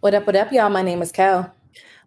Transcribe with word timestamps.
What 0.00 0.14
up, 0.14 0.26
what 0.26 0.34
up, 0.34 0.50
y'all? 0.50 0.70
My 0.70 0.80
name 0.80 1.02
is 1.02 1.12
Kel. 1.12 1.54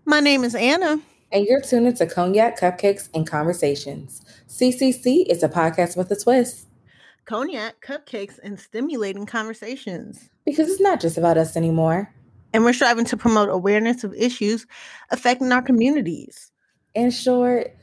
My 0.03 0.19
name 0.19 0.43
is 0.43 0.55
Anna. 0.55 0.99
And 1.31 1.45
you're 1.45 1.61
tuned 1.61 1.85
into 1.85 2.07
Cognac, 2.07 2.59
Cupcakes, 2.59 3.07
and 3.13 3.27
Conversations. 3.27 4.23
CCC 4.47 5.27
is 5.29 5.43
a 5.43 5.47
podcast 5.47 5.95
with 5.95 6.09
a 6.09 6.15
twist. 6.15 6.65
Cognac, 7.25 7.85
cupcakes, 7.85 8.39
and 8.41 8.59
stimulating 8.59 9.27
conversations. 9.27 10.31
Because 10.43 10.71
it's 10.71 10.81
not 10.81 11.01
just 11.01 11.19
about 11.19 11.37
us 11.37 11.55
anymore. 11.55 12.11
And 12.51 12.63
we're 12.63 12.73
striving 12.73 13.05
to 13.05 13.15
promote 13.15 13.49
awareness 13.49 14.03
of 14.03 14.11
issues 14.15 14.65
affecting 15.11 15.51
our 15.51 15.61
communities. 15.61 16.51
In 16.95 17.11
short, 17.11 17.75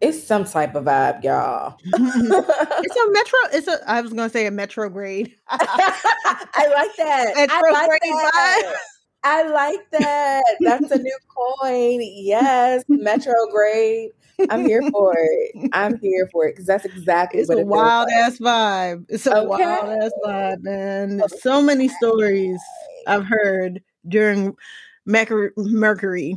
it's 0.00 0.20
some 0.20 0.44
type 0.44 0.74
of 0.74 0.86
vibe, 0.86 1.22
y'all. 1.22 1.78
it's 1.84 2.96
a 2.96 3.12
metro. 3.12 3.38
It's 3.52 3.68
a. 3.68 3.78
I 3.88 4.00
was 4.00 4.12
gonna 4.12 4.28
say 4.28 4.46
a 4.46 4.50
metro 4.50 4.88
grade. 4.88 5.34
I 5.48 6.66
like 6.74 6.96
that. 6.96 7.32
Metro 7.36 7.56
I 7.56 7.86
like 7.86 8.00
that. 8.02 8.74
I 9.24 9.42
like 9.48 9.90
that. 9.92 10.44
That's 10.60 10.90
a 10.90 10.98
new 10.98 11.18
coin. 11.34 12.00
Yes, 12.02 12.84
metro 12.88 13.34
grade. 13.50 14.10
I'm 14.50 14.66
here 14.66 14.82
for 14.90 15.14
it. 15.16 15.70
I'm 15.72 15.98
here 15.98 16.28
for 16.30 16.46
it 16.46 16.52
because 16.52 16.66
that's 16.66 16.84
exactly 16.84 17.40
it's 17.40 17.48
what 17.48 17.58
a 17.58 17.64
wild 17.64 18.08
like. 18.10 18.24
ass 18.24 18.38
vibe. 18.38 19.06
It's 19.08 19.26
a 19.26 19.38
okay. 19.38 19.46
wild 19.46 20.02
ass 20.02 20.12
vibe, 20.24 20.62
man. 20.62 21.22
Okay. 21.22 21.36
So 21.38 21.62
many 21.62 21.88
stories 21.88 22.60
I've 23.06 23.24
heard 23.24 23.82
during 24.08 24.56
Mercury 25.06 26.36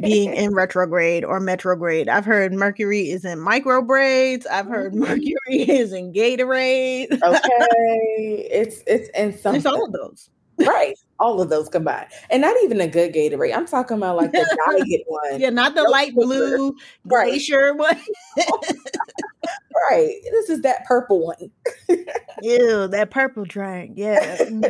being 0.00 0.34
in 0.34 0.54
retrograde 0.54 1.24
or 1.24 1.40
metrograde. 1.40 2.08
I've 2.08 2.24
heard 2.24 2.52
Mercury 2.52 3.10
is 3.10 3.24
in 3.24 3.40
micro 3.40 3.82
braids. 3.82 4.46
I've 4.46 4.66
heard 4.66 4.92
mm-hmm. 4.92 5.00
Mercury 5.00 5.34
is 5.48 5.92
in 5.92 6.12
Gatorade. 6.12 7.12
okay, 7.22 8.48
it's 8.50 8.82
it's 8.86 9.08
in 9.10 9.36
some. 9.36 9.56
It's 9.56 9.66
all 9.66 9.84
of 9.84 9.92
those. 9.92 10.30
Right, 10.58 10.98
all 11.20 11.40
of 11.40 11.48
those 11.48 11.68
combined, 11.68 12.06
and 12.30 12.42
not 12.42 12.56
even 12.62 12.80
a 12.80 12.86
good 12.86 13.12
Gatorade. 13.12 13.54
I'm 13.54 13.66
talking 13.66 13.96
about 13.96 14.16
like 14.16 14.32
the 14.32 14.38
diet 14.66 15.02
one. 15.06 15.40
Yeah, 15.40 15.50
not 15.50 15.74
the 15.74 15.82
no 15.82 15.90
light 15.90 16.14
blue 16.14 16.74
glacier 17.08 17.74
right. 17.74 17.96
one. 18.36 18.76
right, 19.90 20.14
this 20.30 20.48
is 20.48 20.62
that 20.62 20.84
purple 20.84 21.26
one. 21.26 21.50
Ew, 22.42 22.88
that 22.88 23.10
purple 23.10 23.44
drink. 23.44 23.92
Yeah. 23.96 24.36
Mm. 24.38 24.62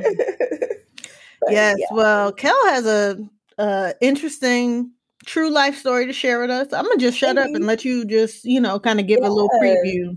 yes. 1.48 1.76
Yeah. 1.78 1.86
Well, 1.90 2.32
Kel 2.32 2.56
has 2.66 2.86
a, 2.86 3.18
a 3.58 3.94
interesting 4.00 4.92
true 5.26 5.50
life 5.50 5.76
story 5.76 6.06
to 6.06 6.12
share 6.12 6.40
with 6.40 6.50
us. 6.50 6.72
I'm 6.72 6.84
gonna 6.84 6.96
just 6.96 7.18
shut 7.18 7.36
up 7.36 7.48
and 7.48 7.66
let 7.66 7.84
you 7.84 8.04
just, 8.04 8.44
you 8.44 8.60
know, 8.60 8.80
kind 8.80 9.00
of 9.00 9.06
give 9.06 9.18
yes. 9.20 9.28
a 9.28 9.32
little 9.32 9.50
preview. 9.60 10.16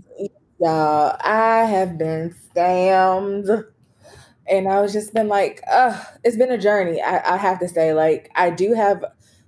Y'all, 0.58 1.16
I 1.20 1.64
have 1.64 1.98
been 1.98 2.34
scammed. 2.54 3.64
And 4.52 4.68
I 4.68 4.80
was 4.80 4.92
just 4.92 5.14
been 5.14 5.28
like, 5.28 5.62
uh, 5.70 5.98
it's 6.24 6.36
been 6.36 6.52
a 6.52 6.58
journey. 6.58 7.00
I, 7.00 7.34
I 7.34 7.36
have 7.38 7.58
to 7.60 7.68
say, 7.68 7.94
like, 7.94 8.30
I 8.36 8.50
do 8.50 8.74
have 8.74 9.04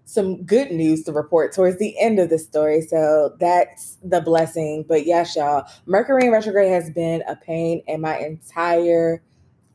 some 0.07 0.45
good 0.45 0.71
news 0.71 1.05
to 1.05 1.13
report 1.13 1.55
towards 1.55 1.79
the 1.79 1.95
end 2.01 2.19
of 2.19 2.31
the 2.31 2.39
story. 2.39 2.81
So 2.81 3.37
that's 3.39 3.99
the 4.03 4.21
blessing. 4.21 4.85
But 4.89 5.07
yes, 5.07 5.37
y'all, 5.37 5.67
Mercury 5.87 6.27
in 6.27 6.33
retrograde 6.33 6.73
has 6.73 6.91
been 6.91 7.23
a 7.29 7.37
pain 7.37 7.83
in 7.87 8.01
my 8.01 8.19
entire 8.19 9.23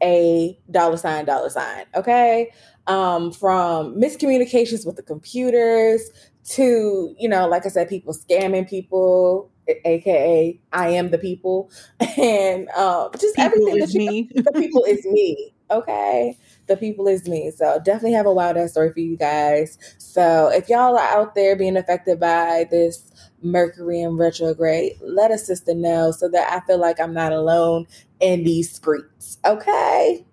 a 0.01 0.57
dollar 0.71 0.97
sign 0.97 1.25
dollar 1.25 1.49
sign. 1.49 1.85
Okay 1.93 2.51
um, 2.89 3.31
from 3.31 3.95
miscommunications 3.95 4.85
with 4.85 4.95
the 4.95 5.03
computers 5.03 6.09
to, 6.43 7.15
you 7.19 7.29
know, 7.29 7.47
like 7.47 7.65
I 7.65 7.69
said, 7.69 7.87
people 7.87 8.13
scamming 8.13 8.67
people, 8.67 9.51
aka 9.85 10.59
I 10.73 10.89
am 10.89 11.11
the 11.11 11.17
people, 11.17 11.71
and 12.17 12.69
um, 12.69 13.11
just 13.13 13.35
people 13.35 13.45
everything. 13.45 13.77
Is 13.77 13.93
that 13.93 13.97
me. 13.97 14.29
the 14.33 14.51
people 14.53 14.83
is 14.83 15.05
me. 15.05 15.53
Okay, 15.71 16.37
the 16.67 16.77
people 16.77 17.07
is 17.07 17.27
me. 17.27 17.51
So 17.51 17.79
definitely 17.83 18.13
have 18.13 18.25
a 18.25 18.33
wild 18.33 18.57
ass 18.57 18.71
story 18.71 18.91
for 18.91 18.99
you 18.99 19.17
guys. 19.17 19.77
So 19.97 20.49
if 20.51 20.67
y'all 20.69 20.97
are 20.97 21.19
out 21.19 21.35
there 21.35 21.55
being 21.55 21.77
affected 21.77 22.19
by 22.19 22.65
this 22.71 23.11
Mercury 23.41 24.01
in 24.01 24.17
retrograde, 24.17 24.93
let 25.01 25.31
a 25.31 25.37
sister 25.37 25.73
know 25.73 26.11
so 26.11 26.27
that 26.29 26.51
I 26.51 26.65
feel 26.65 26.79
like 26.79 26.99
I'm 26.99 27.13
not 27.13 27.31
alone 27.31 27.87
in 28.19 28.43
these 28.43 28.71
streets. 28.71 29.37
Okay. 29.45 30.25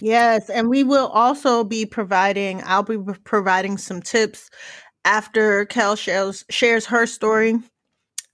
Yes, 0.00 0.48
and 0.48 0.68
we 0.68 0.84
will 0.84 1.08
also 1.08 1.64
be 1.64 1.84
providing, 1.84 2.62
I'll 2.64 2.82
be 2.82 2.98
providing 3.24 3.78
some 3.78 4.00
tips 4.00 4.48
after 5.04 5.64
Kel 5.66 5.96
shares, 5.96 6.44
shares 6.50 6.86
her 6.86 7.06
story 7.06 7.58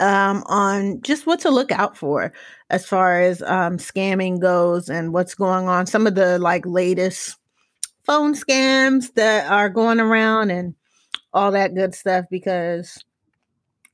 um, 0.01 0.43
on 0.47 1.01
just 1.03 1.27
what 1.27 1.41
to 1.41 1.51
look 1.51 1.71
out 1.71 1.97
for 1.97 2.33
as 2.71 2.87
far 2.87 3.21
as 3.21 3.43
um, 3.43 3.79
scamming 3.79 4.41
goes 4.41 4.89
and 4.89 5.13
what's 5.13 5.35
going 5.35 5.69
on. 5.69 5.87
Some 5.87 6.07
of 6.07 6.15
the 6.15 6.39
like 6.39 6.67
latest 6.67 7.37
phone 8.05 8.35
scams 8.35 9.13
that 9.15 9.51
are 9.51 9.71
going 9.71 10.01
around 10.01 10.51
and 10.51 10.75
all 11.33 11.53
that 11.53 11.75
good 11.75 11.95
stuff 11.95 12.27
because 12.31 13.03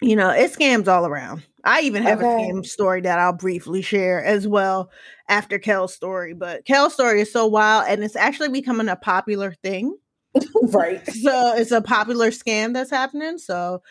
you 0.02 0.16
know 0.16 0.30
it 0.30 0.52
scams 0.52 0.88
all 0.88 1.06
around. 1.06 1.46
I 1.64 1.82
even 1.82 2.02
have 2.02 2.20
okay. 2.20 2.26
a 2.26 2.52
scam 2.52 2.64
story 2.64 3.02
that 3.02 3.18
I'll 3.18 3.34
briefly 3.34 3.82
share 3.82 4.24
as 4.24 4.48
well 4.48 4.90
after 5.28 5.58
Kel's 5.58 5.94
story. 5.94 6.32
But 6.32 6.64
Kel's 6.64 6.94
story 6.94 7.20
is 7.20 7.32
so 7.32 7.46
wild 7.46 7.86
and 7.88 8.02
it's 8.02 8.16
actually 8.16 8.48
becoming 8.48 8.88
a 8.88 8.96
popular 8.96 9.52
thing. 9.62 9.96
right. 10.62 11.06
So 11.06 11.54
it's 11.56 11.72
a 11.72 11.82
popular 11.82 12.30
scam 12.30 12.72
that's 12.72 12.90
happening. 12.90 13.36
So 13.36 13.82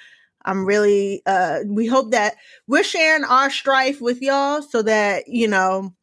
I'm 0.45 0.65
really 0.65 1.21
uh 1.25 1.59
we 1.65 1.85
hope 1.85 2.11
that 2.11 2.35
we're 2.67 2.83
sharing 2.83 3.23
our 3.23 3.49
strife 3.49 4.01
with 4.01 4.21
y'all 4.21 4.61
so 4.61 4.81
that, 4.83 5.27
you 5.27 5.47
know, 5.47 5.93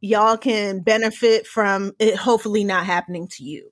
y'all 0.00 0.36
can 0.36 0.80
benefit 0.80 1.46
from 1.46 1.92
it 1.98 2.16
hopefully 2.16 2.64
not 2.64 2.86
happening 2.86 3.28
to 3.28 3.44
you. 3.44 3.70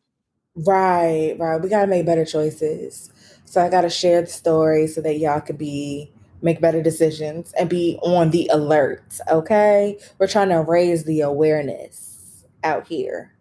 Right, 0.55 1.37
right. 1.39 1.61
We 1.61 1.69
gotta 1.69 1.87
make 1.87 2.07
better 2.07 2.25
choices. 2.25 3.13
So 3.45 3.61
I 3.65 3.69
gotta 3.69 3.91
share 3.91 4.21
the 4.21 4.27
story 4.27 4.87
so 4.87 5.01
that 5.03 5.19
y'all 5.19 5.41
could 5.41 5.59
be 5.59 6.13
make 6.43 6.61
better 6.61 6.83
decisions 6.83 7.53
and 7.59 7.69
be 7.69 7.99
on 8.03 8.31
the 8.31 8.49
alert. 8.53 9.21
Okay. 9.31 9.99
We're 10.19 10.29
trying 10.29 10.51
to 10.51 10.61
raise 10.61 11.05
the 11.05 11.21
awareness 11.21 12.45
out 12.63 12.87
here. 12.87 13.33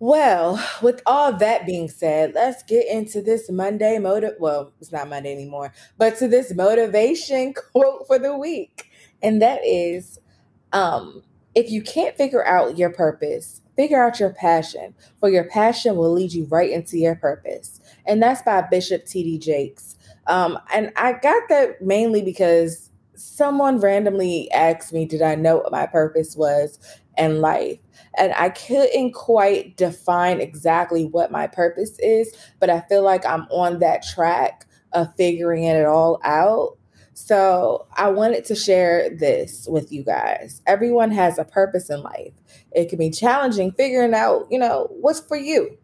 Well, 0.00 0.64
with 0.82 1.02
all 1.06 1.34
that 1.34 1.66
being 1.66 1.88
said, 1.90 2.34
let's 2.34 2.62
get 2.64 2.88
into 2.88 3.22
this 3.22 3.50
Monday 3.50 3.98
motive. 3.98 4.36
Well, 4.40 4.72
it's 4.80 4.92
not 4.92 5.10
Monday 5.10 5.32
anymore, 5.32 5.74
but 5.98 6.16
to 6.18 6.28
this 6.28 6.54
motivation 6.54 7.54
quote 7.72 8.06
for 8.08 8.18
the 8.18 8.36
week. 8.36 8.90
And 9.22 9.42
that 9.42 9.60
is 9.66 10.18
um, 10.72 11.22
if 11.54 11.70
you 11.70 11.82
can't 11.82 12.16
figure 12.16 12.46
out 12.46 12.78
your 12.78 12.90
purpose, 12.90 13.62
figure 13.76 14.02
out 14.02 14.20
your 14.20 14.30
passion, 14.30 14.94
for 15.20 15.30
your 15.30 15.44
passion 15.44 15.96
will 15.96 16.12
lead 16.12 16.32
you 16.32 16.46
right 16.46 16.70
into 16.70 16.98
your 16.98 17.16
purpose. 17.16 17.80
And 18.06 18.22
that's 18.22 18.42
by 18.42 18.62
Bishop 18.62 19.06
T.D. 19.06 19.38
Jakes. 19.40 19.96
Um, 20.28 20.58
and 20.74 20.92
I 20.96 21.14
got 21.14 21.44
that 21.50 21.82
mainly 21.82 22.22
because 22.22 22.90
someone 23.16 23.80
randomly 23.80 24.50
asked 24.52 24.92
me, 24.92 25.06
Did 25.06 25.22
I 25.22 25.36
know 25.36 25.58
what 25.58 25.72
my 25.72 25.86
purpose 25.86 26.36
was 26.36 26.78
in 27.18 27.40
life? 27.42 27.78
And 28.18 28.32
I 28.34 28.50
couldn't 28.50 29.12
quite 29.12 29.76
define 29.76 30.40
exactly 30.40 31.04
what 31.04 31.30
my 31.30 31.46
purpose 31.46 31.98
is, 31.98 32.34
but 32.58 32.70
I 32.70 32.80
feel 32.80 33.02
like 33.02 33.24
I'm 33.26 33.42
on 33.50 33.78
that 33.80 34.02
track 34.02 34.66
of 34.92 35.14
figuring 35.16 35.64
it 35.64 35.86
all 35.86 36.20
out. 36.24 36.76
So 37.14 37.86
I 37.94 38.08
wanted 38.10 38.44
to 38.46 38.54
share 38.54 39.10
this 39.10 39.66
with 39.68 39.92
you 39.92 40.02
guys. 40.02 40.62
Everyone 40.66 41.10
has 41.10 41.38
a 41.38 41.44
purpose 41.44 41.90
in 41.90 42.02
life. 42.02 42.32
It 42.72 42.88
can 42.88 42.98
be 42.98 43.10
challenging 43.10 43.72
figuring 43.72 44.14
out, 44.14 44.46
you 44.50 44.58
know, 44.58 44.88
what's 44.90 45.20
for 45.20 45.36
you. 45.36 45.76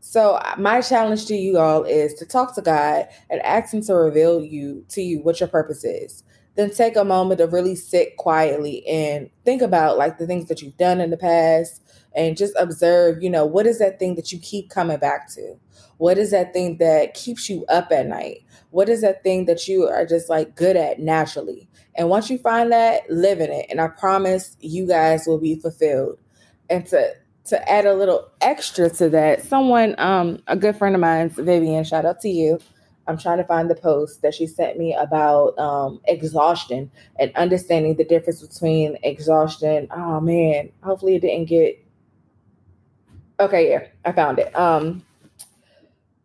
So 0.00 0.40
my 0.58 0.80
challenge 0.82 1.26
to 1.26 1.34
you 1.34 1.58
all 1.58 1.82
is 1.82 2.14
to 2.14 2.26
talk 2.26 2.54
to 2.54 2.62
God 2.62 3.08
and 3.28 3.42
ask 3.42 3.74
him 3.74 3.82
to 3.82 3.94
reveal 3.94 4.40
you 4.40 4.84
to 4.90 5.02
you 5.02 5.20
what 5.20 5.40
your 5.40 5.48
purpose 5.48 5.84
is. 5.84 6.22
Then 6.56 6.70
take 6.70 6.96
a 6.96 7.04
moment 7.04 7.38
to 7.38 7.46
really 7.46 7.76
sit 7.76 8.16
quietly 8.16 8.86
and 8.86 9.30
think 9.44 9.62
about 9.62 9.98
like 9.98 10.18
the 10.18 10.26
things 10.26 10.48
that 10.48 10.62
you've 10.62 10.76
done 10.76 11.00
in 11.00 11.10
the 11.10 11.16
past 11.16 11.82
and 12.14 12.36
just 12.36 12.54
observe, 12.58 13.22
you 13.22 13.30
know, 13.30 13.44
what 13.44 13.66
is 13.66 13.78
that 13.78 13.98
thing 13.98 14.14
that 14.16 14.32
you 14.32 14.38
keep 14.38 14.70
coming 14.70 14.98
back 14.98 15.30
to? 15.34 15.56
What 15.98 16.18
is 16.18 16.30
that 16.30 16.52
thing 16.52 16.78
that 16.78 17.14
keeps 17.14 17.48
you 17.48 17.64
up 17.66 17.92
at 17.92 18.06
night? 18.06 18.38
What 18.70 18.88
is 18.88 19.02
that 19.02 19.22
thing 19.22 19.44
that 19.46 19.68
you 19.68 19.86
are 19.86 20.06
just 20.06 20.28
like 20.28 20.56
good 20.56 20.76
at 20.76 20.98
naturally? 20.98 21.68
And 21.94 22.08
once 22.08 22.28
you 22.28 22.38
find 22.38 22.72
that, 22.72 23.08
live 23.10 23.40
in 23.40 23.50
it. 23.50 23.66
And 23.70 23.80
I 23.80 23.88
promise 23.88 24.56
you 24.60 24.86
guys 24.86 25.26
will 25.26 25.38
be 25.38 25.58
fulfilled. 25.58 26.18
And 26.68 26.86
to 26.86 27.14
to 27.44 27.70
add 27.70 27.86
a 27.86 27.94
little 27.94 28.28
extra 28.40 28.90
to 28.90 29.08
that, 29.08 29.40
someone, 29.40 29.94
um, 29.98 30.42
a 30.48 30.56
good 30.56 30.74
friend 30.74 30.96
of 30.96 31.00
mine, 31.00 31.30
Vivian, 31.30 31.84
shout 31.84 32.04
out 32.04 32.20
to 32.20 32.28
you. 32.28 32.58
I'm 33.08 33.18
trying 33.18 33.38
to 33.38 33.44
find 33.44 33.70
the 33.70 33.74
post 33.74 34.22
that 34.22 34.34
she 34.34 34.46
sent 34.46 34.78
me 34.78 34.94
about 34.94 35.58
um, 35.58 36.00
exhaustion 36.06 36.90
and 37.18 37.34
understanding 37.36 37.96
the 37.96 38.04
difference 38.04 38.42
between 38.42 38.98
exhaustion. 39.02 39.88
Oh 39.90 40.20
man, 40.20 40.70
hopefully 40.82 41.16
it 41.16 41.20
didn't 41.20 41.46
get. 41.46 41.82
Okay, 43.38 43.70
yeah, 43.70 43.86
I 44.04 44.12
found 44.12 44.38
it. 44.38 44.54
Um, 44.56 45.04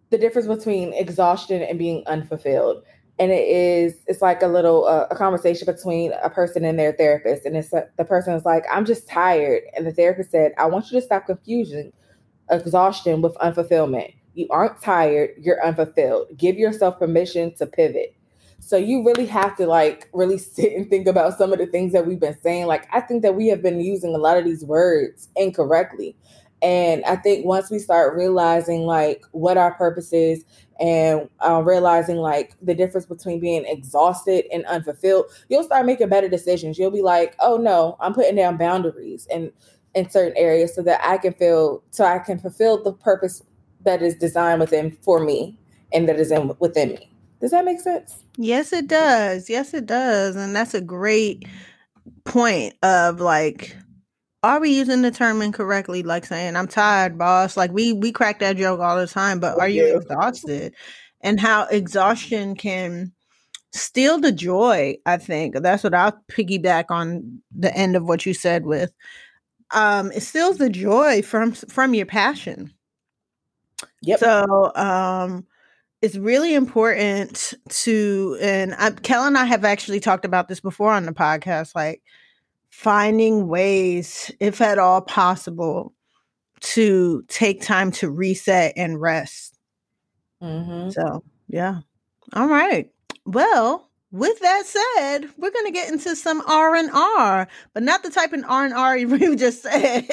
the 0.09 0.17
difference 0.17 0.47
between 0.47 0.93
exhaustion 0.93 1.61
and 1.61 1.77
being 1.79 2.03
unfulfilled 2.07 2.83
and 3.19 3.31
it 3.31 3.47
is 3.47 3.95
it's 4.07 4.21
like 4.21 4.41
a 4.41 4.47
little 4.47 4.85
uh, 4.85 5.05
a 5.09 5.15
conversation 5.15 5.65
between 5.65 6.11
a 6.23 6.29
person 6.29 6.65
and 6.65 6.77
their 6.77 6.91
therapist 6.93 7.45
and 7.45 7.55
it's 7.55 7.73
uh, 7.73 7.85
the 7.97 8.03
person 8.03 8.33
is 8.33 8.43
like 8.43 8.63
i'm 8.69 8.85
just 8.85 9.07
tired 9.07 9.63
and 9.75 9.85
the 9.85 9.93
therapist 9.93 10.31
said 10.31 10.53
i 10.57 10.65
want 10.65 10.91
you 10.91 10.99
to 10.99 11.05
stop 11.05 11.25
confusing 11.25 11.93
exhaustion 12.51 13.21
with 13.21 13.33
unfulfillment. 13.35 14.13
You 14.33 14.47
aren't 14.49 14.81
tired, 14.81 15.31
you're 15.39 15.63
unfulfilled. 15.63 16.37
Give 16.37 16.57
yourself 16.57 16.99
permission 16.99 17.53
to 17.55 17.65
pivot. 17.65 18.15
So 18.59 18.77
you 18.77 19.03
really 19.05 19.25
have 19.25 19.57
to 19.57 19.65
like 19.65 20.09
really 20.13 20.37
sit 20.39 20.73
and 20.73 20.89
think 20.89 21.07
about 21.07 21.37
some 21.37 21.51
of 21.51 21.59
the 21.59 21.65
things 21.65 21.93
that 21.93 22.05
we've 22.05 22.19
been 22.19 22.39
saying. 22.41 22.67
Like 22.67 22.87
I 22.93 23.01
think 23.01 23.23
that 23.23 23.35
we 23.35 23.47
have 23.47 23.61
been 23.61 23.81
using 23.81 24.15
a 24.15 24.19
lot 24.19 24.37
of 24.37 24.45
these 24.45 24.63
words 24.63 25.29
incorrectly. 25.35 26.15
And 26.61 27.03
I 27.05 27.15
think 27.15 27.43
once 27.43 27.71
we 27.71 27.79
start 27.79 28.15
realizing 28.15 28.81
like 28.81 29.25
what 29.31 29.57
our 29.57 29.73
purpose 29.73 30.13
is 30.13 30.45
and 30.79 31.27
uh, 31.43 31.61
realizing 31.63 32.17
like 32.17 32.55
the 32.61 32.75
difference 32.75 33.07
between 33.07 33.39
being 33.39 33.65
exhausted 33.65 34.45
and 34.53 34.63
unfulfilled, 34.65 35.25
you'll 35.49 35.63
start 35.63 35.87
making 35.87 36.09
better 36.09 36.29
decisions. 36.29 36.77
You'll 36.77 36.91
be 36.91 37.01
like, 37.01 37.35
oh 37.39 37.57
no, 37.57 37.97
I'm 37.99 38.13
putting 38.13 38.35
down 38.35 38.57
boundaries 38.57 39.27
and 39.33 39.51
in 39.95 40.09
certain 40.09 40.37
areas 40.37 40.73
so 40.73 40.81
that 40.83 41.01
I 41.03 41.17
can 41.17 41.33
feel 41.33 41.83
so 41.89 42.05
I 42.05 42.19
can 42.19 42.39
fulfill 42.39 42.81
the 42.81 42.93
purpose 42.93 43.43
that 43.83 44.01
is 44.01 44.15
designed 44.15 44.59
within 44.59 44.91
for 45.01 45.23
me 45.23 45.57
and 45.93 46.07
that 46.07 46.19
is 46.19 46.31
in 46.31 46.51
within 46.59 46.89
me. 46.89 47.11
Does 47.39 47.51
that 47.51 47.65
make 47.65 47.79
sense? 47.79 48.23
Yes, 48.37 48.71
it 48.71 48.87
does. 48.87 49.49
Yes, 49.49 49.73
it 49.73 49.85
does. 49.85 50.35
And 50.35 50.55
that's 50.55 50.73
a 50.73 50.81
great 50.81 51.47
point 52.25 52.75
of 52.83 53.19
like 53.19 53.75
are 54.43 54.59
we 54.59 54.71
using 54.71 55.01
the 55.01 55.11
term 55.11 55.41
incorrectly 55.41 56.03
like 56.03 56.25
saying 56.25 56.55
i'm 56.55 56.67
tired 56.67 57.17
boss 57.17 57.55
like 57.55 57.71
we 57.71 57.93
we 57.93 58.11
crack 58.11 58.39
that 58.39 58.57
joke 58.57 58.79
all 58.79 58.97
the 58.97 59.07
time 59.07 59.39
but 59.39 59.59
are 59.59 59.69
you 59.69 59.97
exhausted 59.97 60.73
and 61.21 61.39
how 61.39 61.65
exhaustion 61.65 62.55
can 62.55 63.11
steal 63.71 64.19
the 64.19 64.31
joy 64.31 64.95
i 65.05 65.17
think 65.17 65.55
that's 65.61 65.83
what 65.83 65.93
i'll 65.93 66.19
piggyback 66.31 66.85
on 66.89 67.41
the 67.55 67.75
end 67.75 67.95
of 67.95 68.07
what 68.07 68.25
you 68.25 68.33
said 68.33 68.65
with 68.65 68.91
um 69.71 70.11
it 70.11 70.21
steals 70.21 70.57
the 70.57 70.69
joy 70.69 71.21
from 71.21 71.51
from 71.51 71.93
your 71.93 72.05
passion 72.05 72.71
yep 74.01 74.19
so 74.19 74.71
um 74.75 75.45
it's 76.01 76.17
really 76.17 76.55
important 76.55 77.53
to 77.69 78.37
and 78.41 78.73
I, 78.75 78.91
kel 78.91 79.25
and 79.25 79.37
i 79.37 79.45
have 79.45 79.63
actually 79.65 79.99
talked 79.99 80.25
about 80.25 80.47
this 80.47 80.59
before 80.59 80.91
on 80.91 81.05
the 81.05 81.13
podcast 81.13 81.75
like 81.75 82.01
finding 82.71 83.47
ways, 83.47 84.31
if 84.39 84.59
at 84.59 84.79
all 84.79 85.01
possible, 85.01 85.93
to 86.61 87.23
take 87.27 87.61
time 87.61 87.91
to 87.91 88.09
reset 88.09 88.73
and 88.75 88.99
rest. 88.99 89.59
Mm-hmm. 90.41 90.89
So, 90.89 91.23
yeah. 91.47 91.81
All 92.33 92.47
right. 92.47 92.89
Well, 93.25 93.87
with 94.11 94.39
that 94.39 94.63
said, 94.65 95.29
we're 95.37 95.51
going 95.51 95.65
to 95.65 95.71
get 95.71 95.91
into 95.91 96.15
some 96.15 96.41
R 96.47 96.75
and 96.75 96.89
R, 96.91 97.47
but 97.73 97.83
not 97.83 98.03
the 98.03 98.09
type 98.09 98.33
of 98.33 98.43
R 98.47 98.65
and 98.65 98.73
R 98.73 98.97
you 98.97 99.35
just 99.35 99.61
said, 99.61 100.09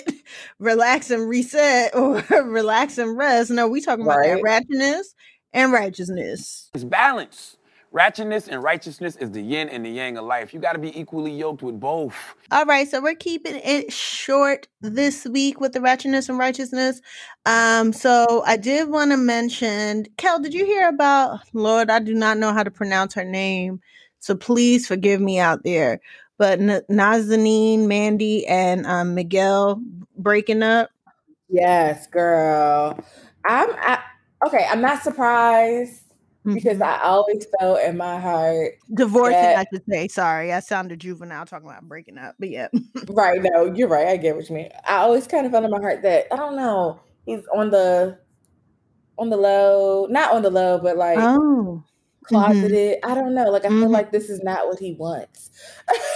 relax 0.59 1.11
and 1.11 1.29
reset 1.29 1.95
or 1.95 2.23
relax 2.45 2.99
and 2.99 3.17
rest. 3.17 3.51
No, 3.51 3.69
we 3.69 3.81
talking 3.81 4.05
about 4.05 4.19
right. 4.19 4.43
that 4.43 4.65
ratchetness 4.71 5.15
and 5.53 5.73
righteousness. 5.73 6.71
It's 6.75 6.85
balance. 6.85 7.57
Ratchetness 7.93 8.49
and 8.49 8.63
righteousness 8.63 9.17
is 9.17 9.31
the 9.31 9.41
yin 9.41 9.71
and 9.71 9.83
the 9.83 9.89
yang 9.89 10.19
of 10.19 10.25
life. 10.27 10.53
You 10.53 10.61
got 10.61 10.75
to 10.75 10.79
be 10.79 10.99
equally 10.99 11.33
yoked 11.33 11.63
with 11.63 11.81
both. 11.81 12.15
All 12.51 12.67
right, 12.67 12.87
so 12.87 13.01
we're 13.01 13.15
keeping 13.15 13.57
it 13.65 13.91
short 13.91 14.69
this 14.83 15.25
week 15.25 15.59
with 15.59 15.73
the 15.73 15.79
ratchetness 15.79 16.29
and 16.29 16.39
righteousness. 16.39 17.01
Um, 17.47 17.95
so 17.95 18.43
I 18.45 18.59
did 18.59 18.91
want 18.91 19.13
to 19.13 19.17
mention, 19.17 20.05
Kel, 20.19 20.39
did 20.39 20.53
you 20.53 20.67
hear 20.67 20.87
about 20.87 21.41
Lord? 21.55 21.89
I 21.89 21.99
do 21.99 22.13
not 22.13 22.37
know 22.37 22.53
how 22.53 22.63
to 22.63 22.71
pronounce 22.71 23.15
her 23.15 23.25
name, 23.25 23.81
so 24.19 24.35
please 24.35 24.87
forgive 24.87 25.23
me 25.23 25.39
out 25.39 25.65
there. 25.65 25.99
But 26.39 26.61
N- 26.61 26.83
Nazanin, 26.89 27.87
Mandi, 27.87 28.47
and 28.47 28.87
um, 28.87 29.15
Miguel 29.15 29.83
breaking 30.17 30.63
up. 30.63 30.91
Yes, 31.49 32.07
girl. 32.07 32.99
I'm 33.47 33.71
I, 33.73 34.01
okay. 34.47 34.67
I'm 34.71 34.81
not 34.81 35.03
surprised 35.03 36.03
because 36.45 36.79
mm-hmm. 36.79 36.83
I 36.83 37.03
always 37.03 37.47
felt 37.59 37.81
in 37.81 37.97
my 37.97 38.19
heart 38.19 38.75
divorcing. 38.95 39.33
That, 39.33 39.59
I 39.59 39.65
should 39.73 39.85
say. 39.89 40.09
Sorry, 40.09 40.53
I 40.53 40.61
sounded 40.61 41.01
juvenile 41.01 41.47
talking 41.47 41.69
about 41.69 41.89
breaking 41.89 42.19
up, 42.19 42.37
but 42.39 42.51
yeah. 42.51 42.69
right. 43.09 43.41
No, 43.43 43.73
you're 43.75 43.89
right. 43.89 44.09
I 44.09 44.17
get 44.17 44.37
what 44.37 44.49
you 44.49 44.55
mean. 44.55 44.71
I 44.87 44.97
always 44.97 45.27
kind 45.27 45.47
of 45.47 45.53
felt 45.53 45.65
in 45.65 45.71
my 45.71 45.81
heart 45.81 46.03
that 46.03 46.27
I 46.33 46.37
don't 46.37 46.57
know. 46.57 47.01
He's 47.27 47.43
on 47.55 47.71
the 47.71 48.19
on 49.19 49.31
the 49.31 49.37
low, 49.37 50.07
not 50.09 50.33
on 50.33 50.43
the 50.43 50.51
low, 50.51 50.79
but 50.79 50.97
like 50.97 51.19
oh. 51.19 51.83
Mm-hmm. 52.31 52.53
closeted. 52.53 52.99
Mm-hmm. 53.03 53.11
I 53.11 53.15
don't 53.15 53.35
know. 53.35 53.51
Like 53.51 53.65
I 53.65 53.69
mm-hmm. 53.69 53.81
feel 53.81 53.91
like 53.91 54.13
this 54.13 54.31
is 54.31 54.43
not 54.43 54.67
what 54.67 54.79
he 54.79 54.93
wants. 54.95 55.51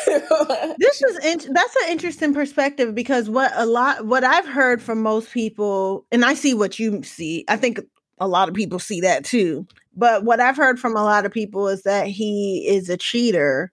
this 0.06 1.02
is 1.02 1.24
in- 1.24 1.52
that's 1.52 1.76
an 1.84 1.90
interesting 1.90 2.34
perspective 2.34 2.94
because 2.94 3.28
what 3.30 3.52
a 3.54 3.66
lot 3.66 4.06
what 4.06 4.24
I've 4.24 4.46
heard 4.46 4.82
from 4.82 5.02
most 5.02 5.32
people, 5.32 6.06
and 6.12 6.24
I 6.24 6.34
see 6.34 6.54
what 6.54 6.78
you 6.78 7.02
see. 7.02 7.44
I 7.48 7.56
think 7.56 7.80
a 8.18 8.28
lot 8.28 8.48
of 8.48 8.54
people 8.54 8.78
see 8.78 9.00
that 9.00 9.24
too 9.24 9.66
but 9.94 10.24
what 10.24 10.40
I've 10.40 10.56
heard 10.56 10.80
from 10.80 10.96
a 10.96 11.04
lot 11.04 11.26
of 11.26 11.32
people 11.32 11.68
is 11.68 11.82
that 11.82 12.06
he 12.06 12.66
is 12.68 12.88
a 12.88 12.96
cheater. 12.96 13.72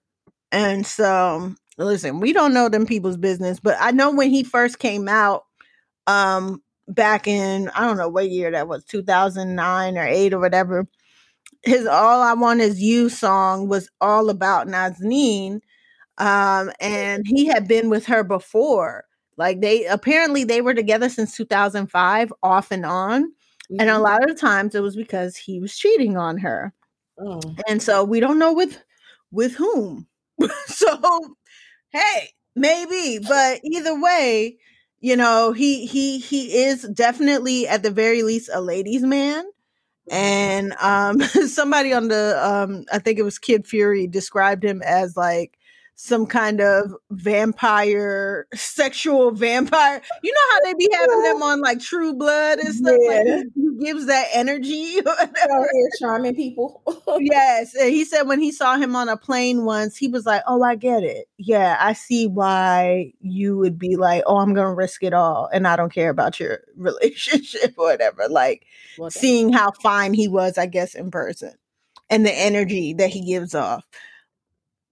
And 0.52 0.86
so, 0.86 1.54
listen, 1.78 2.20
we 2.20 2.32
don't 2.32 2.52
know 2.52 2.68
them 2.68 2.86
people's 2.86 3.16
business, 3.16 3.60
but 3.60 3.76
I 3.80 3.90
know 3.92 4.10
when 4.10 4.30
he 4.30 4.42
first 4.42 4.78
came 4.78 5.08
out, 5.08 5.44
um, 6.06 6.62
back 6.88 7.28
in 7.28 7.68
I 7.68 7.86
don't 7.86 7.96
know 7.96 8.08
what 8.08 8.30
year 8.30 8.50
that 8.50 8.68
was, 8.68 8.84
2009 8.84 9.96
or 9.96 10.06
8 10.06 10.34
or 10.34 10.40
whatever. 10.40 10.86
His 11.62 11.86
All 11.86 12.22
I 12.22 12.32
Want 12.34 12.60
Is 12.60 12.80
You 12.80 13.08
song 13.08 13.68
was 13.68 13.90
all 14.00 14.30
about 14.30 14.66
Nazanin. 14.66 15.60
Um, 16.18 16.70
and 16.80 17.24
he 17.26 17.46
had 17.46 17.66
been 17.66 17.90
with 17.90 18.06
her 18.06 18.22
before. 18.22 19.04
Like 19.36 19.60
they 19.60 19.86
apparently 19.86 20.44
they 20.44 20.60
were 20.60 20.74
together 20.74 21.08
since 21.08 21.36
2005 21.36 22.32
off 22.42 22.70
and 22.70 22.84
on 22.84 23.32
and 23.78 23.88
a 23.88 23.92
mm-hmm. 23.92 24.02
lot 24.02 24.28
of 24.28 24.38
times 24.38 24.74
it 24.74 24.82
was 24.82 24.96
because 24.96 25.36
he 25.36 25.60
was 25.60 25.76
cheating 25.76 26.16
on 26.16 26.38
her. 26.38 26.72
Oh. 27.18 27.40
And 27.68 27.82
so 27.82 28.02
we 28.02 28.18
don't 28.18 28.38
know 28.38 28.52
with 28.52 28.82
with 29.30 29.54
whom. 29.54 30.08
so 30.66 31.36
hey, 31.90 32.30
maybe, 32.56 33.24
but 33.26 33.60
either 33.62 34.00
way, 34.00 34.58
you 35.00 35.16
know, 35.16 35.52
he 35.52 35.86
he 35.86 36.18
he 36.18 36.64
is 36.64 36.82
definitely 36.82 37.68
at 37.68 37.82
the 37.82 37.90
very 37.90 38.22
least 38.22 38.50
a 38.52 38.60
ladies 38.60 39.02
man. 39.02 39.44
And 40.10 40.72
um 40.80 41.20
somebody 41.48 41.92
on 41.92 42.08
the 42.08 42.38
um 42.42 42.84
I 42.92 42.98
think 42.98 43.18
it 43.18 43.22
was 43.22 43.38
Kid 43.38 43.66
Fury 43.66 44.06
described 44.06 44.64
him 44.64 44.82
as 44.82 45.16
like 45.16 45.58
some 46.02 46.24
kind 46.24 46.62
of 46.62 46.94
vampire, 47.10 48.46
sexual 48.54 49.32
vampire. 49.32 50.00
You 50.22 50.32
know 50.32 50.54
how 50.54 50.60
they 50.64 50.74
be 50.74 50.88
having 50.94 51.22
them 51.24 51.42
on 51.42 51.60
like 51.60 51.78
True 51.78 52.14
Blood 52.14 52.58
and 52.58 52.74
stuff. 52.74 52.96
Yeah. 53.00 53.22
Like 53.22 53.46
he 53.54 53.84
gives 53.84 54.06
that 54.06 54.28
energy. 54.32 55.00
Oh, 55.52 55.66
charming 55.98 56.34
people. 56.34 56.82
yes, 57.20 57.74
and 57.74 57.90
he 57.90 58.04
said 58.04 58.22
when 58.22 58.40
he 58.40 58.52
saw 58.52 58.76
him 58.76 58.94
on 58.94 59.08
a 59.08 59.16
plane 59.16 59.64
once, 59.64 59.96
he 59.96 60.08
was 60.08 60.24
like, 60.24 60.42
"Oh, 60.46 60.62
I 60.62 60.74
get 60.76 61.02
it. 61.02 61.28
Yeah, 61.38 61.76
I 61.80 61.92
see 61.92 62.26
why 62.26 63.12
you 63.20 63.56
would 63.58 63.78
be 63.78 63.96
like, 63.96 64.22
oh, 64.26 64.38
I'm 64.38 64.54
gonna 64.54 64.74
risk 64.74 65.02
it 65.02 65.12
all, 65.12 65.48
and 65.52 65.66
I 65.66 65.76
don't 65.76 65.92
care 65.92 66.10
about 66.10 66.38
your 66.38 66.60
relationship 66.76 67.74
or 67.76 67.86
whatever." 67.86 68.28
Like 68.28 68.66
well, 68.98 69.10
seeing 69.10 69.52
how 69.52 69.72
fine 69.72 70.14
he 70.14 70.28
was, 70.28 70.56
I 70.56 70.66
guess, 70.66 70.94
in 70.94 71.10
person, 71.10 71.52
and 72.08 72.24
the 72.24 72.32
energy 72.32 72.94
that 72.94 73.10
he 73.10 73.24
gives 73.24 73.54
off. 73.54 73.84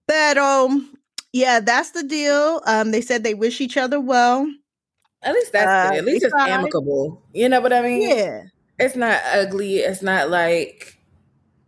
But 0.07 0.37
um, 0.37 0.98
yeah, 1.33 1.59
that's 1.59 1.91
the 1.91 2.03
deal. 2.03 2.61
Um, 2.65 2.91
they 2.91 3.01
said 3.01 3.23
they 3.23 3.33
wish 3.33 3.61
each 3.61 3.77
other 3.77 3.99
well. 3.99 4.51
At 5.21 5.33
least 5.33 5.51
that's 5.51 5.91
uh, 5.91 5.97
At 5.97 6.05
least 6.05 6.23
it's 6.23 6.31
tried. 6.31 6.49
amicable. 6.49 7.21
You 7.33 7.49
know 7.49 7.61
what 7.61 7.73
I 7.73 7.81
mean? 7.81 8.09
Yeah. 8.09 8.43
It's 8.79 8.95
not 8.95 9.19
ugly. 9.33 9.77
It's 9.77 10.01
not 10.01 10.29
like 10.29 10.97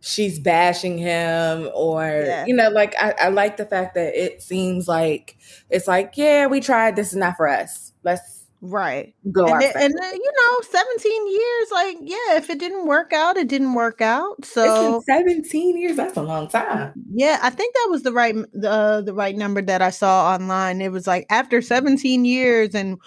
she's 0.00 0.38
bashing 0.38 0.98
him 0.98 1.70
or 1.74 2.24
yeah. 2.26 2.44
you 2.46 2.54
know, 2.54 2.70
like 2.70 2.94
I, 3.00 3.14
I 3.20 3.28
like 3.28 3.56
the 3.56 3.66
fact 3.66 3.94
that 3.94 4.14
it 4.14 4.42
seems 4.42 4.88
like 4.88 5.36
it's 5.70 5.86
like, 5.86 6.14
yeah, 6.16 6.46
we 6.46 6.60
tried. 6.60 6.96
This 6.96 7.08
is 7.08 7.16
not 7.16 7.36
for 7.36 7.48
us. 7.48 7.92
Let's 8.02 8.41
Right. 8.64 9.12
Go 9.32 9.44
and, 9.44 9.60
then, 9.60 9.72
and 9.74 9.92
then, 9.98 10.14
you 10.14 10.32
know, 10.40 10.60
17 10.60 11.28
years, 11.28 11.70
like, 11.72 11.96
yeah, 12.00 12.36
if 12.36 12.48
it 12.48 12.60
didn't 12.60 12.86
work 12.86 13.12
out, 13.12 13.36
it 13.36 13.48
didn't 13.48 13.74
work 13.74 14.00
out. 14.00 14.44
So 14.44 15.02
17 15.04 15.76
years, 15.76 15.96
that's 15.96 16.16
a 16.16 16.22
long 16.22 16.46
time. 16.46 16.92
Yeah, 17.10 17.40
I 17.42 17.50
think 17.50 17.74
that 17.74 17.88
was 17.90 18.04
the 18.04 18.12
right 18.12 18.36
the 18.52 19.02
the 19.04 19.14
right 19.14 19.36
number 19.36 19.62
that 19.62 19.82
I 19.82 19.90
saw 19.90 20.32
online. 20.32 20.80
It 20.80 20.92
was 20.92 21.08
like 21.08 21.26
after 21.28 21.60
17 21.60 22.24
years 22.24 22.72
and 22.72 22.98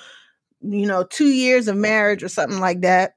you 0.61 0.85
know, 0.85 1.05
two 1.05 1.29
years 1.29 1.69
of 1.69 1.77
marriage 1.77 2.21
or 2.21 2.27
something 2.27 2.59
like 2.59 2.81
that, 2.81 3.13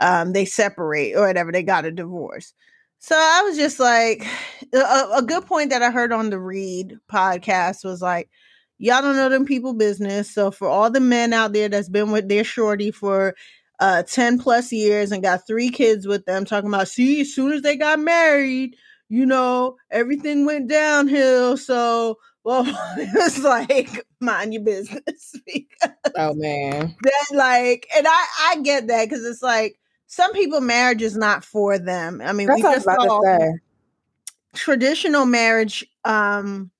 um, 0.00 0.32
they 0.32 0.46
separate 0.46 1.14
or 1.14 1.26
whatever, 1.26 1.52
they 1.52 1.62
got 1.62 1.84
a 1.84 1.90
divorce. 1.90 2.54
So 3.00 3.14
I 3.16 3.42
was 3.42 3.56
just 3.56 3.78
like, 3.78 4.26
a, 4.72 5.08
a 5.16 5.22
good 5.22 5.44
point 5.44 5.70
that 5.70 5.82
I 5.82 5.90
heard 5.90 6.12
on 6.12 6.30
the 6.30 6.38
Read 6.38 6.94
podcast 7.10 7.84
was 7.84 8.00
like, 8.00 8.30
y'all 8.78 9.02
don't 9.02 9.16
know 9.16 9.28
them 9.28 9.44
people 9.44 9.74
business. 9.74 10.30
So 10.30 10.50
for 10.50 10.68
all 10.68 10.90
the 10.90 11.00
men 11.00 11.32
out 11.32 11.52
there 11.52 11.68
that's 11.68 11.88
been 11.88 12.10
with 12.10 12.28
their 12.28 12.44
shorty 12.44 12.90
for 12.90 13.34
uh 13.78 14.02
10 14.04 14.38
plus 14.38 14.72
years 14.72 15.12
and 15.12 15.22
got 15.22 15.46
three 15.46 15.70
kids 15.70 16.06
with 16.06 16.24
them, 16.24 16.44
talking 16.44 16.68
about 16.70 16.88
see, 16.88 17.20
as 17.20 17.34
soon 17.34 17.52
as 17.52 17.62
they 17.62 17.76
got 17.76 17.98
married, 17.98 18.76
you 19.08 19.26
know, 19.26 19.76
everything 19.90 20.46
went 20.46 20.68
downhill. 20.68 21.56
So 21.56 22.18
well, 22.44 22.64
it's 22.98 23.42
like 23.42 24.06
mind 24.20 24.54
your 24.54 24.62
business 24.62 25.34
Oh 26.16 26.34
man. 26.34 26.94
Then 27.02 27.38
like, 27.38 27.86
and 27.96 28.06
I 28.08 28.26
I 28.40 28.60
get 28.62 28.86
that 28.88 29.08
because 29.08 29.24
it's 29.24 29.42
like 29.42 29.78
some 30.06 30.32
people 30.32 30.60
marriage 30.60 31.02
is 31.02 31.16
not 31.16 31.44
for 31.44 31.78
them. 31.78 32.22
I 32.24 32.32
mean, 32.32 32.48
That's 32.48 32.56
we 32.56 32.62
what 32.62 32.72
I 32.72 32.74
was 32.74 32.84
just 32.84 32.86
about 32.86 33.04
saw 33.06 33.20
to 33.20 33.26
say. 33.26 33.60
traditional 34.54 35.26
marriage. 35.26 35.84
Um, 36.04 36.70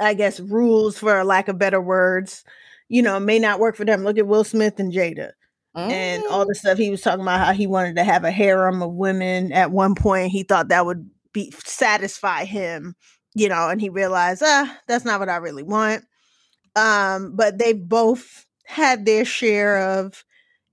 I 0.00 0.14
guess 0.14 0.40
rules, 0.40 0.98
for 0.98 1.22
lack 1.24 1.48
of 1.48 1.58
better 1.58 1.80
words, 1.80 2.44
you 2.88 3.02
know, 3.02 3.18
may 3.20 3.38
not 3.38 3.60
work 3.60 3.76
for 3.76 3.84
them. 3.84 4.04
Look 4.04 4.18
at 4.18 4.26
Will 4.26 4.44
Smith 4.44 4.78
and 4.80 4.92
Jada 4.92 5.30
and 5.74 6.22
all 6.30 6.44
Mm. 6.44 6.48
the 6.48 6.54
stuff 6.54 6.78
he 6.78 6.90
was 6.90 7.00
talking 7.02 7.22
about 7.22 7.40
how 7.44 7.52
he 7.52 7.66
wanted 7.66 7.96
to 7.96 8.04
have 8.04 8.22
a 8.24 8.30
harem 8.30 8.80
of 8.80 8.92
women 8.92 9.52
at 9.52 9.72
one 9.72 9.94
point 9.96 10.30
he 10.30 10.44
thought 10.44 10.68
that 10.68 10.86
would 10.86 11.10
be 11.32 11.52
satisfy 11.64 12.44
him 12.44 12.94
you 13.34 13.48
know 13.48 13.68
and 13.68 13.80
he 13.80 13.88
realized 13.88 14.40
ah 14.44 14.78
that's 14.86 15.04
not 15.04 15.18
what 15.18 15.28
i 15.28 15.34
really 15.36 15.64
want 15.64 16.04
um 16.76 17.34
but 17.34 17.58
they 17.58 17.72
both 17.72 18.46
had 18.66 19.04
their 19.04 19.24
share 19.24 19.78
of 19.98 20.24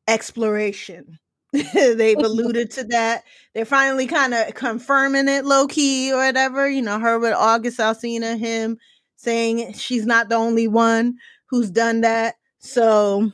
exploration 0.07 1.17
they've 1.73 2.17
alluded 2.23 2.69
to 2.69 2.83
that 2.83 3.23
they're 3.55 3.65
finally 3.65 4.05
kind 4.05 4.33
of 4.35 4.53
confirming 4.53 5.27
it 5.27 5.45
low 5.45 5.65
key 5.67 6.11
or 6.13 6.17
whatever 6.17 6.69
you 6.69 6.81
know 6.81 6.99
her 6.99 7.17
with 7.17 7.33
august 7.33 7.79
alsina 7.79 8.37
him 8.37 8.77
saying 9.21 9.73
she's 9.73 10.05
not 10.05 10.29
the 10.29 10.35
only 10.35 10.67
one 10.67 11.15
who's 11.49 11.69
done 11.69 12.01
that 12.01 12.35
so 12.59 13.31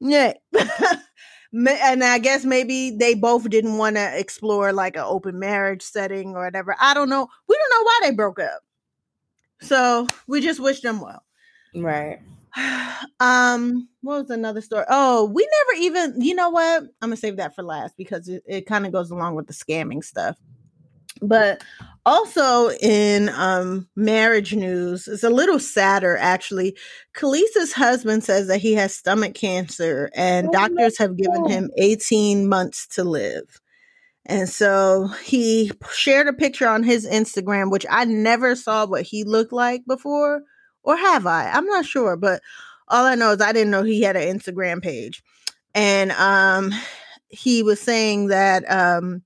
yeah. 0.00 0.34
And 1.56 2.02
I 2.02 2.18
guess 2.18 2.44
maybe 2.44 2.90
they 2.90 3.14
both 3.14 3.48
didn't 3.48 3.78
want 3.78 3.94
to 3.94 4.18
explore 4.18 4.72
like 4.72 4.96
an 4.96 5.04
open 5.06 5.38
marriage 5.38 5.82
setting 5.82 6.34
or 6.34 6.44
whatever. 6.44 6.74
I 6.80 6.94
don't 6.94 7.08
know. 7.08 7.28
We 7.48 7.56
don't 7.56 7.70
know 7.70 7.84
why 7.84 8.00
they 8.02 8.10
broke 8.10 8.40
up. 8.40 8.60
So 9.60 10.08
we 10.26 10.40
just 10.40 10.58
wish 10.58 10.80
them 10.80 11.00
well. 11.00 11.22
Right. 11.72 12.18
um, 13.20 13.88
what 14.00 14.22
was 14.22 14.30
another 14.30 14.60
story? 14.60 14.84
Oh, 14.88 15.26
we 15.26 15.48
never 15.60 15.82
even, 15.82 16.20
you 16.20 16.34
know 16.34 16.50
what? 16.50 16.82
I'm 17.00 17.10
gonna 17.10 17.16
save 17.16 17.36
that 17.36 17.54
for 17.54 17.62
last 17.62 17.96
because 17.96 18.28
it, 18.28 18.42
it 18.46 18.66
kind 18.66 18.84
of 18.84 18.90
goes 18.90 19.12
along 19.12 19.36
with 19.36 19.46
the 19.46 19.52
scamming 19.52 20.02
stuff. 20.02 20.36
But 21.26 21.62
also 22.06 22.70
in 22.80 23.30
um 23.30 23.88
marriage 23.96 24.54
news, 24.54 25.08
it's 25.08 25.22
a 25.22 25.30
little 25.30 25.58
sadder 25.58 26.16
actually. 26.16 26.76
Kelis's 27.14 27.72
husband 27.72 28.24
says 28.24 28.48
that 28.48 28.60
he 28.60 28.74
has 28.74 28.94
stomach 28.94 29.34
cancer 29.34 30.10
and 30.14 30.48
Oh, 30.48 30.52
doctors 30.52 30.98
have 30.98 31.16
given 31.16 31.48
him 31.48 31.70
18 31.78 32.48
months 32.48 32.86
to 32.88 33.04
live. 33.04 33.60
And 34.26 34.48
so 34.48 35.08
he 35.22 35.70
shared 35.92 36.28
a 36.28 36.32
picture 36.32 36.68
on 36.68 36.82
his 36.82 37.06
Instagram, 37.06 37.70
which 37.70 37.84
I 37.90 38.04
never 38.06 38.54
saw 38.56 38.86
what 38.86 39.02
he 39.02 39.24
looked 39.24 39.52
like 39.52 39.84
before, 39.86 40.42
or 40.82 40.96
have 40.96 41.26
I? 41.26 41.50
I'm 41.50 41.66
not 41.66 41.84
sure, 41.84 42.16
but 42.16 42.40
all 42.88 43.04
I 43.04 43.16
know 43.16 43.32
is 43.32 43.40
I 43.42 43.52
didn't 43.52 43.70
know 43.70 43.82
he 43.82 44.02
had 44.02 44.16
an 44.16 44.38
Instagram 44.38 44.82
page. 44.82 45.22
And 45.74 46.12
um 46.12 46.72
he 47.28 47.62
was 47.62 47.80
saying 47.80 48.28
that 48.28 48.70
um 48.70 49.23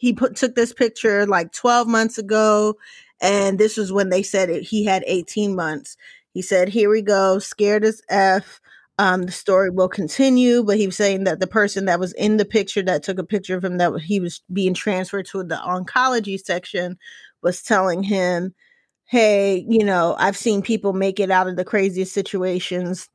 he 0.00 0.12
put 0.12 0.34
took 0.34 0.54
this 0.54 0.72
picture 0.72 1.26
like 1.26 1.52
12 1.52 1.86
months 1.86 2.18
ago 2.18 2.76
and 3.20 3.58
this 3.58 3.76
was 3.76 3.92
when 3.92 4.08
they 4.08 4.22
said 4.22 4.48
it, 4.48 4.62
he 4.62 4.84
had 4.84 5.04
18 5.06 5.54
months. 5.54 5.96
He 6.32 6.42
said, 6.42 6.68
"Here 6.68 6.88
we 6.90 7.02
go, 7.02 7.38
scared 7.38 7.84
as 7.84 8.00
f." 8.08 8.60
Um, 8.98 9.22
the 9.22 9.32
story 9.32 9.70
will 9.70 9.88
continue, 9.88 10.62
but 10.62 10.76
he 10.76 10.86
was 10.86 10.96
saying 10.96 11.24
that 11.24 11.40
the 11.40 11.46
person 11.46 11.86
that 11.86 12.00
was 12.00 12.12
in 12.14 12.36
the 12.36 12.44
picture 12.44 12.82
that 12.82 13.02
took 13.02 13.18
a 13.18 13.24
picture 13.24 13.56
of 13.56 13.64
him 13.64 13.78
that 13.78 13.98
he 14.00 14.20
was 14.20 14.42
being 14.52 14.74
transferred 14.74 15.26
to 15.26 15.42
the 15.42 15.56
oncology 15.56 16.38
section 16.38 16.98
was 17.42 17.62
telling 17.62 18.02
him, 18.02 18.54
"Hey, 19.06 19.64
you 19.68 19.84
know, 19.84 20.16
I've 20.18 20.36
seen 20.36 20.62
people 20.62 20.92
make 20.92 21.20
it 21.20 21.30
out 21.30 21.48
of 21.48 21.56
the 21.56 21.64
craziest 21.64 22.12
situations. 22.12 23.08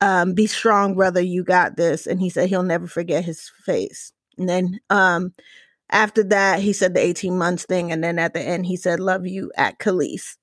Um, 0.00 0.34
be 0.34 0.46
strong, 0.46 0.94
brother. 0.94 1.20
You 1.20 1.44
got 1.44 1.76
this." 1.76 2.06
And 2.06 2.20
he 2.20 2.30
said 2.30 2.48
he'll 2.48 2.62
never 2.62 2.86
forget 2.86 3.24
his 3.24 3.50
face. 3.64 4.12
And 4.38 4.48
then 4.48 4.80
um, 4.90 5.34
after 5.90 6.22
that, 6.24 6.60
he 6.60 6.72
said 6.72 6.94
the 6.94 7.00
18 7.00 7.36
months 7.36 7.64
thing, 7.64 7.92
and 7.92 8.02
then 8.02 8.18
at 8.18 8.34
the 8.34 8.40
end, 8.40 8.66
he 8.66 8.76
said, 8.76 9.00
"Love 9.00 9.26
you 9.26 9.50
at 9.56 9.78
Kelis." 9.78 10.36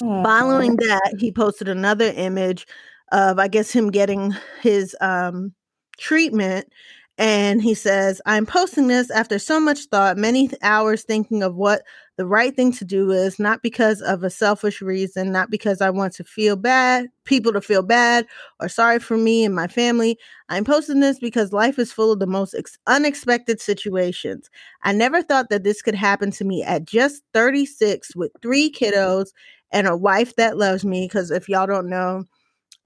Following 0.00 0.76
that, 0.76 1.14
he 1.18 1.30
posted 1.30 1.68
another 1.68 2.12
image 2.16 2.66
of, 3.12 3.38
I 3.38 3.48
guess, 3.48 3.70
him 3.70 3.90
getting 3.90 4.34
his 4.60 4.96
um, 5.00 5.54
treatment. 5.98 6.68
And 7.16 7.62
he 7.62 7.74
says, 7.74 8.20
I'm 8.26 8.44
posting 8.44 8.88
this 8.88 9.08
after 9.08 9.38
so 9.38 9.60
much 9.60 9.84
thought, 9.84 10.16
many 10.16 10.50
hours 10.62 11.04
thinking 11.04 11.44
of 11.44 11.54
what 11.54 11.82
the 12.16 12.26
right 12.26 12.54
thing 12.54 12.72
to 12.72 12.84
do 12.84 13.12
is, 13.12 13.38
not 13.38 13.62
because 13.62 14.00
of 14.00 14.24
a 14.24 14.30
selfish 14.30 14.82
reason, 14.82 15.30
not 15.30 15.48
because 15.48 15.80
I 15.80 15.90
want 15.90 16.12
to 16.14 16.24
feel 16.24 16.56
bad, 16.56 17.06
people 17.24 17.52
to 17.52 17.60
feel 17.60 17.82
bad 17.82 18.26
or 18.60 18.68
sorry 18.68 18.98
for 18.98 19.16
me 19.16 19.44
and 19.44 19.54
my 19.54 19.68
family. 19.68 20.18
I'm 20.48 20.64
posting 20.64 21.00
this 21.00 21.20
because 21.20 21.52
life 21.52 21.78
is 21.78 21.92
full 21.92 22.10
of 22.10 22.18
the 22.18 22.26
most 22.26 22.52
ex- 22.54 22.78
unexpected 22.88 23.60
situations. 23.60 24.50
I 24.82 24.92
never 24.92 25.22
thought 25.22 25.50
that 25.50 25.62
this 25.62 25.82
could 25.82 25.94
happen 25.94 26.32
to 26.32 26.44
me 26.44 26.64
at 26.64 26.84
just 26.84 27.22
36 27.32 28.16
with 28.16 28.32
three 28.42 28.72
kiddos 28.72 29.28
and 29.70 29.86
a 29.86 29.96
wife 29.96 30.34
that 30.34 30.56
loves 30.56 30.84
me. 30.84 31.06
Because 31.06 31.30
if 31.30 31.48
y'all 31.48 31.66
don't 31.66 31.88
know, 31.88 32.24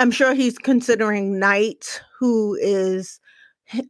I'm 0.00 0.11
sure 0.11 0.35
he's 0.35 0.58
considering 0.58 1.38
Knight, 1.38 2.02
who 2.18 2.58
is 2.61 3.20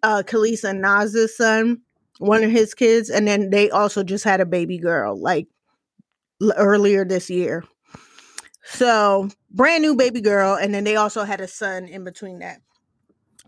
uh, 0.02 0.22
Kelis 0.26 0.64
and 0.64 0.80
Naz's 0.80 1.36
son, 1.36 1.82
one 2.18 2.44
of 2.44 2.50
his 2.50 2.74
kids, 2.74 3.10
and 3.10 3.26
then 3.26 3.50
they 3.50 3.70
also 3.70 4.02
just 4.02 4.24
had 4.24 4.40
a 4.40 4.46
baby 4.46 4.78
girl 4.78 5.20
like 5.20 5.48
l- 6.42 6.52
earlier 6.56 7.04
this 7.04 7.30
year. 7.30 7.64
So 8.64 9.28
brand 9.50 9.82
new 9.82 9.96
baby 9.96 10.20
girl, 10.20 10.54
and 10.54 10.74
then 10.74 10.84
they 10.84 10.96
also 10.96 11.24
had 11.24 11.40
a 11.40 11.48
son 11.48 11.86
in 11.86 12.04
between 12.04 12.40
that. 12.40 12.60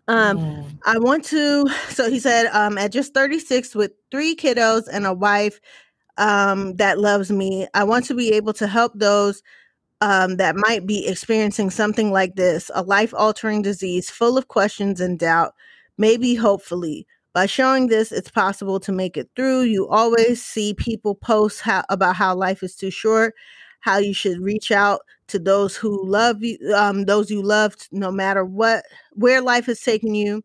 Um. 0.09 0.61
I 0.87 0.99
want 0.99 1.25
to. 1.27 1.67
So 1.91 2.11
he 2.11 2.19
said, 2.19 2.47
um, 2.47 2.79
at 2.79 2.93
just 2.93 3.15
36 3.15 3.75
with 3.75 3.93
three 4.11 4.35
kiddos 4.35 4.85
and 4.91 5.07
a 5.07 5.13
wife 5.13 5.61
um, 6.17 6.77
that 6.77 6.99
loves 6.99 7.31
me, 7.31 7.67
I 7.75 7.85
want 7.85 8.07
to 8.07 8.15
be 8.15 8.33
able 8.33 8.53
to 8.55 8.67
help 8.67 8.93
those 8.95 9.43
um, 10.01 10.37
that 10.39 10.57
might 10.57 10.87
be 10.87 11.07
experiencing 11.07 11.71
something 11.71 12.11
like 12.11 12.37
this 12.37 12.71
a 12.75 12.83
life 12.83 13.13
altering 13.15 13.63
disease 13.63 14.09
full 14.11 14.39
of 14.39 14.49
questions 14.49 15.01
and 15.01 15.19
doubt. 15.19 15.55
Maybe, 16.01 16.35
hopefully, 16.35 17.07
by 17.35 17.45
showing 17.45 17.89
this, 17.89 18.11
it's 18.11 18.31
possible 18.31 18.81
to 18.81 18.91
make 18.91 19.19
it 19.19 19.29
through. 19.37 19.65
You 19.65 19.87
always 19.89 20.43
see 20.43 20.73
people 20.73 21.15
post 21.15 21.61
how, 21.61 21.85
about 21.91 22.17
how 22.17 22.35
life 22.35 22.63
is 22.63 22.75
too 22.75 22.91
short, 22.91 23.35
how 23.81 23.99
you 23.99 24.15
should 24.15 24.41
reach 24.41 24.73
out 24.73 25.03
to 25.29 25.39
those 25.39 25.77
who 25.77 26.03
love 26.09 26.43
you, 26.43 26.57
um, 26.75 27.05
those 27.05 27.31
you 27.31 27.43
loved, 27.43 27.87
no 27.93 28.11
matter 28.11 28.47
what, 28.47 28.85
where 29.13 29.43
life 29.43 29.67
has 29.67 29.83
taken 29.83 30.15
you. 30.15 30.43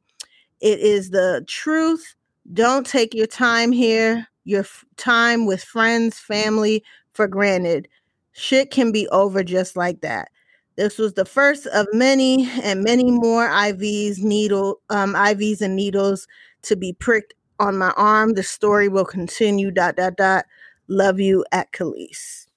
It 0.59 0.79
is 0.79 1.11
the 1.11 1.45
truth. 1.47 2.15
Don't 2.53 2.85
take 2.85 3.13
your 3.13 3.27
time 3.27 3.71
here, 3.71 4.27
your 4.43 4.61
f- 4.61 4.83
time 4.97 5.45
with 5.45 5.63
friends, 5.63 6.19
family 6.19 6.83
for 7.13 7.27
granted. 7.29 7.87
Shit 8.33 8.71
can 8.71 8.91
be 8.91 9.07
over 9.09 9.41
just 9.43 9.77
like 9.77 10.01
that. 10.01 10.29
This 10.77 10.97
was 10.97 11.13
the 11.13 11.25
first 11.25 11.67
of 11.67 11.87
many 11.93 12.49
and 12.61 12.83
many 12.83 13.09
more 13.09 13.47
IVs, 13.47 14.19
needle, 14.19 14.81
um, 14.89 15.13
IVs 15.13 15.61
and 15.61 15.75
needles 15.75 16.27
to 16.63 16.75
be 16.75 16.91
pricked 16.93 17.33
on 17.59 17.77
my 17.77 17.91
arm. 17.91 18.33
The 18.33 18.43
story 18.43 18.89
will 18.89 19.05
continue. 19.05 19.71
Dot 19.71 19.95
dot 19.95 20.17
dot. 20.17 20.45
Love 20.87 21.19
you 21.19 21.45
at 21.51 21.71
Kelis. 21.71 22.47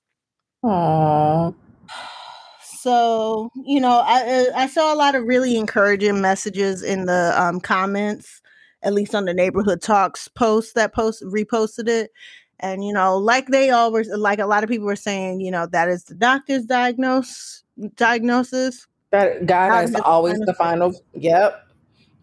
Aw. 0.64 1.52
So 2.62 3.50
you 3.64 3.80
know, 3.80 4.02
I 4.04 4.22
uh, 4.22 4.44
I 4.56 4.66
saw 4.66 4.92
a 4.92 4.96
lot 4.96 5.14
of 5.14 5.24
really 5.24 5.56
encouraging 5.56 6.20
messages 6.20 6.82
in 6.82 7.06
the 7.06 7.34
um, 7.40 7.60
comments, 7.60 8.42
at 8.82 8.92
least 8.92 9.14
on 9.14 9.24
the 9.24 9.34
neighborhood 9.34 9.80
talks 9.80 10.28
post 10.28 10.74
that 10.74 10.94
post 10.94 11.22
reposted 11.22 11.88
it, 11.88 12.10
and 12.60 12.84
you 12.84 12.92
know, 12.92 13.16
like 13.16 13.48
they 13.48 13.70
always 13.70 14.08
like 14.08 14.38
a 14.38 14.46
lot 14.46 14.64
of 14.64 14.70
people 14.70 14.86
were 14.86 14.96
saying, 14.96 15.40
you 15.40 15.50
know, 15.50 15.66
that 15.66 15.88
is 15.88 16.04
the 16.04 16.14
doctor's 16.14 16.64
diagnose 16.64 17.62
diagnosis. 17.96 18.86
That 19.10 19.46
God 19.46 19.84
is 19.84 19.90
has 19.92 20.00
always 20.00 20.38
the 20.40 20.54
final. 20.54 20.92
Yep. 21.14 21.64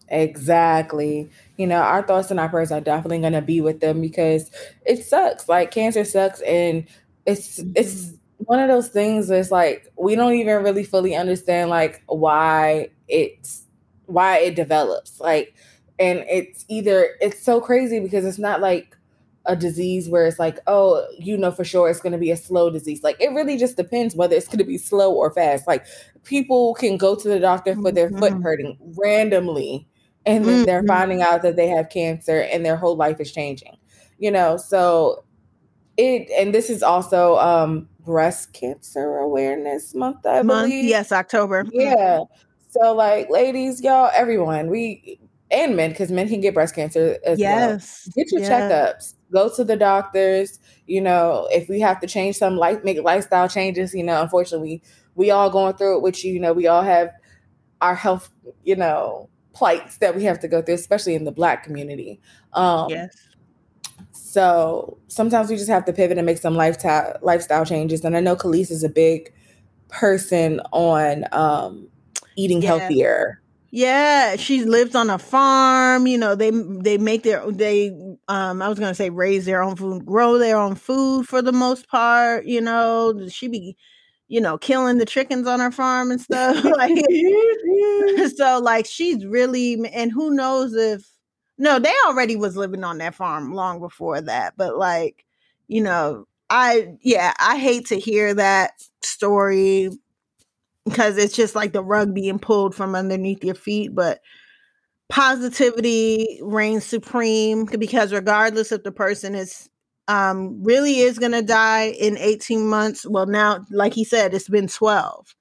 Exactly. 0.09 1.29
You 1.57 1.67
know, 1.67 1.81
our 1.81 2.03
thoughts 2.03 2.29
and 2.29 2.39
our 2.39 2.49
prayers 2.49 2.71
are 2.71 2.81
definitely 2.81 3.19
going 3.19 3.33
to 3.33 3.41
be 3.41 3.61
with 3.61 3.79
them 3.79 4.01
because 4.01 4.51
it 4.85 5.03
sucks. 5.03 5.49
Like 5.49 5.71
cancer 5.71 6.03
sucks 6.03 6.41
and 6.41 6.85
it's 7.25 7.59
it's 7.75 8.05
mm-hmm. 8.05 8.43
one 8.45 8.59
of 8.59 8.67
those 8.67 8.89
things 8.89 9.29
that's 9.29 9.51
like 9.51 9.91
we 9.97 10.15
don't 10.15 10.33
even 10.33 10.63
really 10.63 10.83
fully 10.83 11.15
understand 11.15 11.69
like 11.69 12.03
why 12.05 12.89
it's 13.07 13.65
why 14.05 14.39
it 14.39 14.55
develops. 14.55 15.19
Like 15.19 15.55
and 15.97 16.23
it's 16.29 16.65
either 16.67 17.15
it's 17.21 17.41
so 17.41 17.59
crazy 17.59 17.99
because 17.99 18.25
it's 18.25 18.37
not 18.37 18.61
like 18.61 18.95
a 19.47 19.55
disease 19.55 20.09
where 20.09 20.25
it's 20.25 20.39
like, 20.39 20.59
oh, 20.67 21.05
you 21.19 21.37
know 21.37 21.51
for 21.51 21.63
sure 21.63 21.89
it's 21.89 21.99
going 22.01 22.13
to 22.13 22.17
be 22.19 22.31
a 22.31 22.37
slow 22.37 22.69
disease. 22.69 23.03
Like 23.03 23.19
it 23.21 23.31
really 23.31 23.57
just 23.57 23.77
depends 23.77 24.15
whether 24.15 24.35
it's 24.35 24.47
going 24.47 24.59
to 24.59 24.63
be 24.65 24.77
slow 24.77 25.13
or 25.13 25.31
fast. 25.31 25.67
Like 25.67 25.85
people 26.23 26.73
can 26.75 26.97
go 26.97 27.15
to 27.15 27.27
the 27.27 27.39
doctor 27.39 27.75
for 27.75 27.91
their 27.91 28.09
foot 28.09 28.33
Mhm. 28.33 28.43
hurting 28.43 28.77
randomly 28.97 29.87
and 30.25 30.45
then 30.45 30.65
they're 30.65 30.83
finding 30.83 31.21
out 31.21 31.43
that 31.43 31.55
they 31.55 31.67
have 31.67 31.89
cancer 31.89 32.41
and 32.41 32.65
their 32.65 32.75
whole 32.77 32.95
life 32.95 33.19
is 33.19 33.31
changing. 33.31 33.77
You 34.17 34.31
know, 34.31 34.57
so 34.57 35.23
it 35.97 36.29
and 36.37 36.53
this 36.53 36.69
is 36.69 36.83
also 36.83 37.37
um 37.37 37.87
breast 37.99 38.53
cancer 38.53 39.17
awareness 39.17 39.93
month, 39.95 40.25
I 40.25 40.41
month. 40.41 40.69
believe. 40.69 40.85
Yes, 40.85 41.11
October. 41.11 41.65
Yeah. 41.71 42.19
So, 42.69 42.93
like, 42.93 43.29
ladies, 43.29 43.81
y'all, 43.81 44.11
everyone, 44.13 44.69
we 44.69 45.19
and 45.55 45.75
men, 45.75 45.89
because 45.91 46.11
men 46.11 46.27
can 46.27 46.41
get 46.41 46.53
breast 46.53 46.75
cancer 46.75 47.17
as 47.25 47.39
Yes. 47.39 48.07
well. 48.07 48.13
Get 48.25 48.31
your 48.31 48.41
yes. 48.41 48.51
checkups. 48.51 49.13
Go 49.31 49.49
to 49.55 49.63
the 49.63 49.75
doctors. 49.75 50.59
You 50.87 51.01
know, 51.01 51.47
if 51.51 51.67
we 51.69 51.79
have 51.79 51.99
to 52.01 52.07
change 52.07 52.35
some 52.37 52.57
life, 52.57 52.83
make 52.83 53.01
lifestyle 53.01 53.47
changes. 53.49 53.93
You 53.95 54.03
know, 54.03 54.21
unfortunately, 54.21 54.81
we, 55.15 55.25
we 55.25 55.31
all 55.31 55.49
going 55.49 55.75
through 55.75 55.97
it. 55.97 56.01
Which 56.03 56.23
you 56.23 56.39
know, 56.39 56.53
we 56.53 56.67
all 56.67 56.83
have 56.83 57.09
our 57.81 57.95
health. 57.95 58.29
You 58.63 58.75
know, 58.75 59.29
plights 59.53 59.97
that 59.99 60.15
we 60.15 60.23
have 60.25 60.39
to 60.41 60.47
go 60.47 60.61
through, 60.61 60.75
especially 60.75 61.15
in 61.15 61.23
the 61.23 61.31
Black 61.31 61.63
community. 61.63 62.19
Um, 62.53 62.89
Yes. 62.89 63.15
so 64.11 64.97
sometimes 65.07 65.49
we 65.49 65.55
just 65.55 65.69
have 65.69 65.85
to 65.85 65.93
pivot 65.93 66.17
and 66.17 66.25
make 66.25 66.37
some 66.37 66.55
lifestyle 66.55 67.17
lifestyle 67.21 67.65
changes. 67.65 68.03
And 68.03 68.17
I 68.17 68.19
know 68.19 68.35
Kelis 68.35 68.69
is 68.71 68.83
a 68.83 68.89
big 68.89 69.33
person 69.87 70.59
on 70.71 71.25
um, 71.31 71.87
eating 72.35 72.61
healthier. 72.61 73.41
Yeah, 73.71 74.35
she 74.37 74.63
lives 74.63 74.95
on 74.95 75.09
a 75.09 75.17
farm. 75.19 76.07
You 76.07 76.17
know, 76.17 76.35
they 76.35 76.51
they 76.51 76.97
make 76.97 77.23
their 77.23 77.49
they 77.51 77.89
um 78.27 78.61
I 78.61 78.69
was 78.69 78.79
gonna 78.79 78.95
say 78.95 79.09
raise 79.09 79.45
their 79.45 79.61
own 79.61 79.75
food, 79.75 80.05
grow 80.05 80.37
their 80.37 80.57
own 80.57 80.75
food 80.75 81.27
for 81.27 81.41
the 81.41 81.51
most 81.51 81.87
part. 81.89 82.45
You 82.45 82.61
know, 82.61 83.27
she 83.29 83.47
be 83.47 83.75
you 84.27 84.39
know 84.41 84.57
killing 84.57 84.97
the 84.97 85.05
chickens 85.05 85.47
on 85.47 85.59
her 85.59 85.71
farm 85.71 86.11
and 86.11 86.21
stuff. 86.21 86.63
like 86.63 86.91
so, 88.37 88.59
like 88.61 88.85
she's 88.85 89.25
really 89.25 89.73
and 89.93 90.11
who 90.11 90.31
knows 90.35 90.73
if 90.73 91.05
no, 91.57 91.79
they 91.79 91.93
already 92.07 92.35
was 92.35 92.57
living 92.57 92.83
on 92.83 92.97
that 92.99 93.15
farm 93.15 93.53
long 93.53 93.79
before 93.79 94.21
that. 94.21 94.53
But 94.57 94.77
like 94.77 95.25
you 95.67 95.81
know, 95.81 96.27
I 96.49 96.95
yeah, 97.01 97.33
I 97.39 97.57
hate 97.57 97.87
to 97.87 97.99
hear 97.99 98.33
that 98.35 98.73
story 99.01 99.89
because 100.85 101.17
it's 101.17 101.35
just 101.35 101.55
like 101.55 101.73
the 101.73 101.83
rug 101.83 102.13
being 102.13 102.39
pulled 102.39 102.75
from 102.75 102.95
underneath 102.95 103.43
your 103.43 103.55
feet. 103.55 103.93
But 103.93 104.21
positivity 105.09 106.39
reigns 106.41 106.83
supreme 106.85 107.65
because 107.65 108.11
regardless 108.11 108.71
if 108.71 108.83
the 108.83 108.91
person 108.91 109.35
is 109.35 109.69
um 110.07 110.63
really 110.63 110.99
is 110.99 111.19
gonna 111.19 111.41
die 111.41 111.87
in 111.99 112.17
18 112.17 112.67
months, 112.67 113.05
well 113.07 113.25
now, 113.25 113.65
like 113.71 113.93
he 113.93 114.03
said, 114.03 114.33
it's 114.33 114.49
been 114.49 114.67
12. 114.67 115.35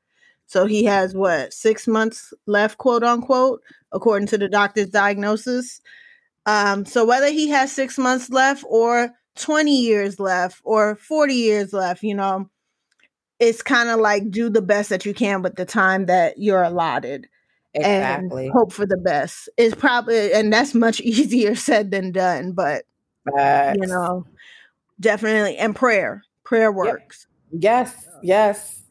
So 0.46 0.66
he 0.66 0.84
has 0.84 1.14
what 1.14 1.52
six 1.52 1.86
months 1.86 2.32
left, 2.46 2.78
quote 2.78 3.02
unquote, 3.02 3.62
according 3.92 4.28
to 4.28 4.38
the 4.38 4.48
doctor's 4.48 4.88
diagnosis. 4.88 5.80
Um, 6.46 6.84
so 6.84 7.04
whether 7.04 7.30
he 7.30 7.48
has 7.48 7.72
six 7.72 7.98
months 7.98 8.30
left 8.30 8.64
or 8.68 9.10
20 9.36 9.74
years 9.76 10.20
left 10.20 10.60
or 10.64 10.96
40 10.96 11.34
years 11.34 11.72
left, 11.72 12.02
you 12.02 12.14
know, 12.14 12.48
it's 13.48 13.62
kind 13.62 13.88
of 13.88 14.00
like 14.00 14.30
do 14.30 14.48
the 14.48 14.62
best 14.62 14.90
that 14.90 15.04
you 15.04 15.14
can 15.14 15.42
with 15.42 15.56
the 15.56 15.64
time 15.64 16.06
that 16.06 16.38
you're 16.38 16.62
allotted 16.62 17.28
Exactly. 17.74 18.44
and 18.44 18.52
hope 18.52 18.72
for 18.72 18.86
the 18.86 18.96
best. 18.96 19.48
It's 19.56 19.74
probably 19.74 20.32
and 20.32 20.52
that's 20.52 20.74
much 20.74 21.00
easier 21.00 21.54
said 21.54 21.90
than 21.90 22.12
done, 22.12 22.52
but 22.52 22.84
Facts. 23.34 23.78
you 23.80 23.86
know, 23.86 24.26
definitely 25.00 25.56
and 25.56 25.74
prayer. 25.74 26.22
Prayer 26.44 26.70
works. 26.70 27.26
Yes. 27.50 28.06
Yes. 28.22 28.82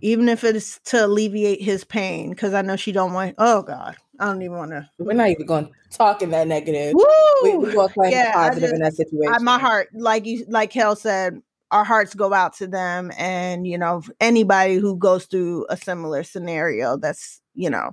Even 0.00 0.28
if 0.28 0.42
it's 0.42 0.80
to 0.86 1.06
alleviate 1.06 1.62
his 1.62 1.84
pain, 1.84 2.30
because 2.30 2.54
I 2.54 2.62
know 2.62 2.76
she 2.76 2.90
don't 2.90 3.12
want 3.12 3.36
oh 3.38 3.62
God. 3.62 3.96
I 4.18 4.26
don't 4.26 4.42
even 4.42 4.56
want 4.56 4.70
to 4.72 4.88
We're 4.98 5.14
not 5.14 5.28
even 5.28 5.46
going 5.46 5.66
to 5.66 5.72
talk 5.96 6.22
in 6.22 6.30
that 6.30 6.46
negative. 6.48 6.94
Woo! 6.94 7.04
We, 7.42 7.56
we're 7.56 7.72
going 7.72 7.88
to 7.88 7.94
claim 7.94 8.12
Yeah, 8.12 8.32
positive 8.32 8.70
in 8.72 8.80
that 8.80 8.94
situation. 8.94 9.34
I, 9.34 9.38
my 9.38 9.58
heart, 9.58 9.88
like 9.94 10.26
you, 10.26 10.44
like 10.48 10.70
Kel 10.70 10.94
said, 10.96 11.40
our 11.72 11.84
hearts 11.84 12.14
go 12.14 12.32
out 12.32 12.54
to 12.58 12.66
them, 12.66 13.10
and 13.18 13.66
you 13.66 13.76
know 13.76 14.02
anybody 14.20 14.76
who 14.76 14.96
goes 14.96 15.24
through 15.24 15.66
a 15.70 15.76
similar 15.76 16.22
scenario. 16.22 16.96
That's 16.96 17.40
you 17.54 17.70
know 17.70 17.92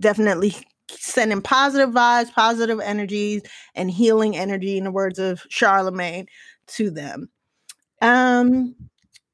definitely 0.00 0.54
sending 0.90 1.40
positive 1.40 1.90
vibes, 1.90 2.32
positive 2.32 2.80
energies, 2.80 3.42
and 3.74 3.90
healing 3.90 4.36
energy, 4.36 4.76
in 4.76 4.84
the 4.84 4.90
words 4.90 5.18
of 5.18 5.42
Charlemagne, 5.48 6.26
to 6.68 6.90
them. 6.90 7.30
Um, 8.02 8.74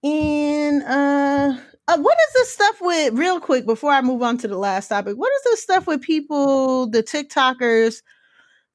and 0.04 0.82
uh. 0.84 1.58
Uh, 1.88 1.98
what 1.98 2.16
is 2.28 2.34
this 2.34 2.52
stuff 2.52 2.76
with 2.80 3.12
real 3.14 3.40
quick 3.40 3.66
before 3.66 3.90
I 3.90 4.00
move 4.00 4.22
on 4.22 4.38
to 4.38 4.46
the 4.46 4.56
last 4.56 4.86
topic? 4.86 5.16
What 5.16 5.32
is 5.32 5.42
this 5.42 5.62
stuff 5.62 5.88
with 5.88 6.00
people, 6.00 6.86
the 6.86 7.02
TikTokers, 7.02 8.02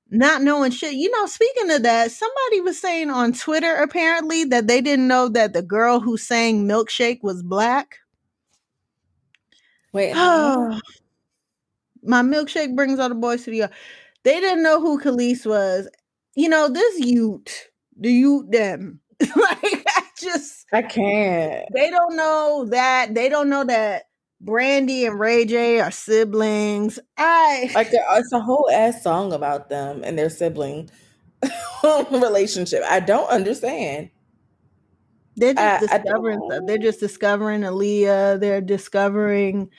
not 0.09 0.41
knowing 0.41 0.71
shit. 0.71 0.93
You 0.93 1.11
know, 1.11 1.25
speaking 1.25 1.71
of 1.71 1.83
that, 1.83 2.11
somebody 2.11 2.61
was 2.61 2.79
saying 2.79 3.09
on 3.09 3.33
Twitter 3.33 3.75
apparently 3.75 4.43
that 4.45 4.67
they 4.67 4.81
didn't 4.81 5.07
know 5.07 5.27
that 5.29 5.53
the 5.53 5.61
girl 5.61 5.99
who 5.99 6.17
sang 6.17 6.67
Milkshake 6.67 7.19
was 7.23 7.43
black. 7.43 7.97
Wait. 9.93 10.11
huh? 10.15 10.79
My 12.03 12.21
milkshake 12.21 12.75
brings 12.75 12.99
all 12.99 13.09
the 13.09 13.15
boys 13.15 13.43
to 13.43 13.51
the 13.51 13.57
yard. 13.57 13.71
They 14.23 14.39
didn't 14.39 14.63
know 14.63 14.79
who 14.79 14.99
Kelis 14.99 15.45
was. 15.45 15.89
You 16.35 16.49
know, 16.49 16.69
this 16.69 16.99
youth, 16.99 17.69
the 17.97 18.11
youth 18.11 18.49
them. 18.51 18.99
like 19.21 19.83
I 19.87 20.03
just 20.17 20.67
I 20.71 20.83
can't. 20.83 21.65
they 21.73 21.89
don't 21.89 22.15
know 22.15 22.67
that. 22.69 23.15
They 23.15 23.29
don't 23.29 23.49
know 23.49 23.63
that 23.63 24.03
Brandy 24.41 25.05
and 25.05 25.19
Ray 25.19 25.45
J 25.45 25.79
are 25.79 25.91
siblings. 25.91 26.99
I 27.17 27.71
Like 27.75 27.89
it's 27.91 28.31
a 28.33 28.39
whole 28.39 28.69
ass 28.71 29.01
song 29.03 29.33
about 29.33 29.69
them 29.69 30.01
and 30.03 30.17
their 30.17 30.29
sibling 30.29 30.89
relationship. 32.11 32.83
I 32.87 32.99
don't 32.99 33.29
understand. 33.29 34.09
They're 35.35 35.53
just 35.53 35.91
I- 35.91 35.95
I 35.95 35.97
discovering 35.99 36.39
stuff. 36.49 36.63
They're 36.67 36.77
just 36.77 36.99
discovering 36.99 37.61
Aaliyah. 37.61 38.39
They're 38.39 38.61
discovering, 38.61 39.69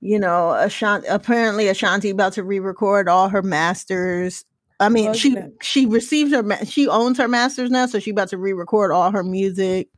you 0.00 0.18
know, 0.18 0.52
Ashanti. 0.52 1.06
Apparently, 1.08 1.68
Ashanti 1.68 2.10
about 2.10 2.34
to 2.34 2.42
re-record 2.42 3.08
all 3.08 3.28
her 3.28 3.42
masters. 3.42 4.44
I 4.80 4.88
mean, 4.90 5.06
Well, 5.06 5.14
she 5.14 5.32
yeah. 5.34 5.46
she 5.62 5.86
received 5.86 6.32
her. 6.32 6.64
She 6.64 6.86
owns 6.88 7.18
her 7.18 7.26
masters 7.28 7.70
now, 7.70 7.86
so 7.86 7.98
she 7.98 8.10
about 8.10 8.28
to 8.28 8.38
re-record 8.38 8.90
all 8.92 9.10
her 9.10 9.24
music. 9.24 9.88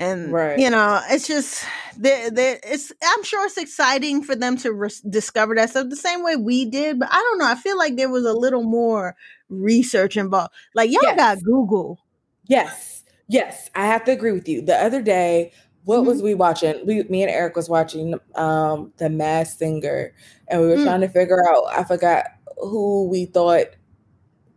And 0.00 0.32
Right. 0.32 0.58
you 0.58 0.70
know, 0.70 1.00
it's 1.10 1.28
just 1.28 1.64
they 1.96 2.30
it's. 2.64 2.90
I'm 3.04 3.22
sure 3.22 3.46
it's 3.46 3.58
exciting 3.58 4.22
for 4.24 4.34
them 4.34 4.56
to 4.58 4.72
res- 4.72 5.02
discover 5.02 5.54
that 5.56 5.70
stuff 5.70 5.90
the 5.90 5.96
same 5.96 6.24
way 6.24 6.36
we 6.36 6.64
did. 6.64 6.98
But 6.98 7.10
I 7.12 7.16
don't 7.16 7.38
know. 7.38 7.46
I 7.46 7.54
feel 7.54 7.78
like 7.78 7.96
there 7.96 8.08
was 8.10 8.24
a 8.24 8.32
little 8.32 8.64
more 8.64 9.14
research 9.50 10.16
involved. 10.16 10.52
Like 10.74 10.90
y'all 10.90 11.00
Yes. 11.02 11.16
got 11.16 11.42
Google. 11.44 12.00
Yes, 12.46 13.04
yes, 13.28 13.70
I 13.76 13.86
have 13.86 14.04
to 14.06 14.12
agree 14.12 14.32
with 14.32 14.48
you. 14.48 14.62
The 14.62 14.76
other 14.76 15.02
day, 15.02 15.52
what 15.84 15.98
Mm-hmm. 15.98 16.06
was 16.06 16.22
we 16.22 16.34
watching? 16.34 16.84
We, 16.86 17.02
me 17.04 17.22
and 17.22 17.30
Eric 17.30 17.54
was 17.54 17.68
watching 17.68 18.14
um 18.36 18.92
the 18.96 19.10
Masked 19.10 19.58
Singer, 19.58 20.12
and 20.48 20.62
we 20.62 20.68
were 20.68 20.76
Mm. 20.76 20.84
trying 20.84 21.00
to 21.02 21.08
figure 21.08 21.46
out. 21.48 21.64
I 21.70 21.84
forgot 21.84 22.24
who 22.58 23.06
we 23.08 23.26
thought 23.26 23.66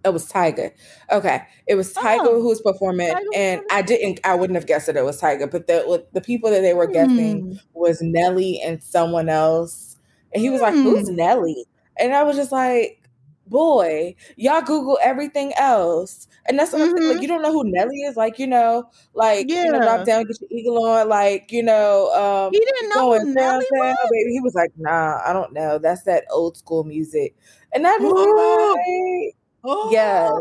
it 0.06 0.14
was 0.14 0.30
Tyga. 0.32 0.72
Okay, 1.12 1.42
it 1.68 1.76
was 1.76 1.94
Tyga 1.94 2.20
Oh, 2.26 2.42
who 2.42 2.48
was 2.50 2.62
performing, 2.62 3.16
Tyga 3.16 3.34
and? 3.34 3.62
I 3.70 3.82
didn't. 3.82 4.20
I 4.24 4.36
wouldn't 4.36 4.56
have 4.56 4.68
guessed 4.68 4.88
that 4.88 4.98
it 4.98 5.04
was 5.06 5.22
Tyga, 5.22 5.50
but 5.50 5.68
the 5.68 6.06
the 6.14 6.22
people 6.22 6.50
that 6.52 6.62
they 6.62 6.74
were 6.74 6.88
guessing 6.88 7.44
Hmm. 7.44 7.54
was 7.74 8.02
Nelly 8.02 8.62
and 8.64 8.82
someone 8.84 9.30
else, 9.30 9.98
and 10.34 10.42
he 10.42 10.50
was 10.50 10.62
like, 10.62 10.78
"Who's 10.82 11.08
Hmm. 11.08 11.16
Nelly?" 11.16 11.66
And 12.00 12.14
I 12.14 12.24
was 12.24 12.36
just 12.36 12.52
like. 12.52 13.00
Boy, 13.46 14.16
y'all 14.38 14.62
Google 14.62 14.98
everything 15.04 15.52
else, 15.58 16.30
and 16.48 16.58
that's 16.58 16.72
what 16.72 16.82
I'm 16.82 16.88
saying. 16.88 17.04
Mhm. 17.04 17.10
Like, 17.10 17.22
you 17.22 17.28
don't 17.28 17.42
know 17.42 17.52
who 17.52 17.64
Nelly 17.66 17.98
is, 18.04 18.16
like 18.16 18.40
you 18.40 18.48
know, 18.48 18.90
like 19.14 19.50
you 19.62 19.70
know, 19.70 19.82
drop 19.82 20.06
down, 20.06 20.24
get 20.24 20.40
your 20.40 20.48
eagle 20.50 20.86
on, 20.88 21.10
like 21.10 21.52
you 21.52 21.62
know, 21.62 22.10
um, 22.14 22.54
He 22.54 22.60
didn't 22.60 22.90
know 22.90 23.04
who 23.18 23.34
Nelly 23.34 23.66
down, 23.78 24.08
was. 24.08 24.12
baby. 24.12 24.32
He 24.32 24.40
was 24.42 24.56
like, 24.56 24.72
nah, 24.78 25.20
I 25.26 25.34
don't 25.34 25.52
know. 25.54 25.78
That's 25.78 26.04
that 26.04 26.24
old 26.32 26.56
school 26.58 26.86
music, 26.86 27.36
and 27.74 27.86
I 27.86 27.98
just 28.00 28.16
like, 28.78 29.36
Oh, 29.64 29.92
yes, 29.92 30.32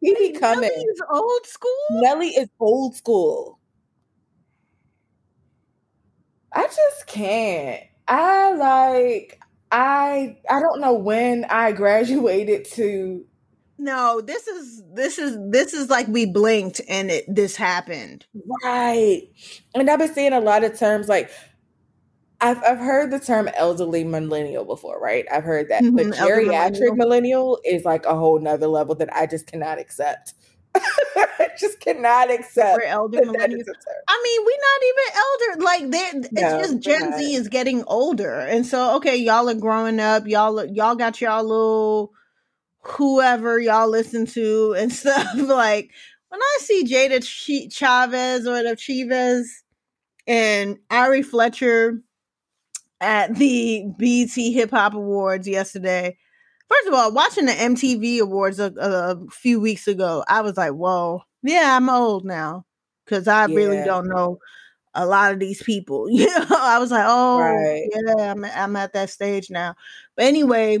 he 0.00 0.14
be 0.14 0.32
coming. 0.38 0.70
Nelly 0.70 0.84
is 0.84 1.02
old 1.10 1.46
school. 1.46 1.88
Nelly 1.90 2.28
is 2.28 2.48
old 2.60 2.96
school. 2.96 3.58
I 6.52 6.64
just 6.66 7.06
can't. 7.06 7.82
I 8.08 8.52
like. 8.54 9.40
I 9.72 10.38
I 10.48 10.60
don't 10.60 10.80
know 10.80 10.94
when 10.94 11.44
I 11.46 11.72
graduated 11.80 12.64
to 12.72 13.24
No, 13.78 14.20
this 14.20 14.46
is 14.46 14.82
this 14.94 15.18
is 15.18 15.36
this 15.50 15.74
is 15.74 15.90
like 15.90 16.06
we 16.08 16.26
blinked 16.26 16.80
and 16.88 17.10
it 17.10 17.24
this 17.28 17.56
happened. 17.56 18.26
Right. 18.64 19.22
And 19.74 19.90
I've 19.90 19.98
been 19.98 20.12
seeing 20.14 20.32
a 20.32 20.40
lot 20.40 20.64
of 20.64 20.78
terms 20.78 21.08
like 21.08 21.30
I've 22.40 22.62
I've 22.62 22.78
heard 22.78 23.10
the 23.10 23.20
term 23.20 23.48
elderly 23.54 24.04
millennial 24.04 24.64
before, 24.64 25.00
right? 25.00 25.24
I've 25.32 25.44
heard 25.44 25.68
that. 25.70 25.84
But 25.94 26.06
Mhm, 26.06 26.18
elder 26.18 26.40
geriatric 26.42 26.96
millennial 26.96 27.60
is 27.64 27.84
like 27.84 28.04
a 28.06 28.14
whole 28.14 28.38
nother 28.40 28.66
level 28.66 28.94
that 28.96 29.14
I 29.14 29.26
just 29.26 29.46
cannot 29.46 29.78
accept. 29.78 30.34
I 30.74 31.48
just 31.58 31.80
cannot 31.80 32.30
accept. 32.30 32.74
For 32.74 32.82
elder 32.82 33.18
millennials. 33.20 33.60
is 33.60 33.68
a 33.68 33.72
term. 33.72 34.02
I 34.08 34.20
mean, 34.24 34.44
we're 34.44 34.60
not 34.60 34.82
even 34.90 35.16
elder. 35.16 35.64
Like 35.64 35.90
they, 35.90 36.28
it's 36.42 36.52
No, 36.52 36.58
just 36.58 36.78
Gen 36.80 37.10
not. 37.10 37.18
Z 37.18 37.34
is 37.34 37.48
getting 37.48 37.84
older, 37.86 38.40
and 38.40 38.66
so 38.66 38.96
okay, 38.96 39.16
y'all 39.16 39.48
are 39.48 39.54
growing 39.54 40.00
up. 40.00 40.26
Y'all, 40.26 40.64
y'all 40.66 40.96
got 40.96 41.20
y'all 41.20 41.44
little 41.44 42.12
whoever 42.82 43.58
y'all 43.58 43.88
listen 43.88 44.26
to 44.26 44.74
and 44.78 44.92
stuff. 44.92 45.26
like 45.36 45.90
when 46.28 46.40
I 46.42 46.56
see 46.60 46.84
Jada 46.84 47.22
Ch- 47.24 47.72
Chavez 47.74 48.46
or 48.46 48.62
the 48.62 48.76
Chivas 48.76 49.44
and 50.26 50.78
Ari 50.90 51.22
Fletcher 51.22 52.00
at 53.04 53.34
the 53.36 53.84
BET 53.98 54.30
Hip 54.34 54.70
Hop 54.70 54.94
Awards 54.94 55.46
yesterday. 55.48 56.16
First 56.68 56.88
of 56.88 56.94
all, 56.94 57.12
watching 57.12 57.46
the 57.46 57.52
MTV 57.52 58.20
Awards 58.20 58.58
a, 58.58 58.72
a 58.78 59.18
few 59.30 59.60
weeks 59.60 59.86
ago, 59.86 60.24
I 60.28 60.40
was 60.40 60.56
like, 60.56 60.72
"Whoa, 60.72 61.22
yeah, 61.42 61.76
I'm 61.76 61.90
old 61.90 62.24
now," 62.24 62.64
because 63.04 63.28
I 63.28 63.44
really 63.46 63.82
don't 63.84 64.08
know 64.08 64.38
a 64.94 65.06
lot 65.06 65.32
of 65.32 65.40
these 65.40 65.62
people. 65.62 66.08
You 66.10 66.26
know, 66.26 66.46
I 66.50 66.78
was 66.78 66.90
like, 66.90 67.04
"Oh, 67.06 67.38
Right. 67.38 67.88
yeah, 68.18 68.32
I'm 68.32 68.44
I'm 68.44 68.76
at 68.76 68.92
that 68.94 69.10
stage 69.10 69.50
now." 69.50 69.74
But 70.16 70.26
anyway, 70.26 70.78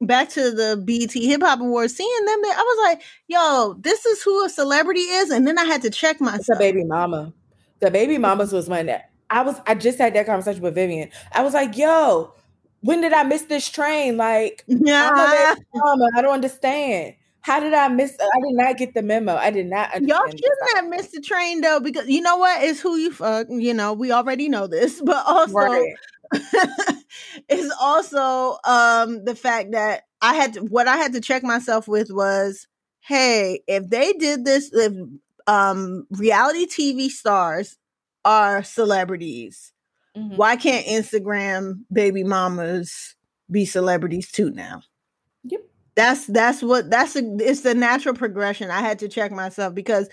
back 0.00 0.30
to 0.30 0.50
the 0.50 0.82
BET 0.84 1.12
Hip 1.12 1.42
Hop 1.42 1.60
Awards, 1.60 1.94
seeing 1.96 2.24
them 2.26 2.42
there, 2.42 2.54
I 2.56 2.62
was 2.62 2.88
like, 2.90 3.02
"Yo, 3.28 3.76
this 3.80 4.04
is 4.06 4.22
who 4.22 4.44
a 4.44 4.48
celebrity 4.50 5.02
is," 5.02 5.30
and 5.30 5.46
then 5.46 5.58
I 5.58 5.64
had 5.64 5.82
to 5.82 5.90
check 5.90 6.16
It's 6.16 6.22
a 6.22 6.24
myself. 6.24 6.58
baby 6.58 6.84
mama. 6.84 7.32
The 7.80 7.90
baby 7.90 8.18
mamas 8.18 8.52
was 8.52 8.68
my 8.68 8.82
that 8.84 9.10
I 9.34 9.42
was. 9.42 9.60
I 9.66 9.74
just 9.74 9.98
had 9.98 10.14
that 10.14 10.26
conversation 10.26 10.62
with 10.62 10.76
Vivian. 10.76 11.10
I 11.32 11.42
was 11.42 11.54
like, 11.54 11.76
"Yo, 11.76 12.32
when 12.82 13.00
did 13.00 13.12
I 13.12 13.24
miss 13.24 13.42
this 13.42 13.68
train? 13.68 14.16
Like, 14.16 14.64
Yeah. 14.68 15.10
I 15.12 16.22
don't 16.22 16.32
understand. 16.34 17.16
How 17.40 17.58
did 17.58 17.74
I 17.74 17.88
miss? 17.88 18.16
I 18.20 18.40
did 18.40 18.54
not 18.54 18.76
get 18.76 18.94
the 18.94 19.02
memo. 19.02 19.34
I 19.34 19.50
did 19.50 19.66
not. 19.66 20.00
Y'all 20.00 20.20
shouldn't 20.30 20.76
have 20.76 20.88
missed 20.88 21.12
the 21.12 21.20
train 21.20 21.62
though, 21.62 21.80
because 21.80 22.06
you 22.06 22.20
know 22.20 22.36
what? 22.36 22.62
It's 22.62 22.80
who 22.80 22.96
you 22.96 23.10
fuck. 23.10 23.48
You 23.50 23.74
know, 23.74 23.92
we 23.92 24.12
already 24.12 24.48
know 24.48 24.68
this, 24.68 25.00
but 25.04 25.26
also 25.26 25.58
Right. 25.58 25.96
it's 27.48 27.74
also 27.80 28.56
um 28.64 29.24
the 29.24 29.34
fact 29.34 29.72
that 29.72 30.04
I 30.22 30.34
had 30.34 30.54
to, 30.54 30.60
what 30.60 30.86
I 30.86 30.96
had 30.96 31.12
to 31.14 31.20
check 31.20 31.42
myself 31.42 31.88
with 31.88 32.10
was, 32.12 32.68
hey, 33.00 33.62
if 33.66 33.90
they 33.90 34.12
did 34.12 34.44
this, 34.44 34.70
if 34.72 34.92
um 35.48 36.06
reality 36.12 36.66
TV 36.66 37.10
stars 37.10 37.76
are 38.24 38.62
celebrities, 38.62 39.72
Mhm. 40.16 40.36
why 40.36 40.56
can't 40.56 40.86
Instagram 40.86 41.84
baby 41.92 42.24
mamas 42.24 43.14
be 43.50 43.64
celebrities 43.64 44.30
too 44.30 44.50
now? 44.50 44.82
Yep. 45.44 45.60
That's 45.96 46.26
that's 46.26 46.62
what 46.62 46.90
that's 46.90 47.16
a, 47.16 47.22
it's 47.38 47.60
the 47.62 47.74
natural 47.74 48.14
progression. 48.14 48.70
I 48.70 48.80
had 48.80 48.98
to 49.00 49.08
check 49.08 49.32
myself 49.32 49.74
because 49.74 50.08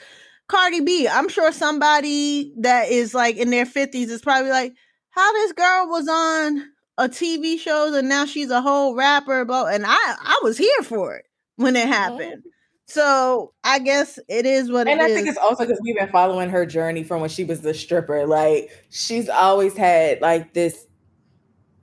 Cardi 0.48 0.82
B, 0.82 1.08
I'm 1.08 1.30
sure 1.30 1.52
somebody 1.52 2.54
that 2.60 2.90
is 2.90 3.14
like 3.14 3.38
in 3.38 3.50
their 3.52 3.66
50s 3.66 4.10
is 4.10 4.22
probably 4.22 4.52
like, 4.52 4.74
how 5.12 5.32
this 5.34 5.54
girl 5.54 5.88
was 5.88 6.08
on 6.10 6.66
a 6.98 7.08
TV 7.10 7.58
show 7.58 7.94
and 7.96 8.10
now 8.10 8.26
she's 8.26 8.50
a 8.52 8.62
whole 8.62 8.96
rapper, 8.96 9.46
blah. 9.46 9.68
And 9.68 9.86
I 9.86 9.98
I 9.98 10.40
was 10.44 10.58
here 10.58 10.82
for 10.84 11.16
it 11.16 11.26
when 11.56 11.76
it 11.76 11.88
happened. 11.88 12.44
So 12.92 13.54
I 13.64 13.80
guess 13.80 14.20
it 14.28 14.46
is 14.46 14.72
what 14.72 14.88
And 14.88 15.02
I 15.02 15.08
is. 15.08 15.16
think 15.16 15.28
it's 15.30 15.38
also 15.38 15.66
because 15.66 15.80
we've 15.84 15.96
been 15.96 16.10
following 16.12 16.50
her 16.50 16.66
journey 16.66 17.04
from 17.04 17.22
when 17.22 17.30
she 17.30 17.44
was 17.44 17.62
the 17.62 17.74
stripper. 17.74 18.26
Like 18.26 18.70
she's 18.90 19.30
always 19.30 19.78
had 19.78 20.22
like 20.22 20.54
this, 20.54 20.86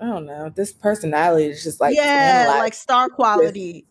I 0.00 0.06
don't 0.06 0.26
know, 0.26 0.50
this 0.54 0.72
personality. 0.72 1.46
is 1.46 1.62
just 1.64 1.80
like 1.80 1.94
yeah, 1.96 2.56
like 2.60 2.74
star 2.74 3.08
quality. 3.08 3.86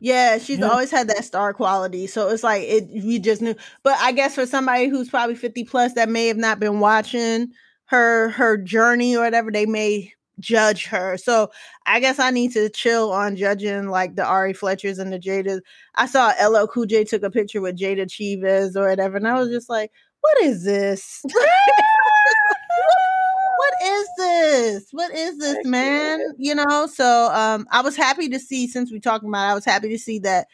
Yeah, 0.00 0.38
she's 0.38 0.60
Yeah. 0.60 0.68
always 0.68 0.90
had 0.92 1.08
that 1.08 1.24
star 1.24 1.52
quality. 1.52 2.06
So 2.06 2.28
it's 2.28 2.44
like 2.44 2.62
it 2.62 2.88
we 2.92 3.18
just 3.18 3.42
knew. 3.42 3.54
But 3.82 3.98
I 3.98 4.12
guess 4.12 4.34
for 4.36 4.46
somebody 4.46 4.88
who's 4.88 5.08
probably 5.10 5.34
50 5.34 5.64
plus 5.64 5.94
that 5.94 6.08
may 6.08 6.28
have 6.28 6.36
not 6.36 6.60
been 6.60 6.78
watching 6.80 7.48
her 7.86 8.28
her 8.30 8.56
journey 8.58 9.16
or 9.16 9.24
whatever, 9.24 9.50
they 9.50 9.66
may 9.66 10.12
judge 10.40 10.86
her. 10.86 11.16
So 11.16 11.50
I 11.86 12.00
guess 12.00 12.18
I 12.18 12.30
need 12.30 12.52
to 12.52 12.68
chill 12.68 13.12
on 13.12 13.36
judging 13.36 13.88
like 13.88 14.16
the 14.16 14.24
Ari 14.24 14.52
Fletchers 14.52 14.98
and 14.98 15.12
the 15.12 15.18
Jada. 15.18 15.60
I 15.94 16.06
saw 16.06 16.32
LL 16.40 16.66
Cool 16.66 16.86
J 16.86 17.04
took 17.04 17.22
a 17.22 17.30
picture 17.30 17.60
with 17.60 17.78
Jada 17.78 18.06
Chivas 18.06 18.76
or 18.76 18.88
whatever, 18.88 19.16
and 19.16 19.28
I 19.28 19.38
was 19.38 19.50
just 19.50 19.68
like, 19.68 19.92
what 20.20 20.42
is 20.42 20.64
this? 20.64 21.20
what 23.68 23.74
is 23.82 24.08
this? 24.18 24.84
What 24.92 25.14
is 25.14 25.38
this, 25.38 25.64
man? 25.64 26.20
You 26.38 26.54
know, 26.54 26.86
so 26.92 27.30
um 27.32 27.66
I 27.70 27.82
was 27.82 27.96
happy 27.96 28.28
to 28.30 28.38
see 28.38 28.66
since 28.66 28.92
we 28.92 29.00
talking 29.00 29.28
about 29.28 29.48
it, 29.48 29.52
I 29.52 29.54
was 29.54 29.64
happy 29.64 29.88
to 29.90 29.98
see 29.98 30.18
that 30.20 30.46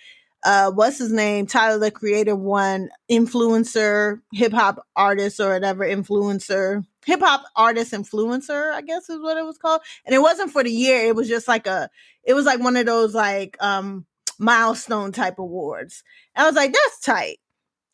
uh 0.44 0.70
what's 0.70 0.98
his 0.98 1.12
name? 1.12 1.46
Tyler 1.46 1.78
the 1.78 1.90
Creator 1.90 2.36
won 2.36 2.88
influencer, 3.10 4.20
hip 4.32 4.52
hop 4.52 4.86
artist 4.96 5.40
or 5.40 5.52
whatever 5.52 5.84
influencer. 5.84 6.84
Hip 7.06 7.20
hop 7.20 7.44
artist 7.56 7.92
influencer, 7.92 8.72
I 8.72 8.82
guess 8.82 9.08
is 9.10 9.20
what 9.20 9.36
it 9.36 9.44
was 9.44 9.58
called. 9.58 9.82
And 10.04 10.14
it 10.14 10.20
wasn't 10.20 10.52
for 10.52 10.62
the 10.62 10.70
year, 10.70 11.06
it 11.06 11.16
was 11.16 11.28
just 11.28 11.48
like 11.48 11.66
a 11.66 11.90
it 12.24 12.34
was 12.34 12.46
like 12.46 12.60
one 12.60 12.76
of 12.76 12.86
those 12.86 13.14
like 13.14 13.56
um 13.60 14.06
milestone 14.38 15.12
type 15.12 15.38
awards. 15.38 16.02
I 16.36 16.46
was 16.46 16.56
like, 16.56 16.72
that's 16.72 17.00
tight 17.00 17.38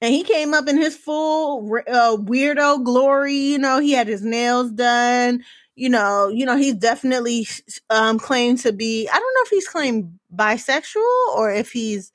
and 0.00 0.14
he 0.14 0.22
came 0.22 0.54
up 0.54 0.68
in 0.68 0.76
his 0.76 0.96
full 0.96 1.70
uh, 1.88 2.16
weirdo 2.16 2.84
glory. 2.84 3.34
You 3.34 3.58
know, 3.58 3.80
he 3.80 3.92
had 3.92 4.08
his 4.08 4.22
nails 4.22 4.70
done. 4.72 5.44
You 5.76 5.88
know, 5.88 6.28
you 6.28 6.44
know, 6.46 6.56
he's 6.56 6.74
definitely 6.74 7.46
um, 7.90 8.18
claimed 8.18 8.58
to 8.60 8.72
be. 8.72 9.08
I 9.08 9.12
don't 9.14 9.34
know 9.34 9.42
if 9.44 9.50
he's 9.50 9.68
claimed 9.68 10.18
bisexual 10.34 11.36
or 11.36 11.52
if 11.52 11.70
he's 11.72 12.12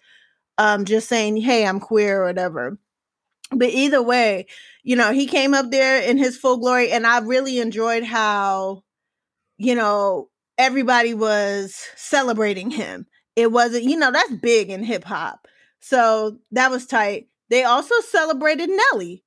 um, 0.58 0.86
just 0.86 1.10
saying, 1.10 1.38
"Hey, 1.38 1.66
I'm 1.66 1.80
queer" 1.80 2.24
or 2.24 2.26
whatever. 2.28 2.78
But 3.52 3.70
either 3.70 4.02
way, 4.02 4.48
you 4.84 4.96
know, 4.96 5.12
he 5.12 5.28
came 5.28 5.54
up 5.54 5.70
there 5.72 6.02
in 6.02 6.18
his 6.18 6.38
full 6.38 6.58
glory, 6.58 6.92
and 6.92 7.06
I 7.06 7.20
really 7.20 7.60
enjoyed 7.60 8.04
how, 8.04 8.84
you 9.58 9.76
know, 9.76 10.30
everybody 10.58 11.14
was 11.14 11.76
celebrating 11.96 12.72
him. 12.72 13.06
It 13.36 13.52
wasn't, 13.52 13.84
you 13.84 13.98
know, 13.98 14.12
that's 14.12 14.32
big 14.34 14.70
in 14.70 14.84
hip 14.84 15.04
hop. 15.04 15.48
So 15.80 16.40
that 16.52 16.72
was 16.72 16.88
tight. 16.88 17.28
They 17.50 17.64
also 17.64 17.94
celebrated 18.02 18.70
Nelly. 18.70 19.24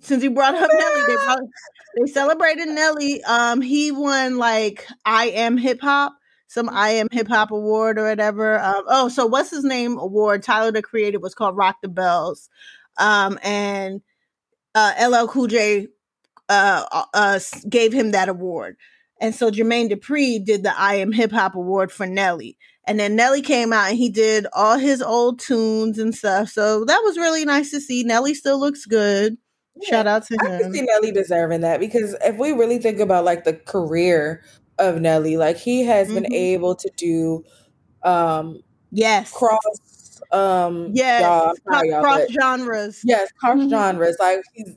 Since 0.00 0.22
he 0.22 0.28
brought 0.28 0.54
up 0.54 0.70
Nelly, 0.70 1.02
they 1.06 1.14
brought, 1.24 1.40
they 1.96 2.12
celebrated 2.12 2.68
Nelly. 2.68 3.24
Um, 3.24 3.62
he 3.62 3.90
won 3.90 4.36
like 4.36 4.86
I 5.06 5.26
am 5.28 5.56
hip 5.56 5.80
hop, 5.80 6.14
some 6.46 6.68
I 6.68 6.90
am 6.90 7.06
hip 7.10 7.28
hop 7.28 7.50
award 7.52 7.98
or 7.98 8.08
whatever. 8.08 8.60
Um, 8.60 8.84
oh, 8.86 9.08
so 9.08 9.24
what's 9.24 9.50
his 9.50 9.64
name 9.64 9.96
award? 9.96 10.42
Tyler 10.42 10.72
the 10.72 10.82
Creator 10.82 11.20
was 11.20 11.34
called 11.34 11.56
Rock 11.56 11.76
the 11.80 11.88
Bells. 11.88 12.50
Um, 12.98 13.38
and 13.42 14.00
uh, 14.74 14.94
LL 15.00 15.26
Cool 15.28 15.46
J 15.48 15.88
uh, 16.48 16.84
uh, 16.92 17.04
uh, 17.14 17.40
gave 17.68 17.92
him 17.92 18.12
that 18.12 18.28
award. 18.28 18.76
And 19.20 19.34
so 19.34 19.50
Jermaine 19.50 19.90
Dupri 19.90 20.44
did 20.44 20.62
the 20.64 20.78
I 20.78 20.96
Am 20.96 21.12
Hip 21.12 21.32
Hop 21.32 21.54
Award 21.54 21.92
for 21.92 22.06
Nelly. 22.06 22.56
And 22.86 23.00
then 23.00 23.16
Nelly 23.16 23.40
came 23.40 23.72
out 23.72 23.88
and 23.88 23.96
he 23.96 24.10
did 24.10 24.46
all 24.52 24.76
his 24.76 25.00
old 25.00 25.38
tunes 25.40 25.98
and 25.98 26.14
stuff. 26.14 26.50
So 26.50 26.84
that 26.84 27.00
was 27.04 27.16
really 27.16 27.44
nice 27.44 27.70
to 27.70 27.80
see. 27.80 28.02
Nelly 28.04 28.34
still 28.34 28.58
looks 28.60 28.84
good. 28.84 29.38
Shout 29.88 30.06
out 30.06 30.26
to 30.26 30.36
I 30.40 30.44
can 30.46 30.64
him. 30.66 30.72
see 30.74 30.82
Nelly 30.82 31.12
deserving 31.12 31.62
that 31.62 31.80
because 31.80 32.14
if 32.24 32.36
we 32.36 32.52
really 32.52 32.78
think 32.78 33.00
about 33.00 33.24
like 33.24 33.44
the 33.44 33.54
career 33.54 34.42
of 34.78 35.00
Nelly, 35.00 35.36
like 35.36 35.56
he 35.56 35.82
has 35.84 36.08
been 36.12 36.24
Mhm. 36.24 36.32
able 36.34 36.74
to 36.74 36.90
do 36.96 37.42
um 38.02 38.60
Yes. 38.92 39.32
cross 39.32 39.60
um 40.34 40.94
sorry, 40.96 41.88
cross 41.90 42.22
genres. 42.30 43.00
yes, 43.04 43.30
cross 43.38 43.56
Mhm. 43.58 43.70
genres. 43.70 44.16
Like 44.20 44.40
he's 44.54 44.74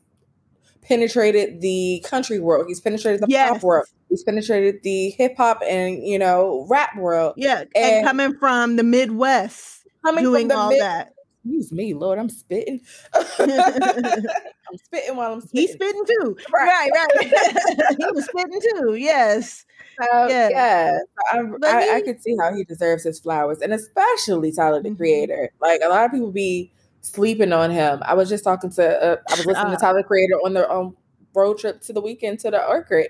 penetrated 0.82 1.62
the 1.62 2.04
country 2.08 2.40
world, 2.40 2.66
he's 2.68 2.80
penetrated 2.82 3.22
the 3.22 3.28
Yes. 3.30 3.52
pop 3.54 3.64
world, 3.64 3.88
he's 4.10 4.24
penetrated 4.24 4.82
the 4.84 5.10
hip 5.12 5.36
hop 5.38 5.62
and 5.68 6.02
you 6.04 6.18
know 6.20 6.66
rap 6.70 6.96
world. 6.98 7.34
Yeah. 7.38 7.62
And, 7.62 7.70
And- 7.76 8.08
coming 8.08 8.38
from 8.38 8.76
the 8.78 8.84
Midwest, 8.84 9.86
Coming 10.06 10.24
doing 10.24 10.42
from 10.44 10.48
the 10.50 10.56
all 10.56 10.70
mid- 10.70 10.82
that. 10.82 11.14
Excuse 11.44 11.72
me, 11.72 11.94
Lord, 11.94 12.20
I'm 12.20 12.28
spitting. 12.30 12.82
I'm 13.14 14.78
spitting 14.84 15.16
while 15.16 15.34
I'm 15.34 15.42
spitting. 15.42 15.62
He's 15.62 15.74
spitting 15.74 16.04
too. 16.06 16.38
Right. 16.54 16.90
Right, 16.94 17.08
right. 17.16 17.96
he 17.98 18.06
was 18.12 18.26
spitting 18.26 18.60
too. 18.76 18.96
Yes. 18.96 19.66
So, 20.02 20.28
Yeah. 20.28 20.50
yeah, 20.52 20.98
I, 21.32 21.42
I, 21.66 21.96
I 21.98 22.02
could 22.02 22.22
see 22.22 22.36
how 22.40 22.54
he 22.54 22.64
deserves 22.64 23.04
his 23.04 23.20
flowers, 23.20 23.60
and 23.62 23.74
especially 23.74 24.52
Tyler 24.52 24.82
the 24.82 24.90
Mhm. 24.92 24.98
Creator. 24.98 25.50
Like 25.62 25.82
a 25.84 25.90
lot 25.90 26.06
of 26.06 26.12
people 26.12 26.32
be 26.32 26.72
sleeping 27.02 27.54
on 27.54 27.72
him. 27.72 28.02
I 28.06 28.14
was 28.14 28.30
just 28.30 28.44
talking 28.44 28.70
to, 28.72 29.04
uh, 29.04 29.18
I 29.30 29.36
was 29.36 29.46
listening 29.46 29.72
to 29.72 29.78
Uh. 29.78 29.80
Tyler 29.80 30.00
the 30.02 30.08
Creator 30.08 30.36
on 30.46 30.54
their 30.54 30.72
um, 30.72 30.96
road 31.34 31.58
trip 31.58 31.82
to 31.84 31.94
the 31.94 32.02
weekend 32.02 32.40
to 32.42 32.52
the 32.52 32.64
Orchid, 32.66 33.10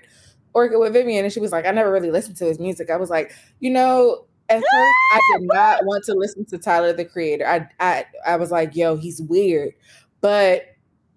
Orchid 0.54 0.78
with 0.78 0.92
Vivian, 0.94 1.24
and 1.24 1.32
she 1.32 1.40
was 1.40 1.52
like, 1.52 1.66
I 1.66 1.70
never 1.72 1.92
really 1.92 2.10
listened 2.10 2.36
to 2.38 2.46
his 2.46 2.58
music. 2.58 2.90
I 2.90 2.96
was 2.96 3.10
like, 3.10 3.32
you 3.60 3.70
know. 3.70 4.24
At 4.50 4.64
first, 4.70 4.98
I 5.12 5.20
did 5.26 5.42
not 5.42 5.84
want 5.84 6.04
to 6.04 6.14
listen 6.14 6.46
to 6.46 6.56
Tyler 6.56 6.94
the 6.94 7.04
Creator. 7.04 7.46
I, 7.46 7.68
I, 7.80 8.06
I 8.26 8.36
was 8.36 8.50
like, 8.50 8.74
"Yo, 8.74 8.96
he's 8.96 9.20
weird," 9.20 9.74
but 10.22 10.62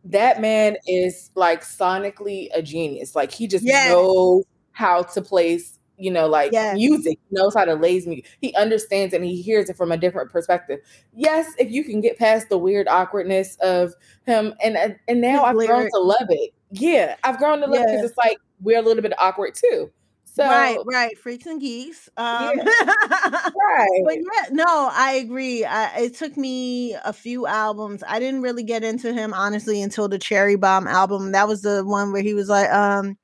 that 0.03 0.41
man 0.41 0.75
is 0.85 1.29
like 1.35 1.63
sonically 1.63 2.49
a 2.53 2.61
genius. 2.61 3.15
Like 3.15 3.31
he 3.31 3.47
just 3.47 3.63
Yes. 3.65 3.87
knows 3.87 4.43
how 4.71 5.03
to 5.03 5.21
place, 5.21 5.79
you 5.97 6.11
know, 6.11 6.27
like 6.27 6.51
Yes. 6.51 6.75
music. 6.75 7.19
He 7.29 7.35
knows 7.35 7.53
how 7.53 7.65
to 7.65 7.75
lays 7.75 8.07
music. 8.07 8.25
He 8.41 8.53
understands 8.55 9.13
and 9.13 9.23
he 9.23 9.41
hears 9.41 9.69
it 9.69 9.77
from 9.77 9.91
a 9.91 9.97
different 9.97 10.31
perspective. 10.31 10.79
Yes, 11.13 11.51
if 11.59 11.71
you 11.71 11.83
can 11.83 12.01
get 12.01 12.17
past 12.17 12.49
the 12.49 12.57
weird 12.57 12.87
awkwardness 12.87 13.55
of 13.57 13.93
him, 14.25 14.53
and 14.63 14.77
and- 15.07 15.21
now 15.21 15.45
His 15.45 15.61
I've 15.61 15.67
grown 15.67 15.89
to 15.91 15.99
love 15.99 16.27
it. 16.29 16.53
Yeah, 16.71 17.15
I've 17.23 17.37
grown 17.37 17.59
to 17.59 17.67
love 17.67 17.81
it 17.81 17.87
because 17.87 18.09
it's 18.09 18.17
like 18.17 18.37
we're 18.61 18.79
a 18.79 18.81
little 18.81 19.03
bit 19.03 19.13
awkward 19.19 19.55
too. 19.55 19.91
So 20.33 20.45
right, 20.45 20.77
right. 20.85 21.17
Freaks 21.17 21.45
and 21.45 21.59
geeks. 21.59 22.07
Um, 22.15 22.57
right. 22.57 24.01
but 24.05 24.15
yeah, 24.15 24.45
no, 24.51 24.89
I 24.91 25.19
agree. 25.21 25.65
I, 25.65 25.97
it 26.03 26.15
took 26.15 26.37
me 26.37 26.95
a 27.03 27.11
few 27.11 27.47
albums. 27.47 28.01
I 28.07 28.19
didn't 28.19 28.41
really 28.41 28.63
get 28.63 28.83
into 28.83 29.11
him 29.13 29.33
honestly 29.33 29.81
until 29.81 30.07
the 30.07 30.17
Cherry 30.19 30.55
Bomb 30.55 30.87
album. 30.87 31.33
That 31.33 31.49
was 31.49 31.61
the 31.63 31.83
one 31.85 32.13
where 32.13 32.21
he 32.21 32.33
was 32.33 32.47
like, 32.47 32.69
um, 32.71 33.17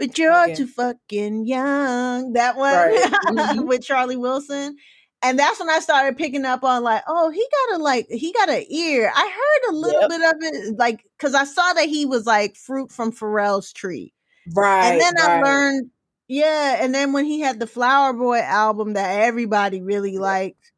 but 0.00 0.18
you're 0.18 0.32
Oh, 0.32 0.46
yeah. 0.46 0.54
too 0.56 0.66
fucking 0.68 1.46
young. 1.46 2.32
That 2.34 2.56
one 2.56 2.74
Right. 2.74 3.12
Mhm. 3.30 3.66
with 3.68 3.82
Charlie 3.84 4.16
Wilson. 4.16 4.76
And 5.22 5.38
that's 5.38 5.60
when 5.60 5.70
I 5.70 5.80
started 5.80 6.16
picking 6.18 6.46
up 6.46 6.64
on 6.64 6.82
like, 6.82 7.02
oh, 7.06 7.30
he 7.30 7.46
got 7.68 7.78
a 7.80 7.82
like 7.82 8.08
he 8.10 8.32
got 8.32 8.48
an 8.50 8.64
ear. 8.70 9.12
I 9.14 9.28
heard 9.30 9.72
a 9.74 9.76
little 9.76 10.00
Yep. 10.02 10.10
bit 10.10 10.22
of 10.22 10.34
it, 10.40 10.78
like 10.78 11.04
because 11.18 11.34
I 11.34 11.44
saw 11.44 11.74
that 11.74 11.88
he 11.88 12.06
was 12.06 12.26
like 12.26 12.56
fruit 12.56 12.90
from 12.92 13.12
Pharrell's 13.12 13.72
tree. 13.72 14.14
Right. 14.54 14.92
and 14.92 15.00
then 15.00 15.14
I 15.18 15.40
learned, 15.42 15.90
yeah. 16.28 16.78
And 16.82 16.94
then 16.94 17.12
when 17.12 17.26
he 17.26 17.40
had 17.40 17.60
the 17.60 17.66
Flower 17.66 18.12
Boy 18.14 18.40
album 18.40 18.94
that 18.94 19.20
everybody 19.20 19.82
really 19.82 20.18
liked, 20.18 20.69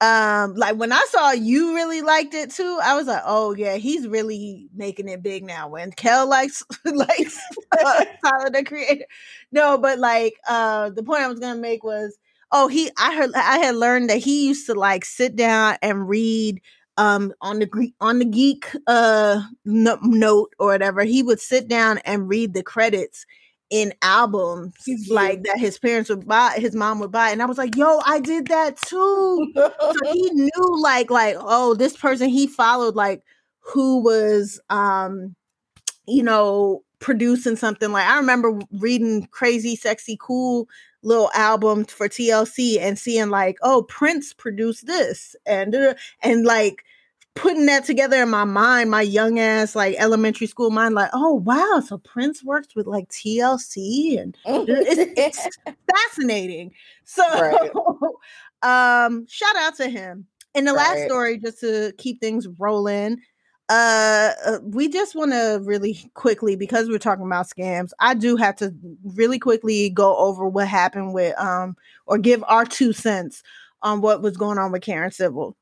um, 0.00 0.54
like 0.54 0.76
when 0.76 0.92
I 0.92 1.04
saw 1.10 1.32
you 1.32 1.74
really 1.74 2.00
liked 2.00 2.32
it 2.34 2.50
too, 2.50 2.78
I 2.82 2.94
was 2.94 3.06
like, 3.06 3.22
oh 3.26 3.54
yeah, 3.54 3.76
he's 3.76 4.08
really 4.08 4.68
making 4.74 5.08
it 5.08 5.22
big 5.22 5.44
now. 5.44 5.68
When 5.68 5.92
Kel 5.92 6.26
likes 6.26 6.62
likes 6.84 7.38
uh, 7.84 8.04
Tyler 8.24 8.50
the 8.50 8.64
Creator, 8.64 9.04
no, 9.52 9.76
but 9.76 9.98
like 9.98 10.34
uh, 10.48 10.90
the 10.90 11.02
point 11.02 11.22
I 11.22 11.28
was 11.28 11.38
gonna 11.40 11.60
make 11.60 11.84
was, 11.84 12.16
oh, 12.50 12.68
he, 12.68 12.90
I 12.98 13.14
heard, 13.14 13.30
I 13.34 13.58
had 13.58 13.76
learned 13.76 14.08
that 14.10 14.18
he 14.18 14.48
used 14.48 14.66
to 14.66 14.74
like 14.74 15.04
sit 15.04 15.36
down 15.36 15.76
and 15.82 16.08
read 16.08 16.60
um 16.96 17.32
on 17.40 17.60
the 17.60 17.66
Greek 17.66 17.94
on 18.00 18.18
the 18.18 18.24
geek 18.24 18.66
uh 18.86 19.40
no- 19.64 19.98
note 20.02 20.52
or 20.58 20.66
whatever 20.68 21.04
he 21.04 21.22
would 21.22 21.40
sit 21.40 21.68
down 21.68 21.98
and 21.98 22.28
read 22.28 22.52
the 22.52 22.62
credits 22.64 23.26
in 23.70 23.94
albums 24.02 24.74
like 25.10 25.44
that 25.44 25.58
his 25.58 25.78
parents 25.78 26.10
would 26.10 26.26
buy 26.26 26.52
his 26.56 26.74
mom 26.74 26.98
would 26.98 27.12
buy 27.12 27.30
and 27.30 27.40
i 27.40 27.46
was 27.46 27.56
like 27.56 27.76
yo 27.76 28.00
i 28.04 28.18
did 28.18 28.48
that 28.48 28.76
too. 28.82 29.52
So 29.54 30.12
he 30.12 30.30
knew 30.32 30.80
like 30.82 31.08
like 31.10 31.36
oh 31.38 31.74
this 31.74 31.96
person 31.96 32.28
he 32.28 32.48
followed 32.48 32.96
like 32.96 33.22
who 33.60 34.02
was 34.02 34.60
um 34.70 35.36
you 36.06 36.22
know 36.22 36.82
producing 36.98 37.56
something 37.56 37.92
like 37.92 38.06
i 38.06 38.16
remember 38.16 38.58
reading 38.72 39.26
crazy 39.30 39.76
sexy 39.76 40.18
cool 40.20 40.68
little 41.02 41.30
album 41.34 41.84
for 41.84 42.08
tlc 42.08 42.78
and 42.80 42.98
seeing 42.98 43.30
like 43.30 43.56
oh 43.62 43.84
prince 43.84 44.34
produced 44.34 44.86
this 44.86 45.36
and 45.46 45.74
uh, 45.74 45.94
and 46.22 46.44
like 46.44 46.84
putting 47.36 47.66
that 47.66 47.84
together 47.84 48.22
in 48.22 48.28
my 48.28 48.44
mind 48.44 48.90
my 48.90 49.02
young 49.02 49.38
ass 49.38 49.76
like 49.76 49.94
elementary 49.98 50.46
school 50.46 50.70
mind 50.70 50.94
like 50.94 51.10
oh 51.12 51.34
wow 51.34 51.80
so 51.86 51.96
prince 51.98 52.42
works 52.42 52.74
with 52.74 52.86
like 52.86 53.08
tlc 53.08 54.20
and 54.20 54.36
it's, 54.46 55.12
it's 55.16 55.58
fascinating. 55.90 56.72
So, 57.04 57.22
Right. 57.22 57.70
um, 59.06 59.26
shout 59.28 59.56
out 59.56 59.76
to 59.76 59.88
him. 59.88 60.26
And 60.54 60.66
the 60.66 60.72
last 60.72 60.98
Right. 60.98 61.06
story, 61.06 61.38
just 61.38 61.60
to 61.60 61.92
keep 61.98 62.20
things 62.20 62.46
rolling, 62.58 63.18
uh, 63.68 64.32
uh, 64.44 64.58
we 64.64 64.88
just 64.88 65.14
want 65.14 65.30
to 65.30 65.60
really 65.62 66.10
quickly 66.14 66.56
because 66.56 66.88
we're 66.88 66.98
talking 66.98 67.24
about 67.24 67.46
scams. 67.46 67.90
I 68.00 68.14
do 68.14 68.36
have 68.36 68.56
to 68.56 68.74
really 69.14 69.38
quickly 69.38 69.90
go 69.90 70.16
over 70.16 70.48
what 70.48 70.66
happened 70.66 71.14
with 71.14 71.38
um, 71.38 71.76
or 72.06 72.18
give 72.18 72.42
our 72.48 72.64
two 72.64 72.92
cents 72.92 73.42
on 73.82 74.00
what 74.00 74.22
was 74.22 74.36
going 74.36 74.58
on 74.58 74.72
with 74.72 74.82
Karen 74.82 75.12
Civil. 75.12 75.56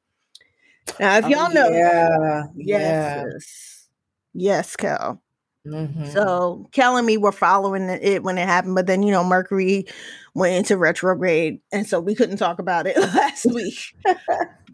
Now, 1.00 1.18
if 1.18 1.24
Oh, 1.26 1.28
y'all 1.28 1.52
know, 1.52 1.68
Yeah. 1.70 2.44
Yeah. 2.54 3.24
yes, 3.34 3.88
yes, 4.34 4.76
Cal. 4.76 5.22
Mhm. 5.66 6.12
So 6.12 6.68
Kel 6.72 6.96
and 6.96 7.06
me 7.06 7.16
were 7.18 7.32
following 7.32 7.88
it 7.88 8.22
when 8.22 8.38
it 8.38 8.46
happened, 8.46 8.74
but 8.74 8.86
then 8.86 9.02
you 9.02 9.10
know 9.10 9.24
Mercury 9.24 9.86
went 10.34 10.54
into 10.54 10.76
retrograde, 10.76 11.60
and 11.72 11.86
so 11.86 12.00
we 12.00 12.14
couldn't 12.14 12.36
talk 12.38 12.58
about 12.58 12.86
it 12.86 12.96
last 13.14 13.46
week. 13.46 13.94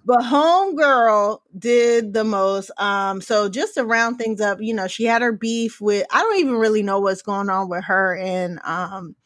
but 0.04 0.20
Homegirl 0.20 1.40
did 1.58 2.12
the 2.14 2.24
most. 2.24 2.70
Um, 2.78 3.20
so 3.20 3.48
just 3.48 3.74
to 3.74 3.84
round 3.84 4.18
things 4.18 4.40
up, 4.40 4.58
you 4.60 4.74
know, 4.74 4.86
she 4.86 5.04
had 5.04 5.22
her 5.22 5.32
beef 5.32 5.80
with. 5.80 6.06
I 6.12 6.20
don't 6.20 6.38
even 6.38 6.54
really 6.54 6.82
know 6.82 7.00
what's 7.00 7.22
going 7.22 7.48
on 7.48 7.68
with 7.68 7.84
her 7.84 8.16
and 8.16 8.60
um, 8.64 9.16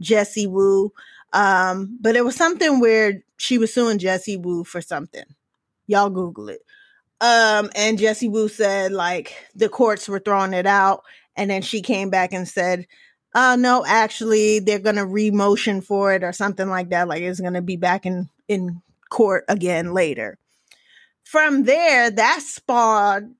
Jessie 0.00 0.46
Woo. 0.46 0.92
Um, 1.32 1.96
but 2.00 2.16
it 2.16 2.24
was 2.24 2.36
something 2.36 2.80
where 2.80 3.22
she 3.38 3.58
was 3.58 3.72
suing 3.72 3.98
Jessie 3.98 4.36
Woo 4.36 4.64
for 4.64 4.80
something. 4.80 5.24
Y'all 5.86 6.10
Google 6.10 6.48
it. 6.48 6.60
Um, 7.20 7.70
and 7.74 7.98
Jessie 7.98 8.28
Woo 8.28 8.48
said 8.48 8.92
like 8.92 9.34
the 9.54 9.68
courts 9.68 10.08
were 10.08 10.18
throwing 10.18 10.52
it 10.52 10.66
out, 10.66 11.02
and 11.36 11.50
then 11.50 11.62
she 11.62 11.80
came 11.80 12.10
back 12.10 12.32
and 12.32 12.46
said, 12.46 12.86
"Uh, 13.34 13.56
no, 13.56 13.84
actually, 13.86 14.58
they're 14.58 14.78
gonna 14.78 15.06
remotion 15.06 15.82
for 15.82 16.12
it 16.12 16.22
or 16.22 16.32
something 16.32 16.68
like 16.68 16.90
that. 16.90 17.08
Like 17.08 17.22
it's 17.22 17.40
gonna 17.40 17.62
be 17.62 17.76
back 17.76 18.04
in 18.04 18.28
in 18.48 18.82
court 19.10 19.44
again 19.48 19.94
later." 19.94 20.38
From 21.24 21.64
there, 21.64 22.10
that 22.10 22.42
spawned 22.42 23.36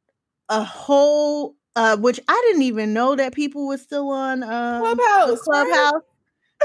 a 0.49 0.65
whole, 0.65 1.55
uh, 1.77 1.97
which 1.97 2.21
I 2.27 2.43
didn't 2.47 2.63
even 2.63 2.93
know 2.93 3.17
that 3.17 3.35
people 3.35 3.67
were 3.67 3.79
still 3.79 4.11
on 4.11 4.43
um, 4.43 4.83
Clubhouse. 4.83 5.41
Clubhouse. 5.43 6.03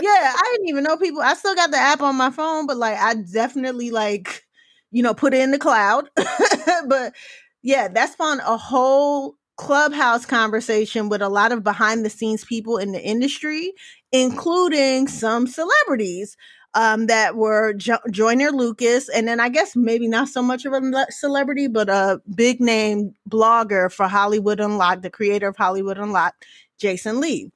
Yeah, 0.02 0.34
I 0.38 0.50
didn't 0.54 0.70
even 0.70 0.84
know 0.84 0.96
people. 0.98 1.22
I 1.22 1.34
still 1.34 1.56
got 1.56 1.72
the 1.72 1.78
app 1.78 2.02
on 2.02 2.16
my 2.16 2.30
phone, 2.30 2.68
but 2.68 2.78
like 2.78 2.98
I 2.98 3.16
definitely 3.16 3.92
like, 3.92 4.46
you 4.92 5.04
know, 5.04 5.14
put 5.14 5.34
it 5.34 5.42
in 5.42 5.52
the 5.52 5.60
cloud. 5.60 6.10
but 6.88 7.14
yeah, 7.62 7.88
that 7.88 8.12
spawned 8.12 8.42
a 8.46 8.58
whole 8.58 9.36
clubhouse 9.58 10.26
conversation 10.26 11.10
with 11.10 11.22
a 11.22 11.30
lot 11.30 11.52
of 11.52 11.64
behind 11.64 12.06
the 12.06 12.10
scenes 12.10 12.46
people 12.46 12.78
in 12.78 12.92
the 12.94 13.02
industry, 13.02 13.74
including 14.12 15.08
some 15.08 15.46
celebrities 15.46 16.38
um, 16.76 17.08
that 17.08 17.36
were 17.36 17.74
jo- 17.74 17.98
Joyner 18.12 18.52
Lucas, 18.52 19.10
and 19.10 19.28
then 19.28 19.40
I 19.40 19.50
guess 19.50 19.76
maybe 19.76 20.08
not 20.08 20.30
so 20.30 20.42
much 20.42 20.66
of 20.66 20.74
a 20.74 20.80
le- 20.80 21.08
celebrity, 21.10 21.68
but 21.68 21.90
a 21.90 22.22
big 22.36 22.62
name 22.62 23.14
blogger 23.30 23.92
for 23.92 24.08
Hollywood 24.08 24.60
Unlocked, 24.60 25.02
the 25.02 25.10
creator 25.10 25.48
of 25.48 25.58
Hollywood 25.58 25.98
Unlocked, 25.98 26.46
Jason 26.80 27.20
Lee. 27.20 27.52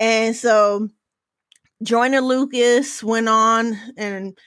And 0.00 0.34
so 0.36 0.88
Joyner 1.82 2.20
Lucas 2.20 3.02
went 3.02 3.28
on 3.28 3.76
and 3.96 4.38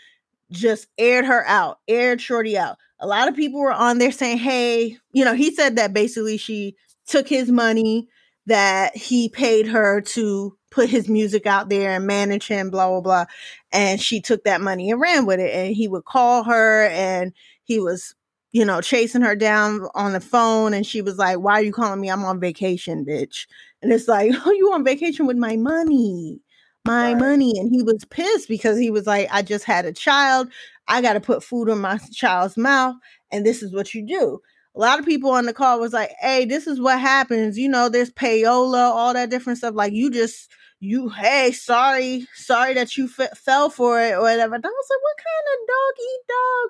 just 0.51 0.88
aired 0.97 1.25
her 1.25 1.45
out, 1.47 1.79
aired 1.88 2.21
Shorty 2.21 2.57
out. 2.57 2.77
A 2.99 3.07
lot 3.07 3.27
of 3.27 3.36
people 3.36 3.60
were 3.60 3.71
on 3.71 3.97
there 3.99 4.12
saying, 4.12 4.38
hey, 4.38 4.97
you 5.12 5.23
know, 5.23 5.33
he 5.33 5.53
said 5.53 5.75
that 5.75 5.93
basically 5.93 6.38
she 6.38 6.75
took 7.05 7.27
his 7.27 7.49
money 7.49 8.07
that 8.47 8.95
he 8.95 9.29
paid 9.29 9.67
her 9.67 10.01
to 10.01 10.57
put 10.71 10.89
his 10.89 11.10
music 11.10 11.45
out 11.45 11.69
there 11.69 11.91
and 11.91 12.07
manage 12.07 12.47
him, 12.47 12.69
blah, 12.69 12.88
blah, 12.88 13.01
blah. 13.01 13.25
And 13.71 14.01
she 14.01 14.21
took 14.21 14.43
that 14.45 14.62
money 14.62 14.89
and 14.89 15.01
ran 15.01 15.25
with 15.25 15.39
it. 15.39 15.53
And 15.53 15.75
he 15.75 15.88
would 15.88 16.05
call 16.05 16.43
her 16.43 16.88
and 16.88 17.33
he 17.63 17.79
was, 17.79 18.15
you 18.51 18.63
know, 18.63 18.81
chasing 18.81 19.21
her 19.21 19.36
down 19.36 19.88
on 19.95 20.13
the 20.13 20.21
phone. 20.21 20.73
And 20.73 20.86
she 20.86 21.01
was 21.01 21.17
like, 21.17 21.39
why 21.39 21.53
are 21.53 21.63
you 21.63 21.73
calling 21.73 21.99
me? 21.99 22.10
I'm 22.10 22.23
on 22.23 22.39
vacation, 22.39 23.05
bitch. 23.05 23.47
And 23.81 23.91
it's 23.91 24.07
like, 24.07 24.31
oh, 24.45 24.51
you 24.51 24.71
on 24.73 24.83
vacation 24.83 25.27
with 25.27 25.38
my 25.38 25.57
money 25.57 26.41
my 26.88 27.13
Right. 27.13 27.19
money 27.19 27.60
and 27.60 27.69
he 27.71 27.84
was 27.84 28.06
pissed 28.06 28.47
because 28.50 28.78
he 28.80 28.89
was 28.91 29.06
like 29.08 29.28
i 29.32 29.41
just 29.41 29.65
had 29.65 29.86
a 29.86 29.93
child. 29.93 30.50
I 30.89 31.02
got 31.02 31.13
to 31.13 31.19
put 31.19 31.43
food 31.43 31.67
in 31.69 31.80
my 31.80 31.97
child's 32.13 32.58
mouth 32.58 32.95
and 33.32 33.45
this 33.45 33.62
is 33.62 33.73
what 33.73 33.93
you 33.93 34.06
do. 34.08 34.39
A 34.76 34.80
lot 34.80 35.00
of 35.00 35.06
people 35.06 35.32
on 35.32 35.45
the 35.45 35.54
call 35.54 35.80
was 35.80 35.93
like 35.93 36.12
hey 36.19 36.45
this 36.45 36.67
is 36.67 36.80
what 36.80 37.00
happens 37.00 37.58
you 37.58 37.67
know 37.69 37.89
there's 37.89 38.12
payola 38.12 38.91
all 38.91 39.13
that 39.13 39.30
different 39.30 39.58
stuff 39.60 39.76
like 39.76 39.93
you 39.93 40.10
just 40.12 40.50
you 40.80 41.10
hey 41.10 41.52
sorry 41.52 42.28
sorry 42.36 42.73
that 42.76 42.95
you 42.97 43.10
f- 43.19 43.38
fell 43.38 43.69
for 43.69 44.00
it 44.02 44.13
or 44.13 44.21
whatever 44.21 44.56
and 44.56 44.65
i 44.65 44.69
was 44.69 44.89
like 44.91 45.04
what 45.08 45.17
kind 45.17 45.47
of 45.54 45.67
dog 45.73 45.93
eat 46.12 46.21
dog? 46.30 46.69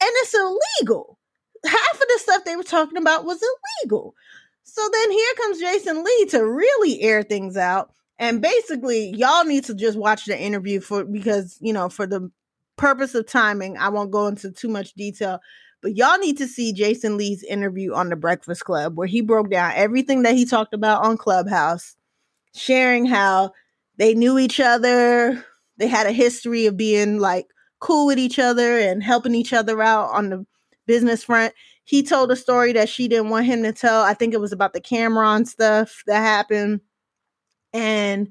And 0.00 0.10
it's 0.22 0.34
illegal. 0.34 1.18
Half 1.66 1.94
of 1.94 2.00
the 2.08 2.18
stuff 2.20 2.44
they 2.44 2.56
were 2.56 2.62
talking 2.62 2.98
about 2.98 3.24
was 3.24 3.40
illegal. 3.82 4.14
So 4.64 4.82
then 4.92 5.10
here 5.10 5.34
comes 5.38 5.58
jason 5.58 6.04
lee 6.04 6.26
to 6.26 6.46
really 6.46 7.00
air 7.02 7.22
things 7.22 7.56
out 7.56 7.92
and 8.18 8.42
basically, 8.42 9.14
y'all 9.16 9.44
need 9.44 9.64
to 9.64 9.74
just 9.74 9.98
watch 9.98 10.26
the 10.26 10.38
interview 10.38 10.80
for 10.80 11.04
because, 11.04 11.58
you 11.60 11.72
know, 11.72 11.88
for 11.88 12.06
the 12.06 12.30
purpose 12.76 13.14
of 13.14 13.26
timing, 13.26 13.76
I 13.78 13.90
won't 13.90 14.10
go 14.10 14.26
into 14.26 14.50
too 14.50 14.68
much 14.68 14.94
detail. 14.94 15.40
But 15.82 15.96
y'all 15.96 16.18
need 16.18 16.38
to 16.38 16.48
see 16.48 16.72
Jason 16.72 17.16
Lee's 17.16 17.44
interview 17.44 17.94
on 17.94 18.08
the 18.08 18.16
Breakfast 18.16 18.64
Club 18.64 18.96
where 18.96 19.06
he 19.06 19.20
broke 19.20 19.50
down 19.50 19.72
everything 19.76 20.22
that 20.22 20.34
he 20.34 20.44
talked 20.44 20.74
about 20.74 21.04
on 21.04 21.16
Clubhouse, 21.16 21.96
sharing 22.54 23.06
how 23.06 23.52
they 23.96 24.14
knew 24.14 24.38
each 24.38 24.58
other, 24.58 25.44
they 25.76 25.86
had 25.86 26.06
a 26.06 26.12
history 26.12 26.66
of 26.66 26.76
being 26.76 27.18
like 27.18 27.46
cool 27.78 28.06
with 28.06 28.18
each 28.18 28.38
other 28.38 28.78
and 28.78 29.02
helping 29.02 29.34
each 29.34 29.52
other 29.52 29.80
out 29.80 30.10
on 30.10 30.30
the 30.30 30.46
business 30.86 31.24
front. 31.24 31.54
He 31.84 32.02
told 32.02 32.30
a 32.32 32.36
story 32.36 32.72
that 32.72 32.88
she 32.88 33.06
didn't 33.08 33.30
want 33.30 33.46
him 33.46 33.62
to 33.62 33.72
tell. 33.72 34.02
I 34.02 34.14
think 34.14 34.34
it 34.34 34.40
was 34.40 34.52
about 34.52 34.72
the 34.72 34.80
Cameron 34.80 35.46
stuff 35.46 36.02
that 36.06 36.20
happened 36.20 36.80
and 37.72 38.28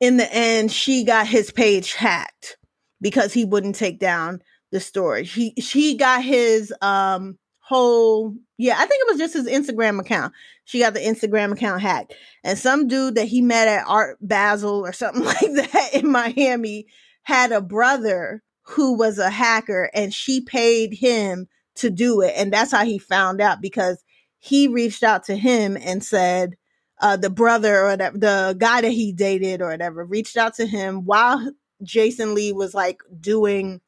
in 0.00 0.16
the 0.16 0.32
end 0.32 0.70
she 0.70 1.04
got 1.04 1.26
his 1.26 1.50
page 1.50 1.94
hacked 1.94 2.56
because 3.00 3.32
he 3.32 3.44
wouldn't 3.44 3.76
take 3.76 3.98
down 3.98 4.40
the 4.70 4.80
story. 4.80 5.24
He 5.24 5.54
she 5.60 5.96
got 5.96 6.22
his 6.22 6.72
um 6.80 7.38
whole 7.60 8.34
yeah 8.58 8.74
i 8.76 8.84
think 8.84 9.00
it 9.00 9.10
was 9.10 9.18
just 9.18 9.34
his 9.34 9.46
instagram 9.46 10.00
account. 10.00 10.32
She 10.64 10.80
got 10.80 10.94
the 10.94 11.00
instagram 11.00 11.52
account 11.52 11.80
hacked. 11.80 12.14
And 12.42 12.58
some 12.58 12.88
dude 12.88 13.14
that 13.14 13.28
he 13.28 13.40
met 13.40 13.68
at 13.68 13.86
art 13.86 14.18
basel 14.20 14.80
or 14.84 14.92
something 14.92 15.24
like 15.24 15.38
that 15.40 15.90
in 15.92 16.10
miami 16.10 16.86
had 17.22 17.52
a 17.52 17.60
brother 17.60 18.42
who 18.62 18.96
was 18.96 19.18
a 19.18 19.30
hacker 19.30 19.90
and 19.94 20.12
she 20.12 20.40
paid 20.40 20.94
him 20.94 21.48
to 21.76 21.90
do 21.90 22.20
it. 22.20 22.32
And 22.36 22.52
that's 22.52 22.72
how 22.72 22.84
he 22.84 22.98
found 22.98 23.40
out 23.40 23.60
because 23.60 24.02
he 24.38 24.68
reached 24.68 25.02
out 25.02 25.24
to 25.24 25.36
him 25.36 25.76
and 25.80 26.02
said 26.02 26.56
uh, 27.04 27.18
the 27.18 27.28
brother 27.28 27.80
or 27.82 27.90
whatever, 27.90 28.18
the 28.18 28.56
guy 28.58 28.80
that 28.80 28.90
he 28.90 29.12
dated 29.12 29.60
or 29.60 29.68
whatever 29.68 30.06
reached 30.06 30.38
out 30.38 30.54
to 30.54 30.66
him 30.66 31.04
while 31.04 31.52
Jason 31.82 32.34
Lee 32.34 32.50
was 32.52 32.74
like 32.74 33.02
doing 33.20 33.82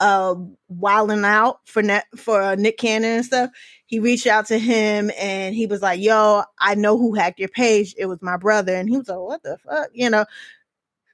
uh 0.00 0.34
wilding 0.68 1.24
out 1.24 1.60
for 1.66 1.82
net 1.82 2.06
for 2.16 2.40
uh, 2.40 2.54
Nick 2.54 2.78
Cannon 2.78 3.16
and 3.16 3.24
stuff. 3.26 3.50
He 3.86 3.98
reached 4.00 4.28
out 4.28 4.46
to 4.46 4.58
him 4.58 5.10
and 5.18 5.56
he 5.56 5.66
was 5.66 5.82
like, 5.82 6.00
"Yo, 6.00 6.44
I 6.60 6.76
know 6.76 6.96
who 6.96 7.14
hacked 7.14 7.40
your 7.40 7.48
page. 7.48 7.92
It 7.98 8.06
was 8.06 8.20
my 8.22 8.36
brother." 8.36 8.74
And 8.76 8.88
he 8.88 8.98
was 8.98 9.08
like, 9.08 9.18
"What 9.18 9.42
the 9.42 9.58
fuck?" 9.58 9.88
You 9.92 10.10
know. 10.10 10.24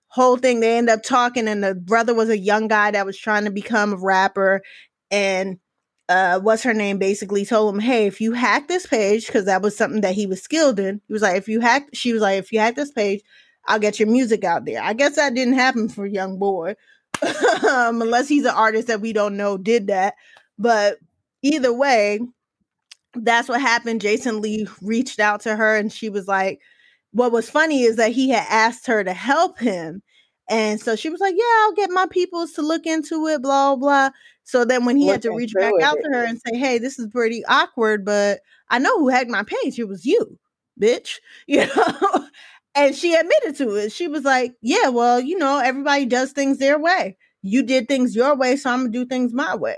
Whole 0.09 0.37
thing. 0.37 0.61
They 0.61 0.77
end 0.77 0.91
up 0.91 1.03
talking, 1.05 1.49
and 1.49 1.63
the 1.63 1.75
brother 1.75 2.15
was 2.15 2.29
a 2.29 2.39
young 2.39 2.69
guy 2.69 2.91
that 2.91 3.07
was 3.07 3.17
trying 3.17 3.45
to 3.45 3.51
become 3.51 3.93
a 3.93 3.97
rapper, 3.97 4.61
and 5.11 5.59
uh, 6.11 6.41
what's 6.41 6.65
her 6.65 6.75
name 6.75 6.99
basically 6.99 7.47
told 7.47 7.73
him, 7.73 7.81
hey, 7.81 8.07
if 8.07 8.21
you 8.21 8.33
hack 8.33 8.67
this 8.69 8.85
page, 8.85 9.27
because 9.29 9.47
that 9.47 9.63
was 9.63 9.77
something 9.77 10.01
that 10.03 10.17
he 10.17 10.27
was 10.27 10.43
skilled 10.43 10.81
in, 10.81 11.01
he 11.07 11.13
was 11.13 11.23
like, 11.23 11.37
if 11.37 11.49
you 11.49 11.61
hack, 11.61 11.89
she 11.95 12.13
was 12.13 12.21
like, 12.21 12.41
if 12.41 12.53
you 12.53 12.59
hack 12.59 12.75
this 12.75 12.91
page, 12.91 13.23
I'll 13.69 13.79
get 13.79 14.01
your 14.01 14.09
music 14.09 14.43
out 14.43 14.65
there. 14.67 14.83
I 14.83 14.93
guess 14.93 15.17
that 15.17 15.35
didn't 15.35 15.55
happen 15.55 15.89
for 15.89 16.07
Young 16.07 16.39
Boy, 16.41 16.75
um, 17.23 18.03
unless 18.03 18.29
he's 18.29 18.45
an 18.45 18.57
artist 18.57 18.89
that 18.89 19.01
we 19.01 19.13
don't 19.13 19.37
know 19.37 19.57
did 19.57 19.87
that. 19.87 20.15
But 20.59 20.99
either 21.43 21.73
way, 21.73 22.21
that's 23.15 23.49
what 23.49 23.61
happened. 23.61 24.01
Jason 24.01 24.41
Lee 24.41 24.67
reached 24.83 25.21
out 25.21 25.43
to 25.43 25.57
her, 25.57 25.77
and 25.77 25.93
she 25.93 26.11
was 26.11 26.27
like, 26.27 26.61
what 27.13 27.33
was 27.33 27.49
funny 27.51 27.83
is 27.85 27.97
that 27.97 28.13
he 28.13 28.31
had 28.31 28.47
asked 28.51 28.89
her 28.89 29.05
to 29.05 29.13
help 29.13 29.61
him. 29.61 30.03
And 30.51 30.81
so 30.81 30.97
she 30.97 31.09
was 31.09 31.21
like, 31.21 31.37
Yeah, 31.39 31.45
I'll 31.63 31.73
get 31.75 31.91
my 31.91 32.07
peoples 32.11 32.53
to 32.55 32.63
look 32.63 32.85
into 32.85 33.27
it, 33.29 33.41
blah, 33.41 33.77
blah. 33.77 34.11
So 34.43 34.65
then 34.65 34.85
when 34.85 34.97
he 34.97 35.07
had 35.07 35.23
to 35.23 35.31
reach 35.31 35.55
back 35.55 35.73
out 35.81 35.97
to 36.03 36.09
her 36.13 36.25
and 36.25 36.41
say, 36.45 36.59
Hey, 36.59 36.79
this 36.79 36.99
is 36.99 37.07
pretty 37.07 37.45
awkward, 37.47 38.05
but 38.05 38.41
I 38.69 38.81
know 38.81 38.99
who 38.99 39.09
hacked 39.09 39.31
my 39.31 39.45
page. 39.45 39.79
It 39.79 39.89
was 39.89 40.05
you, 40.05 40.39
bitch. 40.79 41.21
You 41.47 41.67
know? 41.67 42.27
and 42.75 42.95
she 42.95 43.15
admitted 43.15 43.57
to 43.57 43.77
it. 43.77 43.93
She 43.93 44.09
was 44.09 44.25
like, 44.25 44.55
Yeah, 44.61 44.89
well, 44.89 45.21
you 45.21 45.39
know, 45.39 45.61
everybody 45.61 46.05
does 46.05 46.33
things 46.33 46.59
their 46.59 46.79
way. 46.79 47.17
You 47.43 47.63
did 47.63 47.87
things 47.87 48.17
your 48.17 48.35
way, 48.37 48.57
so 48.57 48.71
I'm 48.71 48.81
gonna 48.81 48.91
do 48.91 49.07
things 49.07 49.33
my 49.33 49.55
way. 49.55 49.77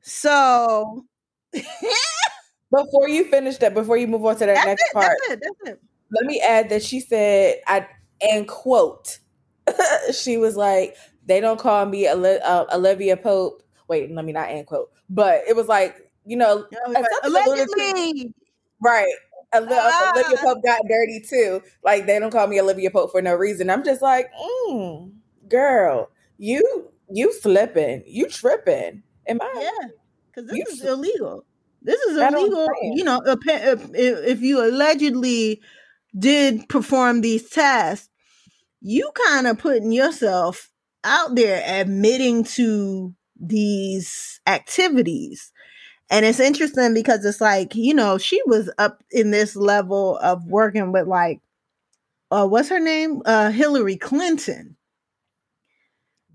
So 0.00 1.04
before 1.52 3.08
you 3.08 3.24
finish 3.24 3.58
that, 3.58 3.74
before 3.74 3.98
you 3.98 4.08
move 4.08 4.24
on 4.24 4.36
to 4.36 4.46
that 4.46 4.54
that's 4.54 4.66
next 4.66 4.82
it, 4.82 4.94
part, 4.94 5.18
that's 5.28 5.32
it, 5.34 5.40
that's 5.42 5.70
it. 5.74 5.82
let 6.10 6.24
me 6.24 6.40
add 6.40 6.70
that 6.70 6.82
she 6.82 7.00
said, 7.00 7.60
I 7.66 7.86
and 8.22 8.48
quote, 8.48 9.18
she 10.12 10.36
was 10.36 10.56
like, 10.56 10.96
they 11.26 11.40
don't 11.40 11.58
call 11.58 11.86
me 11.86 12.06
uh, 12.06 12.64
Olivia 12.74 13.16
Pope. 13.16 13.62
Wait, 13.88 14.10
let 14.10 14.24
me 14.24 14.32
not 14.32 14.48
end 14.50 14.66
quote. 14.66 14.90
But 15.08 15.42
it 15.48 15.56
was 15.56 15.68
like, 15.68 16.10
you 16.24 16.36
know, 16.36 16.66
allegedly. 17.24 18.32
right. 18.80 19.12
Ah. 19.52 20.12
Olivia 20.14 20.38
Pope 20.44 20.62
got 20.64 20.80
dirty 20.88 21.20
too. 21.28 21.62
Like 21.82 22.06
they 22.06 22.18
don't 22.18 22.30
call 22.30 22.46
me 22.46 22.60
Olivia 22.60 22.90
Pope 22.90 23.10
for 23.10 23.20
no 23.20 23.34
reason. 23.34 23.68
I'm 23.68 23.84
just 23.84 24.00
like, 24.00 24.30
mm, 24.68 25.10
girl, 25.48 26.10
you 26.38 26.90
you 27.10 27.32
slipping, 27.32 28.04
you 28.06 28.28
tripping. 28.28 29.02
Am 29.26 29.40
I? 29.40 29.52
Yeah, 29.60 29.88
because 30.28 30.50
this 30.50 30.68
is 30.68 30.84
illegal. 30.84 31.44
This 31.82 32.00
is 32.02 32.16
That's 32.16 32.32
what 32.34 32.42
I'm 32.42 32.52
illegal. 32.52 32.68
You 32.96 33.04
know, 33.04 33.20
if 33.24 34.40
you 34.40 34.64
allegedly 34.64 35.60
did 36.16 36.68
perform 36.68 37.20
these 37.20 37.48
tasks, 37.48 38.08
you 38.80 39.10
kind 39.26 39.46
of 39.46 39.58
putting 39.58 39.92
yourself 39.92 40.70
out 41.04 41.34
there 41.34 41.62
admitting 41.66 42.44
to 42.44 43.14
these 43.38 44.40
activities. 44.46 45.52
And 46.10 46.26
it's 46.26 46.40
interesting 46.40 46.92
because 46.92 47.24
it's 47.24 47.40
like, 47.40 47.74
you 47.74 47.94
know, 47.94 48.18
she 48.18 48.40
was 48.46 48.70
up 48.78 49.02
in 49.10 49.30
this 49.30 49.54
level 49.54 50.18
of 50.18 50.44
working 50.46 50.92
with 50.92 51.06
like 51.06 51.40
uh 52.30 52.46
what's 52.46 52.68
her 52.68 52.80
name? 52.80 53.22
Uh 53.24 53.50
Hillary 53.50 53.96
Clinton. 53.96 54.76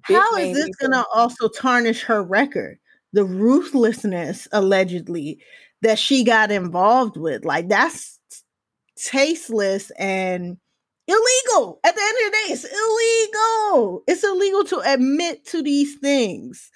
Big 0.08 0.17
How 0.17 0.36
is 0.36 0.55
this 0.55 0.75
gonna 0.75 1.03
also 1.13 1.47
tarnish 1.49 2.03
her 2.03 2.23
record? 2.23 2.77
The 3.13 3.25
ruthlessness 3.25 4.47
allegedly 4.51 5.39
that 5.81 5.99
she 5.99 6.23
got 6.23 6.51
involved 6.51 7.17
with. 7.17 7.43
Like 7.45 7.69
that's 7.69 8.19
tasteless 8.97 9.91
and 9.91 10.58
illegal. 11.07 11.79
At 11.83 11.95
the 11.95 12.01
end 12.01 12.17
of 12.17 12.25
the 12.25 12.37
day, 12.37 12.53
it's 12.53 12.65
illegal. 12.65 14.03
It's 14.07 14.23
illegal 14.23 14.63
to 14.65 14.79
admit 14.93 15.45
to 15.47 15.61
these 15.61 15.95
things. 15.99 16.71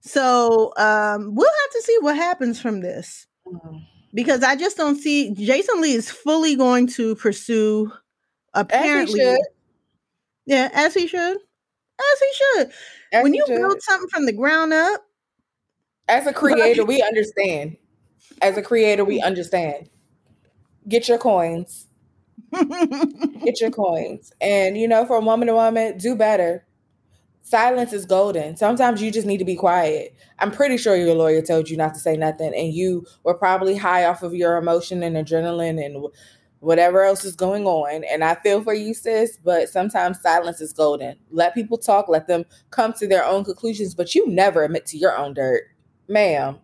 So 0.00 0.72
um 0.76 1.34
we'll 1.34 1.46
have 1.48 1.70
to 1.72 1.82
see 1.82 1.96
what 2.00 2.16
happens 2.16 2.60
from 2.60 2.80
this 2.80 3.26
Mm. 3.46 3.82
because 4.14 4.42
I 4.44 4.54
just 4.56 4.76
don't 4.76 4.96
see 4.96 5.32
Jason 5.34 5.80
Lee 5.80 5.94
is 5.94 6.10
fully 6.10 6.56
going 6.56 6.86
to 6.88 7.16
pursue 7.16 7.90
apparently 8.54 9.36
yeah 10.46 10.68
as 10.72 10.94
he 10.94 11.06
should 11.06 11.36
as 11.38 12.20
he 12.20 12.32
should 12.34 12.72
As 13.12 13.22
when 13.24 13.32
he 13.32 13.38
you 13.38 13.46
should. 13.46 13.56
build 13.56 13.82
something 13.82 14.08
from 14.10 14.26
the 14.26 14.32
ground 14.32 14.72
up 14.72 15.02
As 16.08 16.26
a 16.26 16.32
creator, 16.42 16.84
we 16.84 17.02
understand. 17.02 17.76
As 18.42 18.56
a 18.56 18.62
creator, 18.62 19.04
we 19.04 19.20
understand. 19.20 19.88
Get 20.88 21.08
your 21.08 21.18
coins. 21.18 21.86
Get 22.52 23.60
your 23.60 23.70
coins. 23.70 24.32
And 24.40 24.76
you 24.76 24.88
know, 24.88 25.06
from 25.06 25.26
woman 25.26 25.48
to 25.48 25.54
woman, 25.54 25.98
do 25.98 26.16
better. 26.16 26.66
Silence 27.42 27.92
is 27.92 28.06
golden. 28.06 28.56
Sometimes 28.56 29.02
you 29.02 29.10
just 29.10 29.26
need 29.26 29.38
to 29.38 29.44
be 29.44 29.56
quiet. 29.56 30.14
I'm 30.38 30.50
pretty 30.52 30.76
sure 30.76 30.94
your 30.94 31.14
lawyer 31.14 31.42
told 31.42 31.68
you 31.68 31.76
not 31.76 31.94
to 31.94 32.00
say 32.00 32.16
nothing, 32.16 32.54
and 32.54 32.72
you 32.72 33.06
were 33.24 33.34
probably 33.34 33.76
high 33.76 34.04
off 34.04 34.22
of 34.22 34.34
your 34.34 34.56
emotion 34.56 35.02
and 35.02 35.16
adrenaline 35.16 35.84
and 35.84 36.06
whatever 36.60 37.02
else 37.02 37.24
is 37.24 37.34
going 37.34 37.66
on. 37.66 38.04
And 38.04 38.22
I 38.22 38.36
feel 38.36 38.62
for 38.62 38.74
you, 38.74 38.94
sis, 38.94 39.38
but 39.42 39.68
sometimes 39.68 40.20
silence 40.20 40.60
is 40.60 40.72
golden. 40.72 41.16
Let 41.30 41.54
people 41.54 41.78
talk, 41.78 42.08
let 42.08 42.28
them 42.28 42.44
come 42.70 42.92
to 42.94 43.06
their 43.08 43.24
own 43.24 43.44
conclusions, 43.44 43.94
but 43.94 44.14
you 44.14 44.28
never 44.28 44.62
admit 44.62 44.86
to 44.86 44.98
your 44.98 45.16
own 45.16 45.34
dirt. 45.34 45.64
Ma'am, 46.08 46.58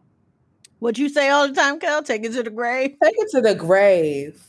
what 0.79 0.99
you 0.99 1.09
say 1.09 1.31
all 1.31 1.49
the 1.49 1.55
time 1.55 1.79
Kel 1.81 2.03
take 2.03 2.25
it 2.25 2.33
to 2.33 2.42
the 2.42 2.51
grave 2.51 2.96
take 3.03 3.14
it 3.16 3.29
to 3.31 3.40
the 3.40 3.55
grave. 3.55 4.42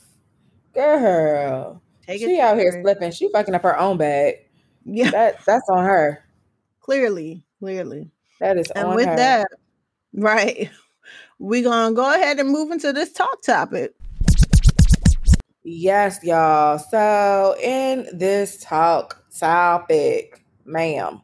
Girl. 0.74 1.82
take 2.06 2.20
She 2.20 2.40
out 2.40 2.58
here 2.58 2.80
slipping. 2.82 3.10
She 3.12 3.30
fucking 3.32 3.54
up 3.54 3.62
her 3.62 3.78
own 3.78 3.96
bag. 3.96 4.36
yeah 4.84 5.10
That 5.10 5.44
that's 5.44 5.68
on 5.68 5.84
her. 5.84 6.24
clearly 6.80 7.42
clearly 7.58 8.10
That 8.40 8.56
is 8.58 8.70
and 8.72 8.88
on 8.88 8.94
with 8.96 9.06
her. 9.06 9.16
that 9.16 9.48
right 10.14 10.70
we're 11.38 11.62
gonna 11.64 11.94
go 11.94 12.14
ahead 12.14 12.38
and 12.38 12.48
move 12.48 12.70
into 12.70 12.92
this 12.92 13.12
talk 13.12 13.42
topic 13.42 13.92
Yes, 15.70 16.20
y'all. 16.22 16.78
So 16.78 17.54
in 17.62 18.08
this 18.16 18.56
talk 18.64 19.22
topic, 19.38 20.42
ma'am. 20.64 21.20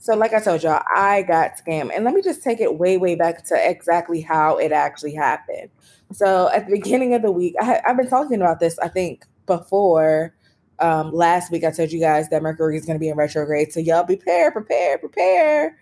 So 0.00 0.16
like 0.16 0.34
I 0.34 0.40
told 0.40 0.64
y'all, 0.64 0.82
I 0.96 1.22
got 1.22 1.52
scammed. 1.64 1.92
And 1.94 2.04
let 2.04 2.12
me 2.12 2.20
just 2.20 2.42
take 2.42 2.60
it 2.60 2.76
way, 2.76 2.96
way 2.96 3.14
back 3.14 3.44
to 3.46 3.54
exactly 3.70 4.20
how 4.20 4.56
it 4.56 4.72
actually 4.72 5.14
happened. 5.14 5.70
So 6.12 6.48
at 6.50 6.66
the 6.66 6.72
beginning 6.72 7.14
of 7.14 7.22
the 7.22 7.32
week, 7.32 7.54
I, 7.60 7.80
I've 7.86 7.96
been 7.96 8.08
talking 8.08 8.36
about 8.36 8.60
this, 8.60 8.78
I 8.78 8.88
think, 8.88 9.24
before. 9.46 10.34
Um, 10.80 11.12
last 11.12 11.52
week 11.52 11.64
I 11.64 11.70
told 11.70 11.92
you 11.92 12.00
guys 12.00 12.28
that 12.30 12.42
Mercury 12.42 12.76
is 12.76 12.84
going 12.84 12.96
to 12.96 13.00
be 13.00 13.08
in 13.08 13.16
retrograde. 13.16 13.72
So 13.72 13.80
y'all 13.80 14.04
prepare, 14.04 14.50
prepare, 14.50 14.98
prepare. 14.98 15.76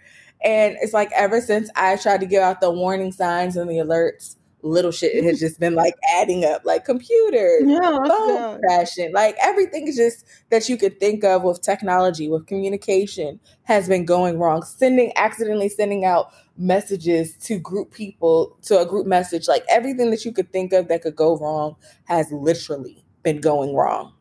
And 0.45 0.77
it's 0.81 0.93
like 0.93 1.11
ever 1.17 1.41
since 1.41 1.71
I 1.77 1.97
tried 1.97 2.21
to 2.21 2.27
give 2.27 2.43
out 2.43 2.61
the 2.61 2.71
warning 2.71 3.13
signs 3.13 3.57
and 3.57 3.71
the 3.71 3.77
alerts, 3.77 4.37
little 4.63 4.91
shit 4.91 5.23
has 5.27 5.41
just 5.41 5.61
been 5.61 5.75
like 5.75 5.95
adding 6.17 6.45
up, 6.45 6.65
like 6.65 6.85
computers, 6.85 7.63
yeah 7.65 7.99
phone 8.07 8.61
crashing, 8.61 9.13
like 9.13 9.37
everything 9.43 9.89
is 9.89 9.97
just 9.97 10.27
that 10.51 10.69
you 10.69 10.77
could 10.77 10.99
think 11.01 11.25
of 11.25 11.43
with 11.43 11.61
technology, 11.63 12.29
with 12.29 12.47
communication 12.47 13.39
has 13.65 13.89
been 13.89 14.05
going 14.05 14.39
wrong. 14.39 14.63
Sending 14.63 15.13
accidentally 15.17 15.69
sending 15.69 16.05
out 16.05 16.33
messages 16.57 17.35
to 17.39 17.59
group 17.59 17.93
people 17.93 18.57
to 18.63 18.79
a 18.81 18.87
group 18.87 19.07
message, 19.07 19.49
like 19.49 19.65
everything 19.69 20.11
that 20.11 20.25
you 20.25 20.33
could 20.33 20.51
think 20.53 20.73
of 20.73 20.89
that 20.89 21.03
could 21.03 21.17
go 21.17 21.37
wrong 21.39 21.77
has 22.05 22.31
literally 22.33 23.05
been 23.23 23.41
going 23.41 23.75
wrong. 23.75 24.13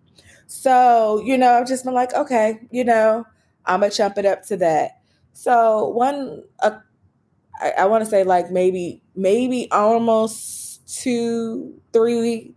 So, 0.47 1.21
you 1.23 1.37
know, 1.37 1.53
I've 1.53 1.67
just 1.67 1.85
been 1.85 1.93
like, 1.93 2.13
okay, 2.13 2.59
you 2.71 2.83
know, 2.83 3.25
I'm 3.65 3.81
gonna 3.81 3.91
chump 3.91 4.17
it 4.17 4.25
up 4.25 4.43
to 4.47 4.57
that. 4.57 4.99
So 5.33 5.87
one 5.87 6.43
uh, 6.59 6.79
I, 7.61 7.71
I 7.79 7.85
want 7.85 8.03
to 8.03 8.09
say 8.09 8.23
like 8.23 8.51
maybe 8.51 9.01
maybe 9.15 9.69
almost 9.71 10.87
two 11.01 11.79
three 11.93 12.53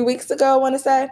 weeks 0.00 0.30
ago. 0.30 0.54
I 0.54 0.56
want 0.56 0.74
to 0.74 0.78
say 0.78 1.08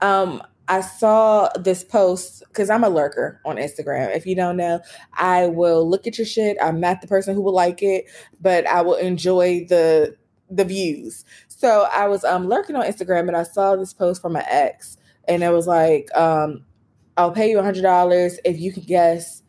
um 0.00 0.42
I 0.68 0.82
saw 0.82 1.48
this 1.58 1.82
post 1.82 2.42
because 2.48 2.68
I'm 2.68 2.84
a 2.84 2.90
lurker 2.90 3.40
on 3.46 3.56
Instagram. 3.56 4.14
If 4.14 4.26
you 4.26 4.34
don't 4.34 4.58
know, 4.58 4.80
I 5.14 5.46
will 5.46 5.88
look 5.88 6.06
at 6.06 6.18
your 6.18 6.26
shit. 6.26 6.58
I'm 6.62 6.78
not 6.78 7.00
the 7.00 7.06
person 7.06 7.34
who 7.34 7.40
will 7.40 7.54
like 7.54 7.82
it, 7.82 8.04
but 8.40 8.66
I 8.66 8.82
will 8.82 8.96
enjoy 8.96 9.64
the 9.68 10.14
the 10.50 10.64
views. 10.64 11.24
So 11.48 11.88
I 11.92 12.06
was 12.08 12.22
um 12.24 12.48
lurking 12.48 12.76
on 12.76 12.84
Instagram 12.84 13.28
and 13.28 13.36
I 13.36 13.44
saw 13.44 13.76
this 13.76 13.94
post 13.94 14.20
from 14.20 14.34
my 14.34 14.44
ex, 14.48 14.98
and 15.26 15.42
it 15.42 15.50
was 15.50 15.66
like, 15.66 16.14
um, 16.16 16.64
I'll 17.16 17.32
pay 17.32 17.50
you 17.50 17.58
a 17.58 17.62
hundred 17.62 17.82
dollars 17.82 18.38
if 18.44 18.60
you 18.60 18.72
can 18.72 18.82
guess 18.82 19.42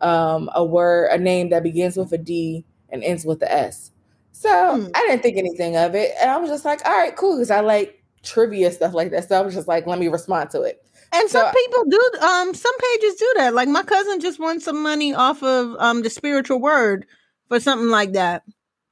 um 0.00 0.50
a 0.54 0.64
word, 0.64 1.08
a 1.12 1.18
name 1.18 1.50
that 1.50 1.62
begins 1.62 1.96
with 1.96 2.12
a 2.12 2.18
D 2.18 2.64
and 2.90 3.02
ends 3.04 3.24
with 3.24 3.40
the 3.40 3.50
S. 3.52 3.90
So 4.32 4.48
Hmm. 4.50 4.86
I 4.94 5.06
didn't 5.06 5.22
think 5.22 5.36
anything 5.38 5.76
of 5.76 5.94
it, 5.94 6.12
and 6.20 6.30
I 6.30 6.36
was 6.38 6.50
just 6.50 6.64
like, 6.64 6.84
all 6.84 6.96
right, 6.96 7.14
cool, 7.16 7.36
because 7.36 7.50
I 7.50 7.60
like 7.60 8.02
trivia 8.22 8.72
stuff 8.72 8.94
like 8.94 9.10
that. 9.10 9.28
So 9.28 9.36
I 9.38 9.42
was 9.42 9.54
just 9.54 9.68
like, 9.68 9.86
let 9.86 9.98
me 9.98 10.08
respond 10.08 10.50
to 10.50 10.62
it. 10.62 10.82
And 11.12 11.28
So- 11.30 11.40
some 11.40 11.54
people 11.54 11.84
do 11.88 12.00
um 12.20 12.54
some 12.54 12.72
pages 12.78 13.14
do 13.16 13.32
that. 13.36 13.54
Like 13.54 13.68
my 13.68 13.82
cousin 13.82 14.20
just 14.20 14.40
won 14.40 14.60
some 14.60 14.82
money 14.82 15.14
off 15.14 15.42
of 15.42 15.76
um 15.78 16.02
the 16.02 16.10
spiritual 16.10 16.60
word 16.60 17.06
for 17.48 17.60
something 17.60 17.88
like 17.88 18.12
that. 18.14 18.42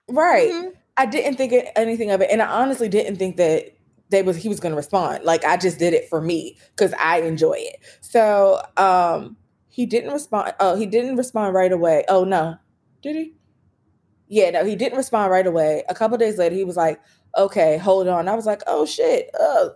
Right. 0.09 0.53
Mhm. 0.53 0.73
I 0.97 1.07
didn't 1.07 1.37
think 1.37 1.53
it, 1.53 1.69
anything 1.75 2.11
of 2.11 2.21
it, 2.21 2.29
and 2.31 2.43
I 2.43 2.47
honestly 2.47 2.89
didn't 2.89 3.17
think 3.17 3.37
that 3.39 3.75
they 4.11 4.23
was 4.23 4.37
he 4.37 4.49
was 4.49 4.61
going 4.61 4.73
to 4.73 4.77
respond. 4.77 5.25
Like 5.25 5.43
I 5.45 5.57
just 5.57 5.79
did 5.79 5.95
it 5.95 6.09
for 6.11 6.21
me 6.21 6.59
because 6.77 6.93
I 7.01 7.23
enjoy 7.23 7.55
it. 7.57 7.77
So 8.03 8.61
um 8.77 9.37
he 9.73 9.87
didn't 9.87 10.13
respond. 10.13 10.53
Oh, 10.61 10.77
he 10.77 10.85
didn't 10.85 11.17
respond 11.17 11.55
right 11.55 11.73
away. 11.73 12.05
Oh 12.07 12.25
no, 12.25 12.57
did 13.03 13.17
he? 13.17 13.35
Yeah, 14.29 14.51
no, 14.51 14.65
he 14.67 14.77
didn't 14.77 14.99
respond 14.99 15.31
right 15.33 15.47
away. 15.47 15.83
A 15.89 15.95
couple 15.95 16.19
days 16.19 16.39
later, 16.39 16.55
he 16.55 16.65
was 16.65 16.77
like, 16.77 17.01
"Okay, 17.39 17.79
hold 17.79 18.07
on." 18.07 18.29
I 18.29 18.35
was 18.35 18.47
like, 18.47 18.63
"Oh 18.67 18.85
shit, 18.87 19.31
oh, 19.41 19.71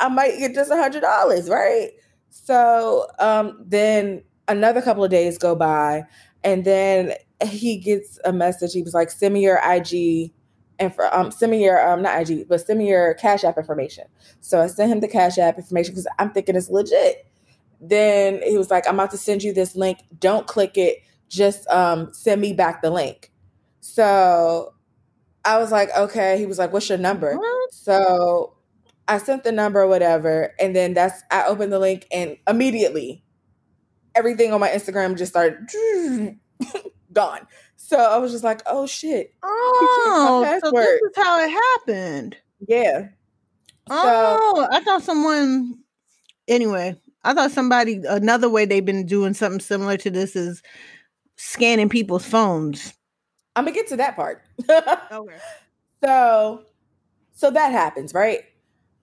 I 0.00 0.08
might 0.10 0.38
get 0.38 0.54
just 0.54 0.70
a 0.70 0.76
hundred 0.76 1.00
dollars, 1.02 1.48
right?" 1.48 1.90
So 2.30 3.06
um 3.18 3.64
then 3.66 4.24
another 4.48 4.82
couple 4.82 5.04
of 5.04 5.10
days 5.10 5.38
go 5.38 5.54
by, 5.56 6.04
and 6.44 6.64
then 6.66 7.14
he 7.44 7.78
gets 7.78 8.18
a 8.26 8.32
message. 8.32 8.74
He 8.74 8.82
was 8.82 8.94
like, 8.94 9.10
"Send 9.10 9.34
me 9.34 9.42
your 9.42 9.60
IG 9.64 10.32
and 10.78 10.94
for 10.94 11.14
um 11.16 11.30
send 11.30 11.52
me 11.52 11.64
your 11.64 11.80
um 11.90 12.02
not 12.02 12.20
IG, 12.30 12.48
but 12.48 12.60
send 12.60 12.78
me 12.80 12.88
your 12.90 13.14
Cash 13.14 13.44
App 13.44 13.58
information." 13.58 14.04
So 14.42 14.60
I 14.60 14.66
sent 14.68 14.92
him 14.92 15.00
the 15.00 15.08
Cash 15.08 15.38
App 15.38 15.58
information 15.58 15.94
because 15.94 16.08
I'm 16.18 16.32
thinking 16.32 16.56
it's 16.56 16.70
legit. 16.70 17.27
Then 17.80 18.40
he 18.42 18.58
was 18.58 18.70
like, 18.70 18.88
"I'm 18.88 18.94
about 18.94 19.10
to 19.12 19.18
send 19.18 19.42
you 19.42 19.52
this 19.52 19.76
link. 19.76 19.98
Don't 20.18 20.46
click 20.46 20.76
it. 20.76 20.98
Just 21.28 21.68
um 21.68 22.12
send 22.12 22.40
me 22.40 22.52
back 22.52 22.82
the 22.82 22.90
link." 22.90 23.30
So 23.80 24.74
I 25.44 25.58
was 25.58 25.70
like, 25.70 25.94
"Okay." 25.96 26.38
He 26.38 26.46
was 26.46 26.58
like, 26.58 26.72
"What's 26.72 26.88
your 26.88 26.98
number?" 26.98 27.36
What? 27.36 27.72
So 27.72 28.54
I 29.06 29.18
sent 29.18 29.44
the 29.44 29.52
number 29.52 29.80
or 29.80 29.86
whatever, 29.86 30.54
and 30.58 30.74
then 30.74 30.94
that's 30.94 31.22
I 31.30 31.44
opened 31.46 31.72
the 31.72 31.78
link 31.78 32.06
and 32.12 32.36
immediately 32.48 33.24
everything 34.14 34.52
on 34.52 34.60
my 34.60 34.68
Instagram 34.68 35.16
just 35.16 35.32
started 35.32 35.68
gone. 37.12 37.46
So 37.76 37.96
I 37.96 38.18
was 38.18 38.32
just 38.32 38.44
like, 38.44 38.60
oh 38.66 38.86
shit. 38.86 39.32
Oh, 39.42 40.44
so 40.62 40.70
this 40.72 41.00
is 41.02 41.12
how 41.16 41.42
it 41.42 41.50
happened. 41.50 42.36
Yeah. 42.66 43.08
So 43.88 43.88
Oh, 43.90 44.68
I 44.70 44.80
thought 44.80 45.02
someone. 45.02 45.78
Anyway, 46.48 47.00
I 47.24 47.34
thought 47.34 47.50
somebody 47.50 48.00
another 48.08 48.48
way 48.48 48.64
they've 48.64 48.84
been 48.84 49.06
doing 49.06 49.34
something 49.34 49.60
similar 49.60 49.96
to 49.98 50.10
this 50.10 50.36
is 50.36 50.62
scanning 51.36 51.88
people's 51.88 52.26
phones. 52.26 52.94
I'm 53.56 53.64
gonna 53.64 53.74
get 53.74 53.88
to 53.88 53.96
that 53.96 54.16
part. 54.16 54.42
Okay. 54.70 55.36
so 56.04 56.62
so 57.32 57.50
that 57.50 57.72
happens, 57.72 58.14
right? 58.14 58.40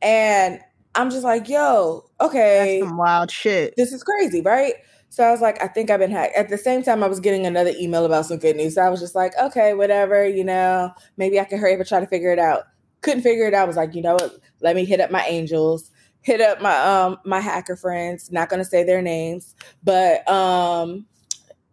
And 0.01 0.59
I'm 0.95 1.09
just 1.09 1.23
like, 1.23 1.49
yo, 1.49 2.05
okay. 2.21 2.79
That's 2.79 2.89
some 2.89 2.97
wild 2.97 3.31
shit. 3.31 3.73
this 3.77 3.91
is 3.91 4.03
crazy, 4.03 4.41
right? 4.41 4.75
So 5.09 5.23
I 5.23 5.31
was 5.31 5.41
like, 5.41 5.63
I 5.63 5.67
think 5.67 5.89
I've 5.89 5.99
been 5.99 6.11
hacked. 6.11 6.35
At 6.35 6.49
the 6.49 6.57
same 6.57 6.83
time, 6.83 7.03
I 7.03 7.07
was 7.07 7.21
getting 7.21 7.45
another 7.45 7.71
email 7.79 8.05
about 8.05 8.25
some 8.25 8.37
good 8.37 8.55
news. 8.55 8.75
So 8.75 8.81
I 8.81 8.89
was 8.89 8.99
just 8.99 9.15
like, 9.15 9.31
okay, 9.41 9.73
whatever, 9.73 10.27
you 10.27 10.43
know, 10.43 10.91
maybe 11.15 11.39
I 11.39 11.45
can 11.45 11.59
hurry 11.59 11.73
up 11.73 11.79
and 11.79 11.87
try 11.87 12.01
to 12.01 12.07
figure 12.07 12.33
it 12.33 12.39
out. 12.39 12.63
Couldn't 13.01 13.23
figure 13.23 13.45
it 13.45 13.53
out. 13.53 13.63
I 13.63 13.65
was 13.65 13.77
like, 13.77 13.95
you 13.95 14.01
know 14.01 14.15
what? 14.15 14.37
Let 14.61 14.75
me 14.75 14.83
hit 14.83 14.99
up 14.99 15.11
my 15.11 15.25
angels, 15.25 15.91
hit 16.25 16.41
up 16.41 16.59
my 16.59 16.75
um 16.77 17.17
my 17.23 17.39
hacker 17.39 17.75
friends. 17.75 18.31
Not 18.31 18.49
gonna 18.49 18.65
say 18.65 18.83
their 18.83 19.01
names, 19.01 19.55
but 19.83 20.27
um 20.29 21.05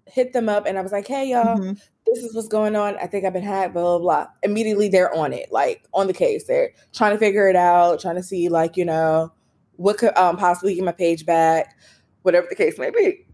hit 0.06 0.34
them 0.34 0.48
up 0.48 0.66
and 0.66 0.78
I 0.78 0.82
was 0.82 0.92
like, 0.92 1.06
hey 1.08 1.30
y'all, 1.30 1.58
Mhm. 1.58 1.80
this 2.06 2.18
is 2.22 2.34
what's 2.34 2.48
going 2.48 2.76
on. 2.76 2.96
I 2.98 3.06
think 3.06 3.24
I've 3.24 3.32
been 3.32 3.42
hacked, 3.42 3.72
blah, 3.72 3.82
blah, 3.82 3.98
blah. 3.98 4.26
Immediately 4.42 4.90
they're 4.90 5.14
on 5.14 5.32
it, 5.32 5.50
like 5.50 5.88
on 5.94 6.06
the 6.06 6.12
case. 6.12 6.44
They're 6.44 6.70
trying 6.92 7.12
to 7.12 7.18
figure 7.18 7.48
it 7.48 7.56
out, 7.56 7.98
trying 8.00 8.16
to 8.16 8.22
see, 8.22 8.50
like, 8.50 8.76
you 8.76 8.84
know, 8.84 9.32
what 9.76 9.96
could 9.96 10.14
um, 10.18 10.36
possibly 10.36 10.74
get 10.74 10.84
my 10.84 10.92
page 10.92 11.24
back, 11.24 11.74
whatever 12.22 12.46
the 12.50 12.56
case 12.56 12.78
may 12.78 12.90
be. 12.90 13.26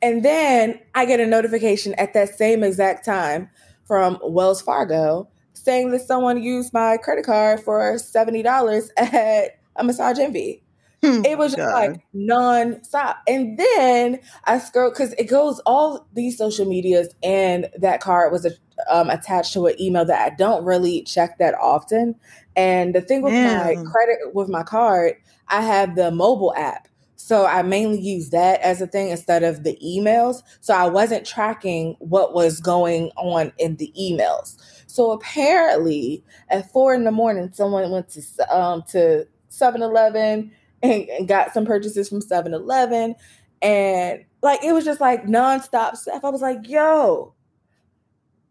And 0.00 0.24
then 0.24 0.78
I 0.94 1.06
get 1.06 1.18
a 1.18 1.26
notification 1.26 1.94
at 1.94 2.14
that 2.14 2.36
same 2.36 2.62
exact 2.62 3.04
time 3.04 3.50
from 3.84 4.20
Wells 4.22 4.62
Fargo 4.62 5.28
saying 5.54 5.90
that 5.90 6.02
someone 6.02 6.40
used 6.40 6.72
my 6.72 6.98
credit 6.98 7.24
card 7.24 7.60
for 7.60 7.94
$70 7.94 8.90
at 8.96 9.55
a 9.78 9.84
massage 9.84 10.18
envy 10.18 10.62
Hmm, 11.02 11.22
it 11.24 11.38
was 11.38 11.52
just 11.52 11.58
God. 11.58 11.72
like 11.72 12.00
non-stop. 12.14 13.18
And 13.28 13.58
then 13.58 14.20
i 14.44 14.58
scroll 14.58 14.90
because 14.90 15.12
it 15.14 15.24
goes 15.24 15.60
all 15.66 16.06
these 16.14 16.38
social 16.38 16.66
medias 16.66 17.14
and 17.22 17.68
that 17.78 18.00
card 18.00 18.32
was 18.32 18.46
um, 18.90 19.10
attached 19.10 19.52
to 19.54 19.66
an 19.66 19.80
email 19.80 20.04
that 20.06 20.32
i 20.32 20.34
don't 20.34 20.64
really 20.64 21.02
check 21.02 21.38
that 21.38 21.54
often. 21.60 22.14
And 22.56 22.94
the 22.94 23.02
thing 23.02 23.22
with 23.22 23.38
my 23.40 23.76
credit 23.84 24.34
with 24.34 24.48
my 24.48 24.62
card 24.62 25.14
i 25.48 25.60
have 25.60 25.96
the 25.96 26.10
mobile 26.10 26.54
app. 26.56 26.88
So 27.16 27.46
i 27.46 27.62
mainly 27.62 28.00
use 28.00 28.30
that 28.30 28.60
as 28.62 28.80
a 28.80 28.86
thing 28.86 29.10
instead 29.10 29.42
of 29.42 29.64
the 29.64 29.78
emails. 29.84 30.42
So 30.60 30.74
i 30.74 30.88
wasn't 30.88 31.26
tracking 31.26 31.96
what 31.98 32.34
was 32.34 32.60
going 32.60 33.10
on 33.16 33.52
in 33.58 33.76
the 33.76 33.92
emails. 34.00 34.56
So 34.86 35.12
apparently 35.12 36.24
at 36.48 36.72
four 36.72 36.94
in 36.94 37.04
the 37.04 37.12
morning 37.12 37.50
someone 37.52 37.90
went 37.90 38.08
to 38.10 38.22
um 38.56 38.82
to 38.90 39.26
7-eleven 39.58 40.52
and, 40.82 41.08
and 41.08 41.28
got 41.28 41.52
some 41.52 41.64
purchases 41.66 42.08
from 42.08 42.20
7-Eleven 42.20 43.14
and 43.62 44.24
like 44.42 44.62
it 44.62 44.72
was 44.72 44.84
just 44.84 45.00
like 45.00 45.24
nonstop 45.24 45.96
stuff. 45.96 46.24
I 46.24 46.30
was 46.30 46.42
like, 46.42 46.68
yo. 46.68 47.34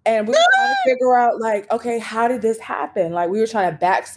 And 0.07 0.27
we 0.27 0.33
were 0.33 0.37
trying 0.55 0.69
to 0.69 0.75
figure 0.91 1.17
out 1.17 1.39
like, 1.39 1.71
okay, 1.71 1.97
how 1.97 2.27
did 2.27 2.41
this 2.41 2.59
happen? 2.59 3.11
Like 3.11 3.29
we 3.29 3.39
were 3.39 3.47
trying 3.47 3.71
to 3.71 3.77
back 3.77 4.07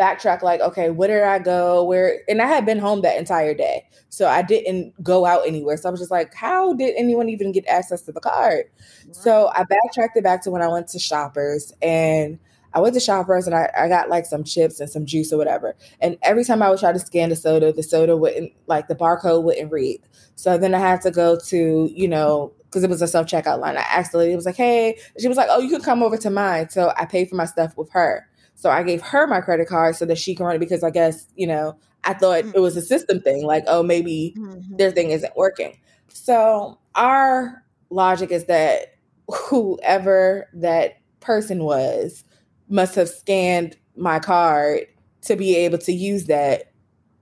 backtrack, 0.00 0.42
like, 0.42 0.60
okay, 0.60 0.90
where 0.90 1.08
did 1.08 1.22
I 1.22 1.38
go? 1.38 1.84
Where 1.84 2.20
and 2.28 2.40
I 2.40 2.46
had 2.46 2.64
been 2.64 2.78
home 2.78 3.02
that 3.02 3.18
entire 3.18 3.54
day. 3.54 3.84
So 4.08 4.28
I 4.28 4.42
didn't 4.42 4.94
go 5.02 5.26
out 5.26 5.46
anywhere. 5.46 5.76
So 5.76 5.88
I 5.88 5.90
was 5.90 6.00
just 6.00 6.10
like, 6.10 6.32
how 6.32 6.72
did 6.74 6.94
anyone 6.96 7.28
even 7.28 7.52
get 7.52 7.66
access 7.66 8.02
to 8.02 8.12
the 8.12 8.20
card? 8.20 8.64
So 9.10 9.50
I 9.54 9.64
backtracked 9.64 10.16
it 10.16 10.24
back 10.24 10.42
to 10.44 10.50
when 10.50 10.62
I 10.62 10.68
went 10.68 10.88
to 10.88 10.98
shoppers 10.98 11.72
and 11.82 12.38
I 12.76 12.80
went 12.80 12.92
to 12.92 13.00
shoppers 13.00 13.46
and 13.46 13.56
I, 13.56 13.70
I 13.74 13.88
got 13.88 14.10
like 14.10 14.26
some 14.26 14.44
chips 14.44 14.80
and 14.80 14.90
some 14.90 15.06
juice 15.06 15.32
or 15.32 15.38
whatever. 15.38 15.74
And 16.02 16.18
every 16.22 16.44
time 16.44 16.62
I 16.62 16.68
would 16.68 16.78
try 16.78 16.92
to 16.92 16.98
scan 16.98 17.30
the 17.30 17.36
soda, 17.36 17.72
the 17.72 17.82
soda 17.82 18.18
wouldn't 18.18 18.52
like 18.66 18.88
the 18.88 18.94
barcode 18.94 19.44
wouldn't 19.44 19.72
read. 19.72 20.02
So 20.34 20.58
then 20.58 20.74
I 20.74 20.78
had 20.78 21.00
to 21.00 21.10
go 21.10 21.38
to, 21.46 21.90
you 21.90 22.06
know, 22.06 22.52
because 22.64 22.84
it 22.84 22.90
was 22.90 23.00
a 23.00 23.08
self 23.08 23.26
checkout 23.26 23.60
line. 23.60 23.78
I 23.78 23.80
asked 23.80 24.12
the 24.12 24.18
lady, 24.18 24.34
it 24.34 24.36
was 24.36 24.44
like, 24.44 24.56
hey, 24.56 24.98
she 25.18 25.26
was 25.26 25.38
like, 25.38 25.48
oh, 25.50 25.58
you 25.58 25.70
can 25.70 25.80
come 25.80 26.02
over 26.02 26.18
to 26.18 26.28
mine. 26.28 26.68
So 26.68 26.92
I 26.98 27.06
paid 27.06 27.30
for 27.30 27.36
my 27.36 27.46
stuff 27.46 27.74
with 27.78 27.90
her. 27.92 28.28
So 28.56 28.68
I 28.68 28.82
gave 28.82 29.00
her 29.00 29.26
my 29.26 29.40
credit 29.40 29.68
card 29.68 29.96
so 29.96 30.04
that 30.04 30.18
she 30.18 30.34
can 30.34 30.44
run 30.44 30.56
it 30.56 30.58
because 30.58 30.84
I 30.84 30.90
guess, 30.90 31.28
you 31.34 31.46
know, 31.46 31.78
I 32.04 32.12
thought 32.12 32.44
it 32.44 32.60
was 32.60 32.76
a 32.76 32.82
system 32.82 33.22
thing. 33.22 33.46
Like, 33.46 33.64
oh, 33.68 33.82
maybe 33.82 34.34
Mhm. 34.36 34.76
their 34.76 34.90
thing 34.90 35.12
isn't 35.12 35.34
working. 35.34 35.78
So 36.08 36.78
our 36.94 37.64
logic 37.88 38.30
is 38.30 38.44
that 38.46 38.96
whoever 39.28 40.50
that 40.52 40.98
person 41.20 41.64
was 41.64 42.24
must 42.68 42.94
have 42.94 43.08
scanned 43.08 43.76
my 43.96 44.18
card 44.18 44.86
to 45.22 45.36
be 45.36 45.56
able 45.56 45.78
to 45.78 45.92
use 45.92 46.26
that 46.26 46.72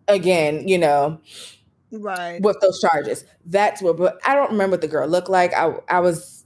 again, 0.08 0.66
you 0.68 0.78
know, 0.78 1.20
Right. 1.92 2.40
with 2.42 2.60
those 2.60 2.80
charges. 2.80 3.24
That's 3.46 3.82
what 3.82 3.96
but 3.96 4.18
I 4.26 4.34
don't 4.34 4.50
remember 4.52 4.74
what 4.74 4.80
the 4.82 4.88
girl 4.88 5.08
looked 5.08 5.28
like. 5.30 5.54
I 5.54 5.74
I 5.88 6.00
was 6.00 6.44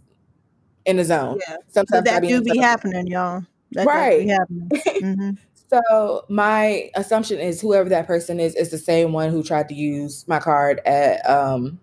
in 0.86 0.96
the 0.96 1.04
zone. 1.04 1.38
Yeah. 1.48 1.56
Sometimes 1.68 2.04
But 2.04 2.04
that 2.04 2.22
do 2.22 2.42
be 2.42 2.58
happening, 2.58 3.06
y'all. 3.06 3.44
That 3.72 3.88
Right. 3.88 4.28
happening. 4.28 4.70
hmm 5.00 5.30
So 5.70 6.24
my 6.30 6.90
assumption 6.94 7.38
is 7.40 7.60
whoever 7.60 7.88
that 7.90 8.06
person 8.06 8.40
is 8.40 8.54
is 8.54 8.70
the 8.70 8.78
same 8.78 9.12
one 9.12 9.30
who 9.30 9.42
tried 9.42 9.68
to 9.68 9.74
use 9.74 10.26
my 10.28 10.38
card 10.38 10.80
at 10.86 11.28
um 11.28 11.78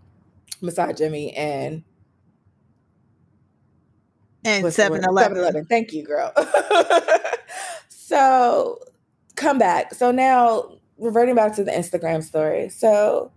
Massage 0.61 0.97
Jimmy 0.97 1.33
and 1.35 1.83
And 4.45 4.63
what's 4.63 4.75
7 4.75 5.03
Eleven. 5.03 5.37
7-Eleven. 5.37 5.65
Thank 5.65 5.91
you, 5.91 6.03
girl. 6.03 6.31
so 7.89 8.79
come 9.35 9.57
back. 9.57 9.93
So 9.93 10.11
now 10.11 10.77
reverting 10.97 11.35
back 11.35 11.55
to 11.55 11.63
the 11.63 11.71
Instagram 11.71 12.23
story. 12.23 12.69
So 12.69 13.31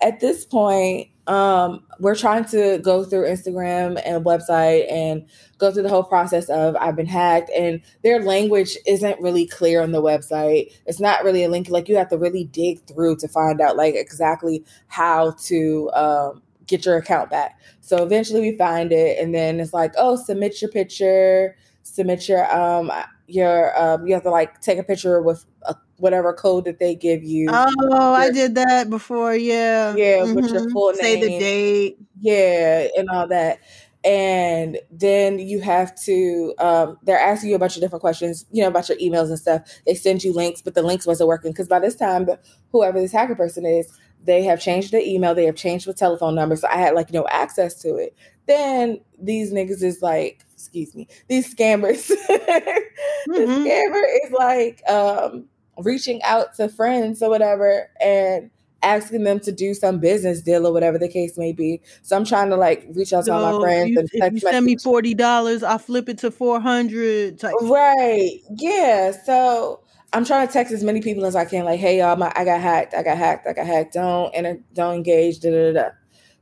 at 0.00 0.20
this 0.20 0.44
point, 0.44 1.08
um, 1.26 1.84
we're 2.00 2.14
trying 2.14 2.46
to 2.46 2.78
go 2.78 3.04
through 3.04 3.26
Instagram 3.26 4.00
and 4.04 4.24
website 4.24 4.90
and 4.90 5.26
go 5.58 5.70
through 5.70 5.82
the 5.82 5.88
whole 5.90 6.02
process 6.04 6.48
of 6.48 6.74
I've 6.76 6.96
been 6.96 7.06
hacked 7.06 7.50
and 7.50 7.82
their 8.02 8.22
language 8.22 8.78
isn't 8.86 9.20
really 9.20 9.46
clear 9.46 9.82
on 9.82 9.92
the 9.92 10.02
website. 10.02 10.72
It's 10.86 11.00
not 11.00 11.24
really 11.24 11.44
a 11.44 11.50
link. 11.50 11.68
Like 11.68 11.88
you 11.88 11.96
have 11.96 12.08
to 12.08 12.16
really 12.18 12.44
dig 12.44 12.80
through 12.86 13.16
to 13.16 13.28
find 13.28 13.60
out 13.60 13.76
like 13.76 13.94
exactly 13.94 14.64
how 14.86 15.32
to 15.44 15.90
um, 15.92 16.42
get 16.68 16.86
your 16.86 16.96
account 16.96 17.30
back. 17.30 17.58
So 17.80 18.04
eventually 18.04 18.40
we 18.40 18.56
find 18.56 18.92
it 18.92 19.18
and 19.18 19.34
then 19.34 19.58
it's 19.60 19.72
like, 19.72 19.94
oh, 19.98 20.16
submit 20.16 20.62
your 20.62 20.70
picture, 20.70 21.56
submit 21.82 22.28
your 22.28 22.44
um 22.54 22.92
your 23.26 23.78
um 23.78 24.06
you 24.06 24.14
have 24.14 24.22
to 24.22 24.30
like 24.30 24.60
take 24.60 24.78
a 24.78 24.82
picture 24.82 25.20
with 25.22 25.44
a, 25.62 25.74
whatever 25.98 26.32
code 26.32 26.64
that 26.66 26.78
they 26.78 26.94
give 26.94 27.24
you. 27.24 27.48
Oh, 27.52 28.14
I 28.14 28.30
did 28.30 28.54
that 28.54 28.88
before. 28.90 29.34
Yeah. 29.34 29.94
Yeah, 29.96 30.24
with 30.32 30.52
your 30.52 30.62
Mhm. 30.62 30.72
full 30.72 30.94
Say 30.94 31.20
the 31.20 31.28
date. 31.40 31.98
yeah, 32.20 32.86
and 32.96 33.08
all 33.10 33.26
that. 33.28 33.58
and 34.04 34.78
then 34.92 35.40
you 35.40 35.60
have 35.60 35.92
to 36.02 36.54
um, 36.60 36.96
they're 37.02 37.18
asking 37.18 37.50
you 37.50 37.56
a 37.56 37.58
bunch 37.58 37.74
of 37.76 37.82
different 37.82 38.00
questions 38.00 38.46
you 38.52 38.62
know 38.62 38.68
about 38.68 38.88
your 38.88 38.96
emails 38.98 39.26
and 39.28 39.38
stuff 39.40 39.60
they 39.86 39.94
send 39.94 40.22
you 40.22 40.32
links 40.32 40.62
but 40.62 40.74
the 40.74 40.82
links 40.82 41.04
wasn't 41.04 41.26
working 41.26 41.50
because 41.50 41.66
by 41.66 41.80
this 41.80 41.96
time 41.96 42.28
whoever 42.70 43.00
this 43.00 43.10
hacker 43.10 43.34
person 43.34 43.66
is 43.66 43.92
they 44.24 44.42
have 44.42 44.60
changed 44.60 44.92
the 44.92 45.06
email 45.06 45.34
they 45.34 45.44
have 45.44 45.56
changed 45.56 45.86
the 45.86 45.94
telephone 45.94 46.34
number 46.34 46.56
so 46.56 46.68
i 46.68 46.76
had 46.76 46.94
like 46.94 47.12
no 47.12 47.26
access 47.30 47.80
to 47.80 47.96
it 47.96 48.14
then 48.46 49.00
these 49.20 49.52
niggas 49.52 49.82
is 49.82 50.02
like 50.02 50.44
excuse 50.54 50.94
me 50.94 51.06
these 51.28 51.54
scammers 51.54 52.10
mm-hmm. 52.28 53.32
the 53.32 53.40
scammer 53.40 54.02
is 54.24 54.32
like 54.32 54.82
um 54.88 55.44
reaching 55.78 56.22
out 56.22 56.54
to 56.54 56.68
friends 56.68 57.22
or 57.22 57.30
whatever 57.30 57.88
and 58.00 58.50
asking 58.82 59.24
them 59.24 59.40
to 59.40 59.52
do 59.52 59.74
some 59.74 59.98
business 59.98 60.40
deal 60.40 60.66
or 60.66 60.72
whatever 60.72 60.98
the 60.98 61.08
case 61.08 61.36
may 61.36 61.52
be. 61.52 61.80
So 62.02 62.16
I'm 62.16 62.24
trying 62.24 62.50
to 62.50 62.56
like 62.56 62.86
reach 62.94 63.12
out 63.12 63.24
to 63.24 63.32
all 63.32 63.58
my 63.58 63.64
friends 63.64 63.90
you, 63.90 63.98
and 63.98 64.08
if 64.12 64.32
you 64.34 64.40
send 64.40 64.64
me 64.64 64.76
forty 64.76 65.14
dollars, 65.14 65.62
I'll 65.62 65.78
flip 65.78 66.08
it 66.08 66.18
to 66.18 66.30
four 66.30 66.60
hundred. 66.60 67.42
Right. 67.42 68.40
Yeah. 68.56 69.12
So 69.24 69.80
I'm 70.12 70.24
trying 70.24 70.46
to 70.46 70.52
text 70.52 70.72
as 70.72 70.82
many 70.82 71.02
people 71.02 71.26
as 71.26 71.36
I 71.36 71.44
can, 71.44 71.64
like, 71.64 71.80
hey 71.80 71.98
y'all, 71.98 72.16
my, 72.16 72.32
I 72.34 72.44
got 72.44 72.60
hacked, 72.60 72.94
I 72.94 73.02
got 73.02 73.18
hacked, 73.18 73.46
I 73.46 73.52
got 73.52 73.66
hacked. 73.66 73.92
Don't 73.94 74.30
enter, 74.34 74.58
don't 74.72 74.94
engage, 74.94 75.40
da 75.40 75.50
da 75.50 75.72
da. 75.72 75.88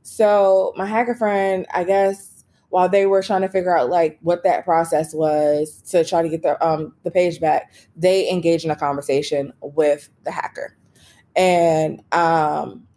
So 0.03 0.73
my 0.77 0.85
hacker 0.85 1.15
friend, 1.15 1.65
I 1.73 1.83
guess 1.83 2.45
while 2.69 2.89
they 2.89 3.05
were 3.05 3.23
trying 3.23 3.41
to 3.41 3.49
figure 3.49 3.77
out 3.77 3.89
like 3.89 4.19
what 4.21 4.43
that 4.43 4.65
process 4.65 5.13
was 5.13 5.81
to 5.89 6.03
try 6.05 6.21
to 6.21 6.29
get 6.29 6.43
the 6.43 6.65
um 6.65 6.93
the 7.03 7.11
page 7.11 7.39
back, 7.39 7.73
they 7.95 8.29
engaged 8.29 8.65
in 8.65 8.71
a 8.71 8.75
conversation 8.75 9.53
with 9.61 10.09
the 10.23 10.31
hacker. 10.31 10.77
And 11.35 12.01
um, 12.11 12.87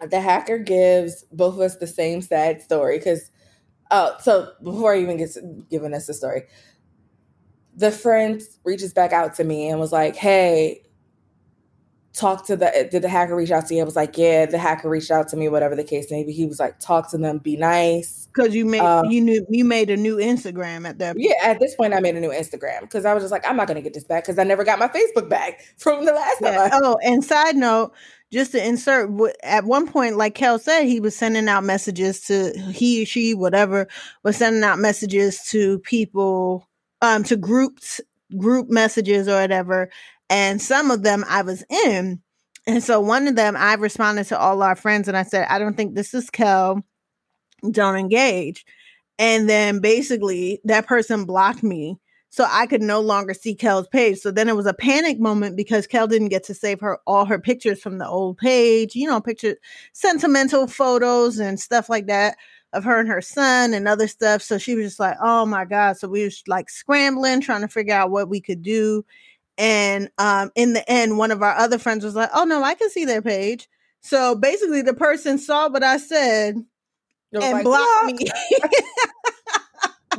the 0.00 0.20
hacker 0.20 0.58
gives 0.58 1.24
both 1.32 1.54
of 1.54 1.60
us 1.60 1.76
the 1.76 1.86
same 1.86 2.20
sad 2.20 2.60
story 2.60 2.98
because, 2.98 3.30
oh, 3.90 4.16
so 4.20 4.52
before 4.62 4.94
I 4.94 5.00
even 5.00 5.16
gets 5.16 5.38
giving 5.70 5.94
us 5.94 6.06
the 6.06 6.14
story, 6.14 6.42
the 7.74 7.90
friend 7.90 8.42
reaches 8.64 8.92
back 8.92 9.12
out 9.12 9.34
to 9.34 9.44
me 9.44 9.68
and 9.68 9.80
was 9.80 9.92
like, 9.92 10.16
"Hey, 10.16 10.82
talk 12.12 12.46
to 12.46 12.56
the 12.56 12.88
did 12.90 13.02
the 13.02 13.08
hacker 13.08 13.34
reach 13.34 13.50
out 13.50 13.66
to 13.66 13.74
you? 13.74 13.80
I 13.80 13.84
was 13.84 13.96
like, 13.96 14.18
yeah, 14.18 14.46
the 14.46 14.58
hacker 14.58 14.88
reached 14.88 15.10
out 15.10 15.28
to 15.28 15.36
me, 15.36 15.48
whatever 15.48 15.74
the 15.74 15.84
case 15.84 16.10
may 16.10 16.24
be. 16.24 16.32
He 16.32 16.46
was 16.46 16.60
like, 16.60 16.78
talk 16.78 17.10
to 17.10 17.18
them, 17.18 17.38
be 17.38 17.56
nice. 17.56 18.26
Because 18.26 18.54
you 18.54 18.64
made 18.64 18.80
um, 18.80 19.06
you 19.06 19.20
knew 19.20 19.44
you 19.48 19.64
made 19.64 19.90
a 19.90 19.96
new 19.96 20.16
Instagram 20.16 20.86
at 20.86 20.98
that 20.98 21.16
point. 21.16 21.26
Yeah, 21.28 21.50
at 21.50 21.60
this 21.60 21.74
point 21.74 21.94
I 21.94 22.00
made 22.00 22.16
a 22.16 22.20
new 22.20 22.30
Instagram 22.30 22.82
because 22.82 23.04
I 23.04 23.14
was 23.14 23.22
just 23.22 23.32
like, 23.32 23.46
I'm 23.46 23.56
not 23.56 23.66
gonna 23.66 23.82
get 23.82 23.94
this 23.94 24.04
back 24.04 24.24
because 24.24 24.38
I 24.38 24.44
never 24.44 24.64
got 24.64 24.78
my 24.78 24.88
Facebook 24.88 25.28
back 25.28 25.60
from 25.78 26.04
the 26.04 26.12
last 26.12 26.38
yeah. 26.40 26.68
time. 26.68 26.80
oh, 26.82 26.98
and 27.02 27.24
side 27.24 27.56
note, 27.56 27.92
just 28.30 28.52
to 28.52 28.66
insert 28.66 29.10
at 29.42 29.64
one 29.64 29.86
point, 29.86 30.16
like 30.16 30.34
Kel 30.34 30.58
said, 30.58 30.84
he 30.84 31.00
was 31.00 31.16
sending 31.16 31.48
out 31.48 31.64
messages 31.64 32.20
to 32.22 32.52
he, 32.72 33.02
or 33.02 33.06
she, 33.06 33.34
whatever, 33.34 33.88
was 34.22 34.36
sending 34.36 34.64
out 34.64 34.78
messages 34.78 35.42
to 35.50 35.78
people, 35.80 36.68
um, 37.02 37.22
to 37.24 37.36
groups, 37.36 38.00
group 38.38 38.70
messages 38.70 39.28
or 39.28 39.38
whatever 39.38 39.90
and 40.32 40.62
some 40.62 40.90
of 40.90 41.02
them 41.02 41.24
I 41.28 41.42
was 41.42 41.62
in. 41.86 42.22
And 42.66 42.82
so 42.82 43.00
one 43.00 43.28
of 43.28 43.36
them, 43.36 43.54
I 43.54 43.74
responded 43.74 44.24
to 44.28 44.38
all 44.38 44.62
our 44.62 44.74
friends 44.74 45.06
and 45.06 45.16
I 45.16 45.24
said, 45.24 45.46
I 45.50 45.58
don't 45.58 45.76
think 45.76 45.94
this 45.94 46.14
is 46.14 46.30
Kel. 46.30 46.82
Don't 47.70 47.96
engage. 47.96 48.64
And 49.18 49.46
then 49.46 49.80
basically 49.80 50.60
that 50.64 50.86
person 50.86 51.26
blocked 51.26 51.62
me. 51.62 51.98
So 52.30 52.46
I 52.48 52.64
could 52.64 52.80
no 52.80 53.00
longer 53.00 53.34
see 53.34 53.54
Kel's 53.54 53.88
page. 53.88 54.20
So 54.20 54.30
then 54.30 54.48
it 54.48 54.56
was 54.56 54.64
a 54.64 54.72
panic 54.72 55.20
moment 55.20 55.54
because 55.54 55.86
Kel 55.86 56.06
didn't 56.06 56.30
get 56.30 56.44
to 56.44 56.54
save 56.54 56.80
her 56.80 56.98
all 57.06 57.26
her 57.26 57.38
pictures 57.38 57.82
from 57.82 57.98
the 57.98 58.08
old 58.08 58.38
page, 58.38 58.94
you 58.94 59.06
know, 59.06 59.20
picture 59.20 59.56
sentimental 59.92 60.66
photos 60.66 61.38
and 61.38 61.60
stuff 61.60 61.90
like 61.90 62.06
that 62.06 62.38
of 62.72 62.84
her 62.84 62.98
and 63.00 63.08
her 63.08 63.20
son 63.20 63.74
and 63.74 63.86
other 63.86 64.08
stuff. 64.08 64.42
So 64.42 64.58
she 64.58 64.74
was 64.74 64.86
just 64.86 65.00
like, 65.00 65.16
oh 65.22 65.44
my 65.46 65.64
God. 65.64 65.96
So 65.96 66.08
we 66.08 66.24
was 66.24 66.42
like 66.46 66.70
scrambling, 66.70 67.40
trying 67.40 67.60
to 67.62 67.68
figure 67.68 67.94
out 67.94 68.10
what 68.10 68.28
we 68.28 68.40
could 68.40 68.62
do. 68.62 69.04
And 69.58 70.10
um, 70.18 70.50
in 70.54 70.72
the 70.72 70.88
end, 70.90 71.18
one 71.18 71.30
of 71.30 71.42
our 71.42 71.54
other 71.54 71.78
friends 71.78 72.04
was 72.04 72.14
like, 72.14 72.30
"Oh 72.34 72.44
no, 72.44 72.62
I 72.62 72.74
can 72.74 72.88
see 72.88 73.04
their 73.04 73.20
page." 73.20 73.68
So 74.00 74.34
basically, 74.34 74.82
the 74.82 74.94
person 74.94 75.38
saw 75.38 75.68
what 75.68 75.84
I 75.84 75.98
said 75.98 76.56
and 77.32 77.52
like, 77.52 77.64
blocked 77.64 78.12
me. 78.12 78.26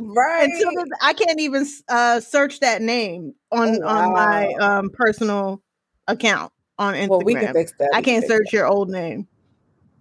right. 0.00 0.48
Until 0.48 0.84
I 1.02 1.12
can't 1.12 1.40
even 1.40 1.66
uh, 1.88 2.20
search 2.20 2.60
that 2.60 2.80
name 2.80 3.34
on 3.50 3.82
oh, 3.82 3.86
wow. 3.86 4.06
on 4.06 4.12
my 4.12 4.52
um, 4.54 4.90
personal 4.90 5.62
account 6.08 6.52
on 6.78 6.94
Instagram. 6.94 7.08
Well, 7.08 7.20
we 7.20 7.34
can 7.34 7.52
fix 7.52 7.72
that. 7.78 7.90
I 7.92 8.02
can't 8.02 8.24
search 8.26 8.46
that. 8.46 8.52
your 8.52 8.66
old 8.66 8.88
name. 8.88 9.28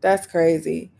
That's 0.01 0.28
crazy. 0.28 0.91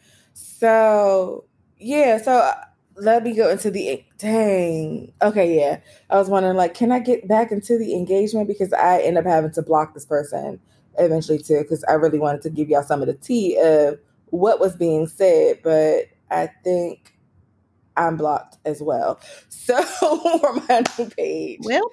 So 0.64 1.43
yeah, 1.78 2.22
so 2.22 2.38
uh, 2.38 2.53
let 2.95 3.24
me 3.24 3.36
go 3.36 3.49
into 3.49 3.70
the 3.70 4.01
dang. 4.18 5.11
Okay, 5.22 5.57
yeah. 5.59 5.82
I 6.09 6.16
was 6.16 6.30
wondering, 6.30 6.55
like, 6.55 6.74
can 6.74 6.89
I 6.89 6.99
get 6.99 7.28
back 7.28 7.51
into 7.51 7.78
the 7.78 7.93
engagement 7.93 8.47
because 8.47 8.72
I 8.72 9.01
end 9.01 9.18
up 9.18 9.26
having 9.26 9.51
to 9.51 9.61
block 9.61 9.93
this 9.93 10.05
person 10.05 10.61
eventually 10.97 11.39
too, 11.39 11.64
because 11.64 11.84
I 11.84 11.93
really 11.95 12.18
wanted 12.18 12.43
to 12.43 12.49
give 12.49 12.70
y'all 12.70 12.82
some 12.82 13.01
of 13.01 13.07
the 13.07 13.14
tea 13.14 13.57
of 13.61 13.99
what 14.28 14.61
was 14.61 14.74
being 14.78 15.05
said, 15.05 15.59
but 15.66 16.05
I 16.32 16.49
think 16.64 17.14
I'm 17.97 18.16
blocked 18.16 18.55
as 18.64 18.82
well. 18.82 19.20
So 19.49 19.82
for 20.39 20.53
my 20.70 20.84
new 20.97 21.09
page, 21.09 21.59
well, 21.61 21.91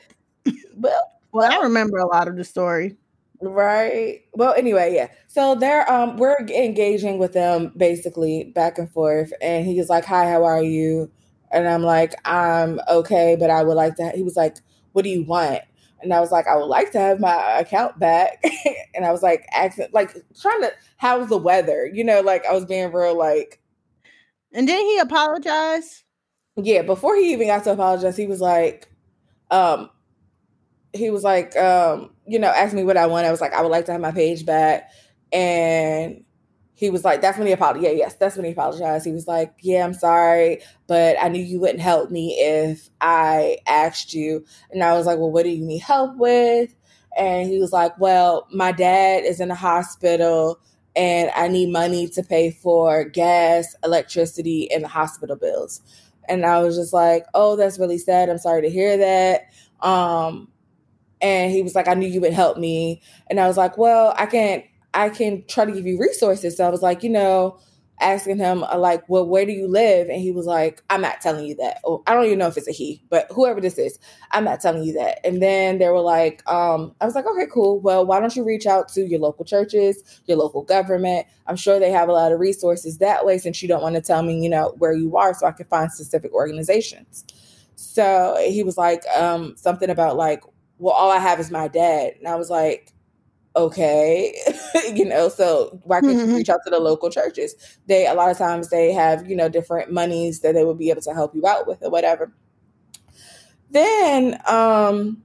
well, 0.77 1.13
well, 1.33 1.53
I 1.53 1.63
remember 1.65 1.99
a 1.99 2.07
lot 2.07 2.29
of 2.29 2.37
the 2.37 2.45
story. 2.45 2.97
Right. 3.43 4.21
Well, 4.35 4.53
anyway, 4.53 4.95
yeah. 4.95 5.09
So 5.29 5.55
they're 5.55 5.91
um 5.91 6.19
we're 6.19 6.37
engaging 6.41 7.19
with 7.19 7.33
them 7.33 7.73
basically 7.77 8.45
back 8.55 8.77
and 8.79 8.91
forth 8.93 9.33
and 9.41 9.65
he's 9.65 9.89
like, 9.89 10.05
"Hi, 10.05 10.29
how 10.31 10.45
are 10.45 10.63
you?" 10.63 11.11
And 11.51 11.67
I'm 11.67 11.83
like, 11.83 12.15
"I'm 12.27 12.81
okay, 12.89 13.37
but 13.41 13.49
I 13.51 13.63
would 13.65 13.75
like 13.77 13.97
to 13.97 14.11
He 14.11 14.23
was 14.23 14.37
like, 14.37 14.59
"What 14.93 15.05
do 15.05 15.09
you 15.11 15.25
want?" 15.25 15.63
And 16.03 16.13
I 16.13 16.21
was 16.21 16.31
like, 16.31 16.47
"I 16.47 16.57
would 16.57 16.67
like 16.67 16.93
to 16.93 16.99
have 17.01 17.19
my 17.19 17.35
account 17.61 17.99
back." 17.99 18.45
and 18.95 19.07
I 19.07 19.11
was 19.13 19.23
like, 19.23 19.47
asking 19.55 19.87
like 19.93 20.15
trying 20.39 20.61
to 20.63 20.73
how's 20.99 21.29
the 21.31 21.39
weather? 21.39 21.91
You 21.91 22.05
know, 22.05 22.21
like 22.21 22.45
I 22.45 22.53
was 22.53 22.67
being 22.67 22.93
real 22.93 23.17
like 23.17 23.59
And 24.53 24.69
then 24.69 24.81
he 24.85 24.99
apologized? 24.99 26.05
Yeah, 26.57 26.83
before 26.83 27.17
he 27.17 27.33
even 27.33 27.49
got 27.49 27.65
to 27.65 27.73
apologize, 27.73 28.17
he 28.17 28.27
was 28.27 28.41
like, 28.41 28.89
um, 29.51 29.91
he 30.93 31.11
was 31.11 31.23
like, 31.25 31.57
um, 31.57 32.11
you 32.31 32.39
know, 32.39 32.49
asked 32.49 32.75
me 32.75 32.85
what 32.85 32.97
I 32.97 33.07
want. 33.07 33.27
I 33.27 33.31
was 33.33 33.41
like, 33.41 33.53
I 33.53 33.61
would 33.61 33.73
like 33.73 33.87
to 33.87 33.93
have 33.93 34.01
my 34.01 34.13
page 34.13 34.47
back. 34.47 34.91
And 35.33 36.25
he 36.75 36.89
was 36.89 37.05
like, 37.05 37.21
that's 37.21 37.37
when 37.37 37.49
he 37.49 37.53
apologized. 37.53 37.85
Yeah, 37.85 37.91
yes, 37.91 38.15
that's 38.15 38.37
when 38.37 38.45
he 38.45 38.53
apologized. 38.53 39.05
He 39.05 39.13
was 39.13 39.27
like, 39.27 39.53
yeah, 39.61 39.85
I'm 39.85 39.93
sorry, 39.93 40.63
but 40.87 41.17
I 41.21 41.29
knew 41.29 41.43
you 41.43 41.61
wouldn't 41.61 41.81
help 41.81 42.11
me 42.11 42.37
if 42.39 42.89
I 43.01 43.59
asked 43.67 44.15
you. 44.15 44.45
And 44.71 44.83
I 44.83 44.95
was 44.95 45.07
like, 45.07 45.19
well, 45.19 45.31
what 45.31 45.43
do 45.43 45.51
you 45.51 45.65
need 45.65 45.83
help 45.83 46.17
with? 46.17 46.75
And 47.19 47.49
he 47.49 47.59
was 47.59 47.73
like, 47.73 47.99
well, 47.99 48.47
my 48.53 48.71
dad 48.71 49.25
is 49.25 49.41
in 49.41 49.49
the 49.49 49.55
hospital 49.57 50.61
and 50.95 51.31
I 51.35 51.49
need 51.49 51.73
money 51.73 52.09
to 52.11 52.23
pay 52.23 52.53
for 52.53 53.05
gas, 53.05 53.75
electricity, 53.83 54.71
and 54.71 54.85
the 54.85 54.89
hospital 54.89 55.37
bills. 55.37 55.81
And 56.29 56.47
I 56.47 56.61
was 56.63 56.77
just 56.77 56.93
like, 56.93 57.27
oh, 57.35 57.57
that's 57.57 57.79
really 57.79 57.99
sad. 57.99 58.29
I'm 58.29 58.39
sorry 58.39 58.63
to 58.63 58.71
hear 58.71 58.97
that. 58.97 59.49
Um, 59.87 60.49
and 61.21 61.53
he 61.53 61.63
was 61.63 61.75
like, 61.75 61.89
I 61.89 61.95
knew 61.95 62.09
you 62.09 62.21
would 62.21 62.33
help 62.33 62.59
me. 62.59 63.03
And 63.29 63.41
I 63.41 63.47
was 63.47 63.57
like, 63.57 63.79
well, 63.79 64.15
I 64.17 64.27
can 64.27 64.63
I 64.95 65.09
can 65.11 65.45
try 65.47 65.65
to 65.65 65.73
give 65.73 65.87
you 65.87 65.99
resources. 65.99 66.57
So 66.57 66.67
I 66.67 66.71
was 66.71 66.83
like, 66.83 67.03
you 67.03 67.11
know, 67.11 67.59
asking 68.01 68.39
him 68.39 68.65
uh, 68.65 68.79
like, 68.79 69.07
well, 69.09 69.27
where 69.27 69.45
do 69.45 69.53
you 69.53 69.69
live? 69.69 70.09
And 70.09 70.21
he 70.21 70.31
was 70.33 70.47
like, 70.47 70.83
I'm 70.91 71.03
not 71.03 71.21
telling 71.21 71.45
you 71.45 71.55
that. 71.57 71.79
Oh, 71.85 72.03
I 72.07 72.15
don't 72.15 72.25
even 72.25 72.39
know 72.39 72.49
if 72.49 72.57
it's 72.57 72.67
a 72.67 72.73
he, 72.73 73.03
but 73.11 73.27
whoever 73.31 73.61
this 73.61 73.79
is, 73.79 73.99
I'm 74.33 74.45
not 74.45 74.61
telling 74.61 74.83
you 74.83 74.95
that. 74.95 75.25
And 75.25 75.43
then 75.43 75.79
they 75.79 75.89
were 75.89 76.01
like, 76.01 76.43
um, 76.51 76.95
I 77.01 77.05
was 77.05 77.15
like, 77.15 77.27
okay, 77.27 77.47
cool. 77.53 77.79
Well, 77.81 78.05
why 78.07 78.19
don't 78.19 78.35
you 78.35 78.43
reach 78.43 78.67
out 78.67 78.89
to 78.95 79.07
your 79.07 79.21
local 79.21 79.45
churches, 79.45 80.03
your 80.27 80.39
local 80.39 80.63
government? 80.63 81.27
I'm 81.47 81.57
sure 81.57 81.79
they 81.79 81.91
have 81.91 82.09
a 82.09 82.13
lot 82.13 82.33
of 82.33 82.41
resources 82.41 82.99
that 82.99 83.25
way 83.27 83.39
since 83.39 83.63
you 83.63 83.69
don't 83.69 83.83
want 83.83 83.97
to 83.97 84.03
tell 84.03 84.23
me, 84.23 84.43
you 84.43 84.49
know, 84.49 84.75
where 84.79 84.93
you 84.93 85.17
are 85.17 85.35
so 85.35 85.47
I 85.47 85.53
can 85.53 85.67
find 85.67 85.93
specific 85.93 86.33
organizations. 86.33 87.25
So 87.77 88.37
he 88.49 88.63
was 88.63 88.77
like, 88.77 89.05
um, 89.17 89.55
something 89.57 89.91
about 89.91 90.17
like, 90.17 90.43
well, 90.81 90.95
all 90.95 91.13
I 91.13 91.19
have 91.19 91.39
is 91.39 91.51
my 91.51 91.69
dad. 91.69 92.15
And 92.19 92.27
I 92.27 92.37
was 92.37 92.51
like, 92.51 92.93
okay, 93.55 94.35
you 94.95 95.05
know, 95.05 95.29
so 95.29 95.79
why 95.85 96.01
can't 96.01 96.17
mm-hmm. 96.17 96.31
you 96.31 96.37
reach 96.37 96.49
out 96.49 96.61
to 96.65 96.71
the 96.71 96.81
local 96.81 97.11
churches? 97.11 97.55
They, 97.87 98.07
a 98.07 98.15
lot 98.15 98.31
of 98.31 98.39
times 98.39 98.71
they 98.71 98.93
have, 98.93 99.29
you 99.29 99.37
know, 99.37 99.49
different 99.49 99.93
monies 99.93 100.41
that 100.41 100.55
they 100.55 100.65
would 100.65 100.79
be 100.79 100.91
able 100.91 101.03
to 101.03 101.15
help 101.15 101.35
you 101.35 101.47
out 101.47 101.67
with 101.67 101.83
or 101.83 101.91
whatever. 101.91 102.33
Then, 103.71 104.41
um, 104.47 105.23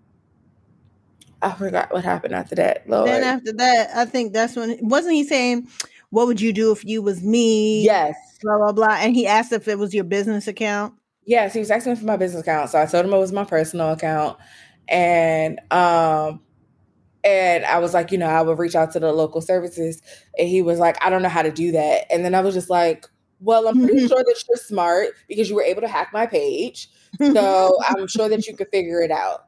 I 1.41 1.51
forgot 1.53 1.93
what 1.93 2.03
happened 2.03 2.33
after 2.33 2.55
that. 2.55 2.87
Lord. 2.89 3.07
Then 3.07 3.23
after 3.23 3.53
that, 3.53 3.95
I 3.95 4.05
think 4.05 4.33
that's 4.33 4.55
when 4.55 4.77
wasn't 4.81 5.13
he 5.13 5.23
saying, 5.23 5.67
"What 6.09 6.27
would 6.27 6.41
you 6.41 6.51
do 6.53 6.71
if 6.71 6.83
you 6.83 7.01
was 7.01 7.21
me?" 7.21 7.83
Yes, 7.83 8.15
blah 8.41 8.57
blah 8.57 8.71
blah. 8.71 8.97
And 8.99 9.15
he 9.15 9.27
asked 9.27 9.51
if 9.51 9.67
it 9.67 9.77
was 9.77 9.93
your 9.93 10.05
business 10.05 10.47
account. 10.47 10.93
Yes, 11.25 11.53
he 11.53 11.59
was 11.59 11.71
asking 11.71 11.95
for 11.97 12.05
my 12.05 12.17
business 12.17 12.41
account, 12.41 12.69
so 12.69 12.81
I 12.81 12.85
told 12.85 13.05
him 13.05 13.13
it 13.13 13.17
was 13.17 13.31
my 13.31 13.45
personal 13.45 13.91
account, 13.91 14.37
and 14.87 15.59
um 15.71 16.41
and 17.23 17.65
I 17.65 17.79
was 17.79 17.93
like, 17.93 18.11
you 18.11 18.19
know, 18.19 18.27
I 18.27 18.41
would 18.41 18.59
reach 18.59 18.75
out 18.75 18.91
to 18.91 18.99
the 18.99 19.11
local 19.11 19.41
services 19.41 20.01
and 20.37 20.47
he 20.47 20.61
was 20.61 20.77
like, 20.77 21.03
I 21.03 21.09
don't 21.09 21.23
know 21.23 21.29
how 21.29 21.41
to 21.41 21.51
do 21.51 21.71
that. 21.71 22.05
And 22.13 22.23
then 22.23 22.35
I 22.35 22.41
was 22.41 22.53
just 22.53 22.69
like, 22.69 23.07
Well, 23.39 23.67
I'm 23.67 23.83
pretty 23.83 24.07
sure 24.07 24.23
that 24.23 24.43
you're 24.47 24.57
smart 24.57 25.09
because 25.27 25.49
you 25.49 25.55
were 25.55 25.63
able 25.63 25.81
to 25.81 25.87
hack 25.87 26.11
my 26.13 26.27
page. 26.27 26.89
So 27.19 27.77
I'm 27.87 28.07
sure 28.07 28.29
that 28.29 28.45
you 28.45 28.55
could 28.55 28.67
figure 28.71 29.01
it 29.01 29.11
out. 29.11 29.45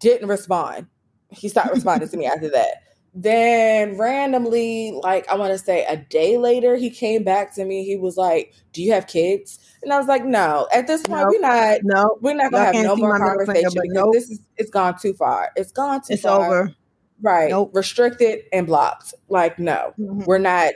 Didn't 0.00 0.28
respond. 0.28 0.86
He 1.30 1.48
stopped 1.48 1.72
responding 1.72 2.08
to 2.08 2.16
me 2.16 2.26
after 2.26 2.50
that. 2.50 2.91
Then 3.14 3.98
randomly, 3.98 4.92
like 5.02 5.28
I 5.28 5.34
want 5.36 5.52
to 5.52 5.58
say 5.58 5.84
a 5.84 5.98
day 5.98 6.38
later, 6.38 6.76
he 6.76 6.88
came 6.88 7.24
back 7.24 7.54
to 7.56 7.64
me. 7.66 7.84
He 7.84 7.96
was 7.96 8.16
like, 8.16 8.54
"Do 8.72 8.82
you 8.82 8.92
have 8.92 9.06
kids?" 9.06 9.58
And 9.82 9.92
I 9.92 9.98
was 9.98 10.06
like, 10.06 10.24
"No." 10.24 10.66
At 10.72 10.86
this 10.86 11.02
point, 11.02 11.20
Nope. 11.20 11.28
we're 11.34 11.40
not. 11.40 11.78
no, 11.84 12.18
We're 12.22 12.34
not 12.34 12.50
gonna 12.52 12.64
Y'all 12.64 12.74
have 12.74 12.84
no 12.86 12.96
more 12.96 13.12
finger, 13.18 13.26
conversation 13.28 13.68
because 13.74 13.88
nope. 13.92 14.14
this 14.14 14.30
is 14.30 14.40
it's 14.56 14.70
gone 14.70 14.98
too 14.98 15.12
far. 15.12 15.50
It's 15.56 15.72
gone 15.72 16.00
too 16.00 16.14
it's 16.14 16.22
far. 16.22 16.46
over. 16.46 16.74
Right. 17.20 17.50
Nope. 17.50 17.72
Restricted 17.74 18.44
and 18.50 18.66
blocked. 18.66 19.12
Like 19.28 19.58
no 19.58 19.92
Mhm. 20.00 20.26
we're 20.26 20.38
not 20.38 20.72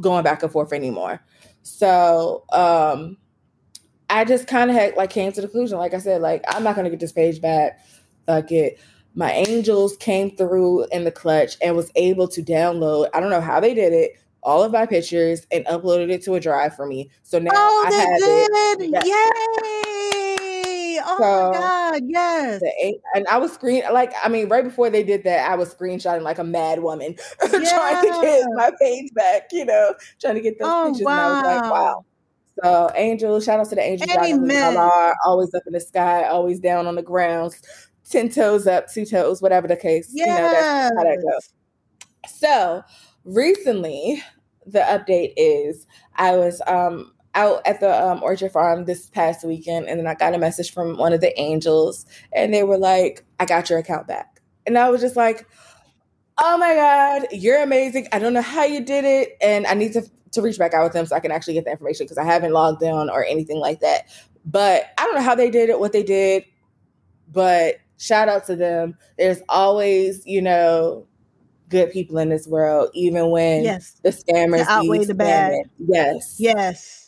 going 0.00 0.24
back 0.24 0.42
and 0.42 0.50
forth 0.50 0.72
anymore. 0.72 1.20
So 1.62 2.42
um 2.52 3.18
I 4.10 4.24
just 4.24 4.48
kind 4.48 4.68
of 4.68 4.76
had 4.76 4.96
like 4.96 5.10
came 5.10 5.30
to 5.30 5.40
the 5.40 5.46
conclusion, 5.46 5.78
like 5.78 5.94
I 5.94 5.98
said, 5.98 6.22
like 6.22 6.42
I'm 6.48 6.64
not 6.64 6.74
gonna 6.74 6.90
get 6.90 6.98
this 7.00 7.12
page 7.12 7.40
back. 7.40 7.78
Fuck 8.26 8.50
it. 8.50 8.80
My 9.14 9.32
angels 9.32 9.96
came 9.98 10.36
through 10.36 10.86
in 10.86 11.04
the 11.04 11.10
clutch 11.12 11.56
and 11.62 11.76
was 11.76 11.90
able 11.96 12.28
to 12.28 12.42
download. 12.42 13.08
I 13.14 13.20
don't 13.20 13.30
know 13.30 13.40
how 13.40 13.60
they 13.60 13.74
did 13.74 13.92
it. 13.92 14.12
All 14.42 14.62
of 14.62 14.72
my 14.72 14.86
pictures 14.86 15.46
and 15.52 15.64
uploaded 15.66 16.10
it 16.10 16.22
to 16.24 16.34
a 16.34 16.40
drive 16.40 16.74
for 16.74 16.86
me. 16.86 17.10
So 17.22 17.38
now 17.38 17.50
Oh, 17.54 17.86
I 17.86 17.92
have 17.92 18.22
it. 18.26 18.50
did! 18.80 18.90
Yes. 18.92 19.04
Yay! 19.04 20.98
Oh 21.04 21.16
So, 21.18 21.52
my 21.52 21.58
god! 21.58 22.02
Yes. 22.06 22.60
The 22.60 22.98
and 23.14 23.26
I 23.28 23.38
was 23.38 23.52
screen 23.52 23.82
like 23.92 24.12
I 24.24 24.28
mean, 24.28 24.48
right 24.48 24.64
before 24.64 24.90
they 24.90 25.02
did 25.02 25.24
that, 25.24 25.50
I 25.50 25.54
was 25.56 25.74
screenshotting 25.74 26.22
like 26.22 26.38
a 26.38 26.44
mad 26.44 26.82
woman, 26.82 27.14
trying 27.50 27.96
to 28.00 28.12
get 28.22 28.44
my 28.54 28.70
page 28.80 29.12
back. 29.14 29.48
You 29.52 29.64
know, 29.66 29.94
trying 30.20 30.34
to 30.36 30.40
get 30.40 30.58
those 30.58 30.74
Oh 30.74 30.84
pictures. 30.84 31.10
And 31.10 31.20
I 31.20 31.28
was 31.28 31.40
like, 31.42 31.64
wow! 31.68 31.70
wow. 31.70 32.04
So, 32.62 32.90
angels, 32.96 33.44
shout 33.44 33.60
out 33.60 33.68
to 33.70 33.74
the 33.74 33.82
angels. 33.82 34.12
Y'all 34.12 34.28
know 34.28 34.38
who 34.38 34.54
y'all 34.60 34.72
Amen. 34.74 35.12
Always 35.26 35.54
up 35.54 35.62
in 35.66 35.72
the 35.72 35.80
sky, 35.80 36.24
always 36.24 36.60
down 36.60 36.86
on 36.86 36.94
the 36.96 37.02
ground, 37.02 37.54
ten 38.12 38.28
toes 38.28 38.66
up, 38.66 38.92
two 38.92 39.04
toes, 39.04 39.42
whatever 39.42 39.66
the 39.66 39.76
case. 39.76 40.10
You 40.12 40.26
know, 40.26 40.50
that's 40.50 40.96
how 40.96 41.04
that 41.04 41.22
goes. 41.22 41.52
So 42.28 42.82
recently, 43.24 44.22
the 44.66 44.80
update 44.80 45.32
is 45.36 45.86
I 46.16 46.36
was 46.36 46.60
um 46.66 47.12
out 47.34 47.66
at 47.66 47.80
the 47.80 47.90
um, 47.90 48.22
orchard 48.22 48.52
farm 48.52 48.84
this 48.84 49.06
past 49.08 49.44
weekend, 49.44 49.86
and 49.88 49.98
then 49.98 50.06
I 50.06 50.14
got 50.14 50.34
a 50.34 50.38
message 50.38 50.72
from 50.72 50.96
one 50.98 51.12
of 51.12 51.20
the 51.20 51.38
angels, 51.40 52.04
and 52.32 52.52
they 52.52 52.62
were 52.62 52.78
like, 52.78 53.24
"I 53.40 53.46
got 53.46 53.70
your 53.70 53.78
account 53.78 54.06
back," 54.06 54.40
and 54.66 54.78
I 54.78 54.90
was 54.90 55.00
just 55.00 55.16
like, 55.16 55.46
"Oh 56.38 56.58
my 56.58 56.74
god, 56.74 57.28
you're 57.32 57.62
amazing! 57.62 58.08
I 58.12 58.18
don't 58.18 58.34
know 58.34 58.42
how 58.42 58.64
you 58.64 58.84
did 58.84 59.04
it, 59.04 59.36
and 59.40 59.66
I 59.66 59.74
need 59.74 59.92
to 59.94 60.02
to 60.32 60.42
reach 60.42 60.58
back 60.58 60.74
out 60.74 60.84
with 60.84 60.92
them 60.92 61.06
so 61.06 61.14
I 61.14 61.20
can 61.20 61.30
actually 61.30 61.54
get 61.54 61.64
the 61.64 61.70
information 61.70 62.04
because 62.04 62.18
I 62.18 62.24
haven't 62.24 62.52
logged 62.52 62.82
in 62.82 63.10
or 63.10 63.24
anything 63.24 63.58
like 63.58 63.80
that. 63.80 64.08
But 64.44 64.86
I 64.98 65.04
don't 65.04 65.14
know 65.14 65.22
how 65.22 65.34
they 65.34 65.50
did 65.50 65.70
it, 65.70 65.78
what 65.78 65.92
they 65.92 66.02
did, 66.02 66.44
but 67.30 67.76
shout 68.02 68.28
out 68.28 68.44
to 68.46 68.56
them. 68.56 68.96
There's 69.16 69.40
always, 69.48 70.26
you 70.26 70.42
know, 70.42 71.06
good 71.68 71.92
people 71.92 72.18
in 72.18 72.28
this 72.28 72.46
world, 72.48 72.90
even 72.94 73.30
when 73.30 73.62
Yes. 73.62 73.94
the 74.02 74.10
scammers 74.10 74.66
outweigh 74.68 75.04
the 75.04 75.14
bad. 75.14 75.54
Yes. 75.78 76.36
Yes. 76.38 76.98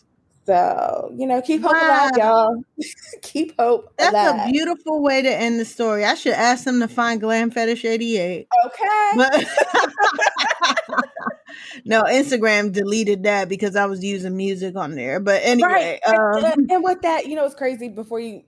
So, 0.46 1.10
you 1.16 1.26
know, 1.26 1.40
keep 1.40 1.62
hope 1.62 1.72
alive, 1.72 2.12
y'all. 2.16 2.62
keep 3.22 3.58
hope 3.58 3.92
That's 3.96 4.12
alive. 4.12 4.48
a 4.48 4.52
beautiful 4.52 5.02
way 5.02 5.22
to 5.22 5.34
end 5.34 5.58
the 5.58 5.64
story. 5.64 6.04
I 6.04 6.14
should 6.14 6.34
ask 6.34 6.64
them 6.64 6.80
to 6.80 6.88
find 6.88 7.20
Glam 7.20 7.50
Fetish 7.50 7.84
88. 7.84 8.46
okay. 8.66 9.10
But 9.16 9.46
no, 11.86 12.02
Instagram 12.02 12.72
deleted 12.72 13.22
that 13.22 13.48
because 13.48 13.74
I 13.74 13.86
was 13.86 14.04
using 14.04 14.36
music 14.36 14.76
on 14.76 14.94
there. 14.94 15.18
But 15.18 15.40
anyway, 15.44 15.98
right. 16.06 16.14
um, 16.14 16.44
and, 16.44 16.70
and 16.70 16.84
with 16.84 17.00
that, 17.02 17.26
you 17.26 17.36
know, 17.36 17.46
it's 17.46 17.54
crazy 17.54 17.88
before 17.88 18.20
you 18.20 18.42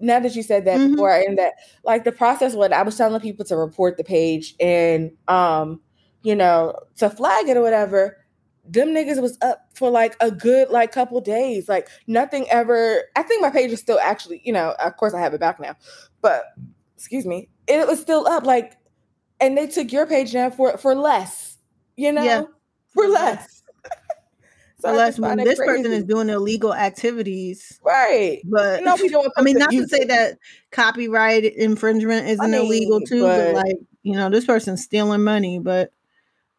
now 0.00 0.18
that 0.20 0.34
you 0.34 0.42
said 0.42 0.64
that 0.64 0.78
Mhm. 0.78 0.90
before 0.92 1.10
I 1.12 1.22
end 1.22 1.38
that, 1.38 1.54
like 1.84 2.04
the 2.04 2.12
process 2.12 2.54
what 2.54 2.72
I 2.72 2.82
was 2.82 2.96
telling 2.96 3.20
people 3.20 3.44
to 3.46 3.56
report 3.56 3.96
the 3.96 4.04
page 4.04 4.54
and 4.60 5.10
um, 5.28 5.80
you 6.22 6.34
know, 6.34 6.74
to 6.96 7.08
flag 7.10 7.48
it 7.48 7.56
or 7.56 7.62
whatever, 7.62 8.16
them 8.64 8.88
niggas 8.88 9.20
was 9.22 9.38
up 9.42 9.68
for 9.74 9.90
like 9.90 10.16
a 10.20 10.30
good 10.30 10.68
like 10.70 10.92
couple 10.92 11.20
days. 11.20 11.68
Like 11.68 11.88
nothing 12.06 12.46
ever 12.50 13.02
I 13.16 13.22
think 13.22 13.42
my 13.42 13.50
page 13.50 13.72
is 13.72 13.80
still 13.80 13.98
actually, 14.00 14.42
you 14.44 14.52
know, 14.52 14.74
of 14.78 14.96
course 14.96 15.14
I 15.14 15.20
have 15.20 15.34
it 15.34 15.40
back 15.40 15.58
now. 15.60 15.76
But 16.20 16.44
excuse 16.96 17.26
me, 17.26 17.48
it 17.66 17.86
was 17.86 18.00
still 18.00 18.26
up 18.28 18.44
like 18.44 18.76
and 19.40 19.56
they 19.56 19.66
took 19.66 19.92
your 19.92 20.06
page 20.06 20.32
down 20.32 20.52
for 20.52 20.76
for 20.78 20.94
less, 20.94 21.56
you 21.96 22.12
know? 22.12 22.22
Yeah. 22.24 22.42
For 22.92 23.06
less. 23.08 23.59
So 24.80 24.90
unless 24.90 25.08
just 25.10 25.20
find 25.20 25.38
when 25.38 25.46
it 25.46 25.50
this 25.50 25.58
person 25.58 25.92
is 25.92 26.04
doing 26.04 26.28
illegal 26.28 26.74
activities, 26.74 27.78
Right. 27.82 28.40
but 28.44 28.82
No, 28.82 28.96
we 28.96 29.08
don't. 29.08 29.32
I 29.36 29.42
mean, 29.42 29.58
not 29.58 29.70
to 29.70 29.86
say 29.88 30.04
that 30.04 30.38
copyright 30.70 31.44
infringement 31.44 32.28
isn't 32.28 32.50
mean, 32.50 32.60
illegal 32.60 33.00
too, 33.00 33.22
but, 33.22 33.52
but- 33.52 33.54
like 33.54 33.76
you 34.02 34.14
know, 34.14 34.30
this 34.30 34.46
person's 34.46 34.82
stealing 34.82 35.22
money, 35.22 35.58
but 35.58 35.92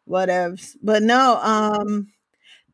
whatevs. 0.08 0.76
But 0.82 1.02
no, 1.02 1.38
um, 1.42 2.08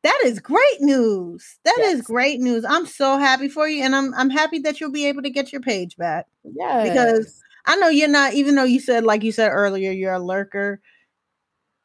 that 0.03 0.21
is 0.25 0.41
great 0.41 0.81
news. 0.81 1.59
That 1.65 1.79
is 1.81 1.99
Yes. 1.99 2.07
great 2.07 2.41
news. 2.41 2.65
I'm 2.65 2.87
so 2.87 3.19
happy 3.19 3.49
for 3.49 3.69
you, 3.69 3.83
and 3.83 3.95
I'm 3.97 4.15
I'm 4.15 4.31
happy 4.31 4.59
that 4.61 4.81
you'll 4.81 4.93
be 4.93 5.07
able 5.07 5.23
to 5.23 5.31
get 5.31 5.53
your 5.53 5.61
page 5.63 5.97
back. 5.97 6.27
Yeah, 6.45 6.85
because 6.85 7.41
I 7.67 7.77
know 7.77 7.89
you're 7.89 8.09
not, 8.09 8.33
even 8.35 8.55
though 8.55 8.65
you 8.65 8.81
said, 8.81 9.05
like 9.05 9.23
you 9.23 9.33
said 9.33 9.49
earlier, 9.51 9.91
you're 9.91 10.15
a 10.15 10.19
lurker. 10.19 10.81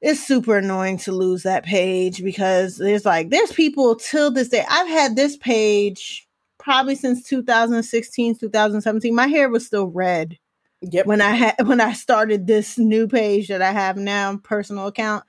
It's 0.03 0.19
super 0.19 0.57
annoying 0.57 0.97
to 0.99 1.13
lose 1.13 1.43
that 1.43 1.63
page 1.63 2.21
because 2.21 2.77
there's 2.77 3.05
like, 3.05 3.29
there's 3.29 3.53
people 3.53 3.95
till 3.95 4.31
this 4.31 4.49
day. 4.49 4.65
I've 4.69 4.89
had 4.89 5.15
this 5.15 5.37
page 5.37 6.27
probably 6.59 6.95
since 6.95 7.23
2016, 7.23 8.37
2017. 8.37 9.15
My 9.15 9.27
hair 9.27 9.49
was 9.49 9.65
still 9.65 9.87
red 9.87 10.37
yep. 10.81 11.05
when 11.05 11.21
I 11.21 11.31
had 11.31 11.55
when 11.67 11.79
I 11.79 11.93
started 11.93 12.47
this 12.47 12.77
new 12.77 13.07
page 13.07 13.47
that 13.47 13.61
I 13.61 13.71
have 13.71 13.95
now, 13.95 14.37
personal 14.43 14.87
account. 14.87 15.23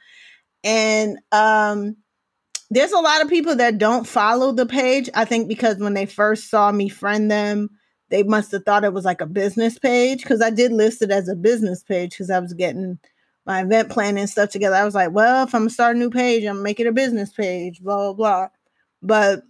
And 0.65 1.19
um 1.31 1.97
there's 2.69 2.93
a 2.93 2.99
lot 2.99 3.23
of 3.23 3.29
people 3.29 3.55
that 3.55 3.79
don't 3.79 4.09
follow 4.09 4.51
the 4.51 4.67
page. 4.67 5.09
I 5.15 5.25
think 5.25 5.47
because 5.47 5.77
when 5.79 5.95
they 5.95 6.07
first 6.07 6.51
saw 6.51 6.73
me 6.73 6.89
friend 6.89 7.31
them, 7.31 7.71
they 8.11 8.25
must 8.25 8.51
have 8.51 8.65
thought 8.65 8.83
it 8.83 8.93
was 8.93 9.05
like 9.05 9.21
a 9.21 9.27
business 9.27 9.79
page 9.79 10.23
because 10.23 10.43
I 10.43 10.51
did 10.51 10.73
list 10.73 11.01
it 11.01 11.13
as 11.13 11.29
a 11.29 11.37
business 11.37 11.85
page 11.85 12.11
because 12.11 12.31
I 12.31 12.41
was 12.41 12.55
getting 12.55 12.99
my 13.47 13.63
event 13.63 13.91
planning 13.91 14.21
and 14.21 14.31
stuff 14.31 14.51
together. 14.51 14.77
I 14.77 14.85
was 14.85 14.95
like, 14.95 15.13
well, 15.13 15.45
if 15.45 15.55
I'm 15.55 15.63
gonna 15.63 15.71
start 15.71 15.97
a 15.97 15.99
new 15.99 16.11
page, 16.11 16.45
I'm 16.45 16.55
gonna 16.55 16.63
make 16.63 16.81
it 16.81 16.87
a 16.87 16.93
business 16.93 17.33
page, 17.33 17.81
blah 17.83 17.97
blah 17.97 18.13
blah. 18.15 18.49
But 19.03 19.43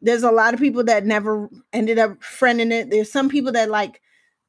there's 0.00 0.24
a 0.24 0.30
lot 0.30 0.52
of 0.52 0.60
people 0.60 0.84
that 0.84 1.06
never 1.06 1.48
ended 1.72 1.98
up 1.98 2.20
friending 2.20 2.72
it. 2.72 2.90
There's 2.90 3.10
some 3.10 3.28
people 3.28 3.52
that 3.52 3.70
like 3.70 4.00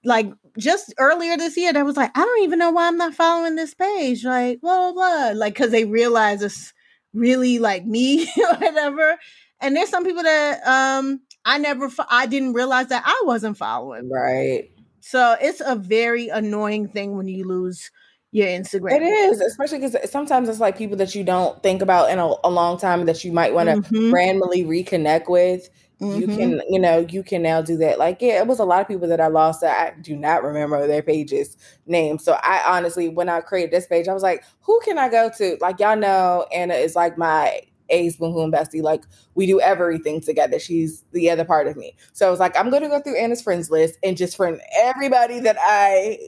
like 0.04 0.32
just 0.58 0.94
earlier 0.98 1.38
this 1.38 1.56
year 1.56 1.72
that 1.72 1.86
was 1.86 1.96
like, 1.96 2.12
I 2.16 2.22
don't 2.22 2.44
even 2.44 2.60
know 2.60 2.72
why 2.72 2.88
I'm 2.88 2.98
not 2.98 3.14
following 3.14 3.56
this 3.56 3.74
page. 3.74 4.26
Like, 4.26 4.62
blah 4.62 4.92
blah 4.92 4.94
blah. 4.94 5.40
Like, 5.40 5.56
cause 5.56 5.72
they 5.72 5.86
realize 5.86 6.42
it's 6.42 6.74
really 7.14 7.60
like 7.60 7.86
me 7.86 8.24
or 8.38 8.56
whatever. 8.60 9.18
And 9.62 9.76
there's 9.76 9.90
some 9.90 10.04
people 10.04 10.24
that 10.24 10.66
um 10.68 11.22
I 11.46 11.58
never 11.58 11.90
fo- 11.90 12.06
I 12.10 12.26
didn't 12.26 12.54
realize 12.54 12.88
that 12.88 13.04
I 13.06 13.22
wasn't 13.26 13.58
following. 13.58 14.10
Right. 14.10 14.70
So 15.00 15.36
it's 15.40 15.62
a 15.66 15.76
very 15.76 16.30
annoying 16.30 16.88
thing 16.88 17.16
when 17.18 17.28
you 17.28 17.46
lose 17.46 17.92
your 18.34 18.48
Instagram. 18.48 18.92
It 18.92 19.02
is, 19.02 19.42
especially 19.42 19.80
because 19.80 20.12
sometimes 20.12 20.50
it's 20.50 20.60
like 20.60 20.78
people 20.78 20.98
that 20.98 21.16
you 21.16 21.24
don't 21.24 21.62
think 21.64 21.82
about 21.82 22.12
in 22.12 22.20
a, 22.20 22.34
a 22.44 22.52
long 22.52 22.78
time 22.78 23.06
that 23.06 23.24
you 23.24 23.32
might 23.32 23.54
want 23.54 23.70
to 23.70 23.80
Mhm, 23.92 24.12
randomly 24.12 24.64
reconnect 24.66 25.30
with. 25.30 25.70
You 26.10 26.28
mhm. 26.28 26.30
can, 26.30 26.62
you 26.70 26.80
know, 26.80 27.00
you 27.10 27.24
can 27.24 27.42
now 27.42 27.62
do 27.62 27.78
that. 27.78 27.98
Like, 27.98 28.22
yeah, 28.22 28.40
it 28.40 28.48
was 28.48 28.60
a 28.60 28.66
lot 28.66 28.82
of 28.82 28.88
people 28.88 29.08
that 29.08 29.22
I 29.22 29.28
lost 29.28 29.62
that 29.62 29.96
I 29.96 30.00
do 30.02 30.16
not 30.16 30.44
remember 30.44 30.86
their 30.86 31.02
pages' 31.02 31.58
names. 31.88 32.24
So 32.24 32.34
I 32.44 32.64
honestly, 32.78 33.10
when 33.10 33.30
I 33.30 33.42
created 33.42 33.72
this 33.72 33.88
page, 33.88 34.08
I 34.08 34.14
was 34.14 34.22
like, 34.24 34.44
who 34.62 34.80
can 34.86 35.00
I 35.00 35.10
go 35.10 35.32
to? 35.38 35.58
Like, 35.62 35.80
y'all 35.80 35.98
know 35.98 36.46
Ana 36.54 36.76
is 36.76 36.96
like 36.96 37.18
my 37.18 37.62
ace 37.90 38.18
boom 38.18 38.52
bestie. 38.52 38.84
Like, 38.84 39.06
we 39.36 39.48
do 39.48 39.60
everything 39.62 40.22
together. 40.22 40.60
She's 40.60 41.04
the 41.14 41.32
other 41.32 41.46
part 41.46 41.68
of 41.68 41.78
me. 41.78 41.96
So 42.14 42.28
I 42.28 42.32
was 42.32 42.40
like, 42.40 42.56
I'm 42.58 42.70
gonna 42.70 42.90
go 42.90 43.00
through 43.02 43.18
Ana's 43.18 43.42
friends 43.42 43.72
list 43.72 43.98
and 44.04 44.18
just 44.18 44.38
friend 44.38 44.62
everybody 44.84 45.40
that 45.40 45.58
I 45.60 46.20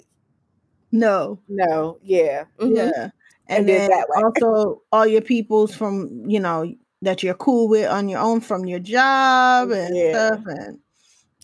No. 0.96 1.40
No. 1.48 1.98
Yeah. 2.02 2.46
Mhm. 2.60 2.76
Yeah. 2.76 3.10
And 3.48 3.60
And 3.60 3.70
then 3.70 3.90
that 3.92 4.08
also 4.16 4.82
all 4.92 5.06
your 5.06 5.22
peoples 5.22 5.76
from, 5.76 6.24
you 6.28 6.40
know, 6.40 6.74
that 7.02 7.22
you're 7.22 7.36
cool 7.36 7.68
with 7.68 7.88
on 7.90 8.10
your 8.10 8.20
own 8.20 8.42
from 8.42 8.66
your 8.66 8.80
job 8.80 9.70
and 9.72 9.96
Yeah. 9.96 10.12
stuff. 10.12 10.44
And, 10.48 10.80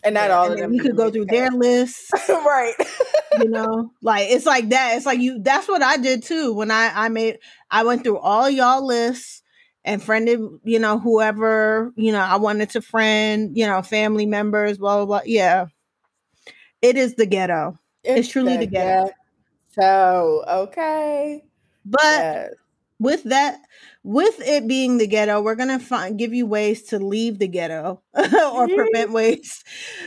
And 0.04 0.14
not 0.16 0.30
yeah, 0.30 0.38
all 0.38 0.46
and 0.46 0.54
of 0.54 0.60
them. 0.60 0.74
you 0.74 0.82
could 0.82 0.96
go 0.98 1.12
through 1.12 1.26
their 1.26 1.50
lists, 1.52 2.10
right. 2.30 2.74
you 3.40 3.50
know, 3.50 3.92
like 4.02 4.30
it's 4.30 4.46
like 4.48 4.70
that. 4.70 4.96
It's 4.98 5.06
like 5.06 5.20
you, 5.20 5.40
that's 5.44 5.68
what 5.68 5.84
I 5.84 5.98
did 5.98 6.24
too. 6.24 6.54
When 6.54 6.72
I, 6.72 6.92
I 6.96 7.10
made, 7.10 7.38
I 7.70 7.84
went 7.84 8.04
through 8.04 8.18
all 8.20 8.50
y'all 8.50 8.86
lists 8.86 9.44
and 9.84 10.02
friended, 10.02 10.40
you 10.64 10.80
know, 10.80 10.98
whoever, 11.00 11.92
you 11.96 12.12
know, 12.12 12.22
I 12.22 12.38
wanted 12.38 12.70
to 12.72 12.82
friend, 12.82 13.56
you 13.56 13.68
know, 13.68 13.82
family 13.84 14.26
members, 14.26 14.78
blah, 14.80 14.98
blah, 14.98 15.06
blah. 15.06 15.22
Yeah. 15.26 15.68
It 16.82 16.98
is 16.98 17.16
the 17.16 17.26
ghetto. 17.28 17.78
It's 18.04 18.28
truly 18.28 18.58
the 18.58 18.66
ghetto. 18.66 19.12
So 19.74 20.44
okay. 20.48 21.44
But 21.86 22.00
Yes. 22.02 22.54
with 23.00 23.24
that 23.24 23.60
with 24.04 24.40
it 24.42 24.68
being 24.68 24.98
the 24.98 25.08
ghetto 25.08 25.42
we're 25.42 25.56
going 25.56 25.70
to 25.70 25.80
find 25.84 26.20
give 26.20 26.34
you 26.34 26.46
ways 26.46 26.84
to 26.84 27.00
leave 27.00 27.40
the 27.40 27.48
ghetto 27.48 28.02
or 28.54 28.68
prevent 28.68 29.12
ways 29.12 29.64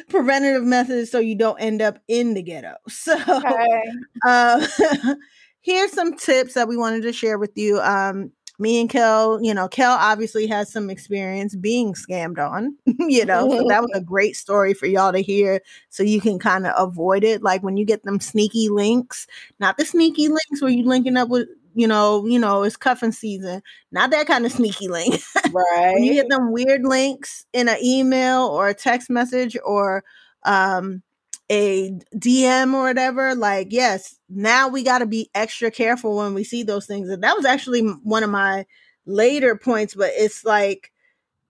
preventative 0.09 0.62
methods 0.62 1.11
so 1.11 1.19
you 1.19 1.35
don't 1.35 1.61
end 1.61 1.83
up 1.83 1.99
in 2.09 2.35
the 2.35 2.43
ghetto 2.43 2.75
so 2.89 3.15
okay. 3.29 3.93
uh, 4.27 4.67
here's 5.61 5.93
some 5.93 6.17
tips 6.17 6.55
that 6.55 6.69
we 6.69 6.77
wanted 6.77 7.03
to 7.03 7.12
share 7.12 7.39
with 7.39 7.53
you 7.57 7.81
um, 7.81 8.31
me 8.59 8.81
and 8.81 8.89
Kel, 8.89 9.41
you 9.43 9.53
know, 9.53 9.69
Kel 9.69 9.97
obviously 9.99 10.47
has 10.47 10.71
some 10.71 10.89
experience 10.89 11.57
being 11.57 11.95
scammed 11.95 12.39
on, 12.39 12.77
you 12.87 13.25
know, 13.25 13.49
so 13.51 13.69
that 13.69 13.83
was 13.83 13.91
a 13.95 14.01
great 14.05 14.37
story 14.37 14.75
for 14.75 14.87
y'all 14.87 15.13
to 15.13 15.21
hear 15.21 15.61
so 15.91 16.03
you 16.03 16.21
can 16.21 16.39
kind 16.39 16.67
of 16.67 16.73
avoid 16.77 17.25
it. 17.25 17.43
Like 17.43 17.63
when 17.63 17.77
you 17.77 17.85
get 17.85 18.05
them 18.05 18.21
sneaky 18.21 18.69
links, 18.69 19.27
not 19.59 19.77
the 19.77 19.85
sneaky 19.85 20.29
links 20.29 20.61
where 20.61 20.71
you 20.71 20.85
linking 20.85 21.17
up 21.17 21.29
with, 21.29 21.49
you 21.75 21.89
know, 21.89 22.25
you 22.27 22.39
know, 22.39 22.63
it's 22.63 22.77
cuffing 22.77 23.13
season, 23.13 23.61
not 23.91 24.11
that 24.11 24.29
kind 24.29 24.47
of 24.47 24.53
sneaky 24.53 24.87
link. 24.87 25.21
Right. 25.53 25.93
when 25.95 26.05
you 26.05 26.15
get 26.15 26.29
them 26.29 26.53
weird 26.53 26.85
links 26.85 27.47
in 27.53 27.69
an 27.69 27.79
email 27.83 28.47
or 28.47 28.69
a 28.69 28.75
text 28.75 29.11
message 29.11 29.57
or 29.65 30.05
um 30.45 31.03
a 31.51 31.91
DM 32.17 32.75
or 32.75 32.85
whatever, 32.85 33.35
like, 33.35 33.69
yes, 33.71 34.17
now 34.29 34.69
we 34.69 34.83
got 34.83 34.99
to 34.99 35.07
be 35.07 35.31
extra 35.35 35.71
careful 35.71 36.17
when 36.17 36.35
we 36.35 36.45
see 36.45 36.63
those 36.63 36.87
things. 36.87 37.09
And 37.09 37.23
that 37.23 37.37
was 37.37 37.45
actually 37.45 37.83
one 37.83 38.23
of 38.23 38.31
my 38.31 38.67
later 39.07 39.57
points, 39.57 39.95
but 39.95 40.11
it's 40.15 40.45
like 40.45 40.91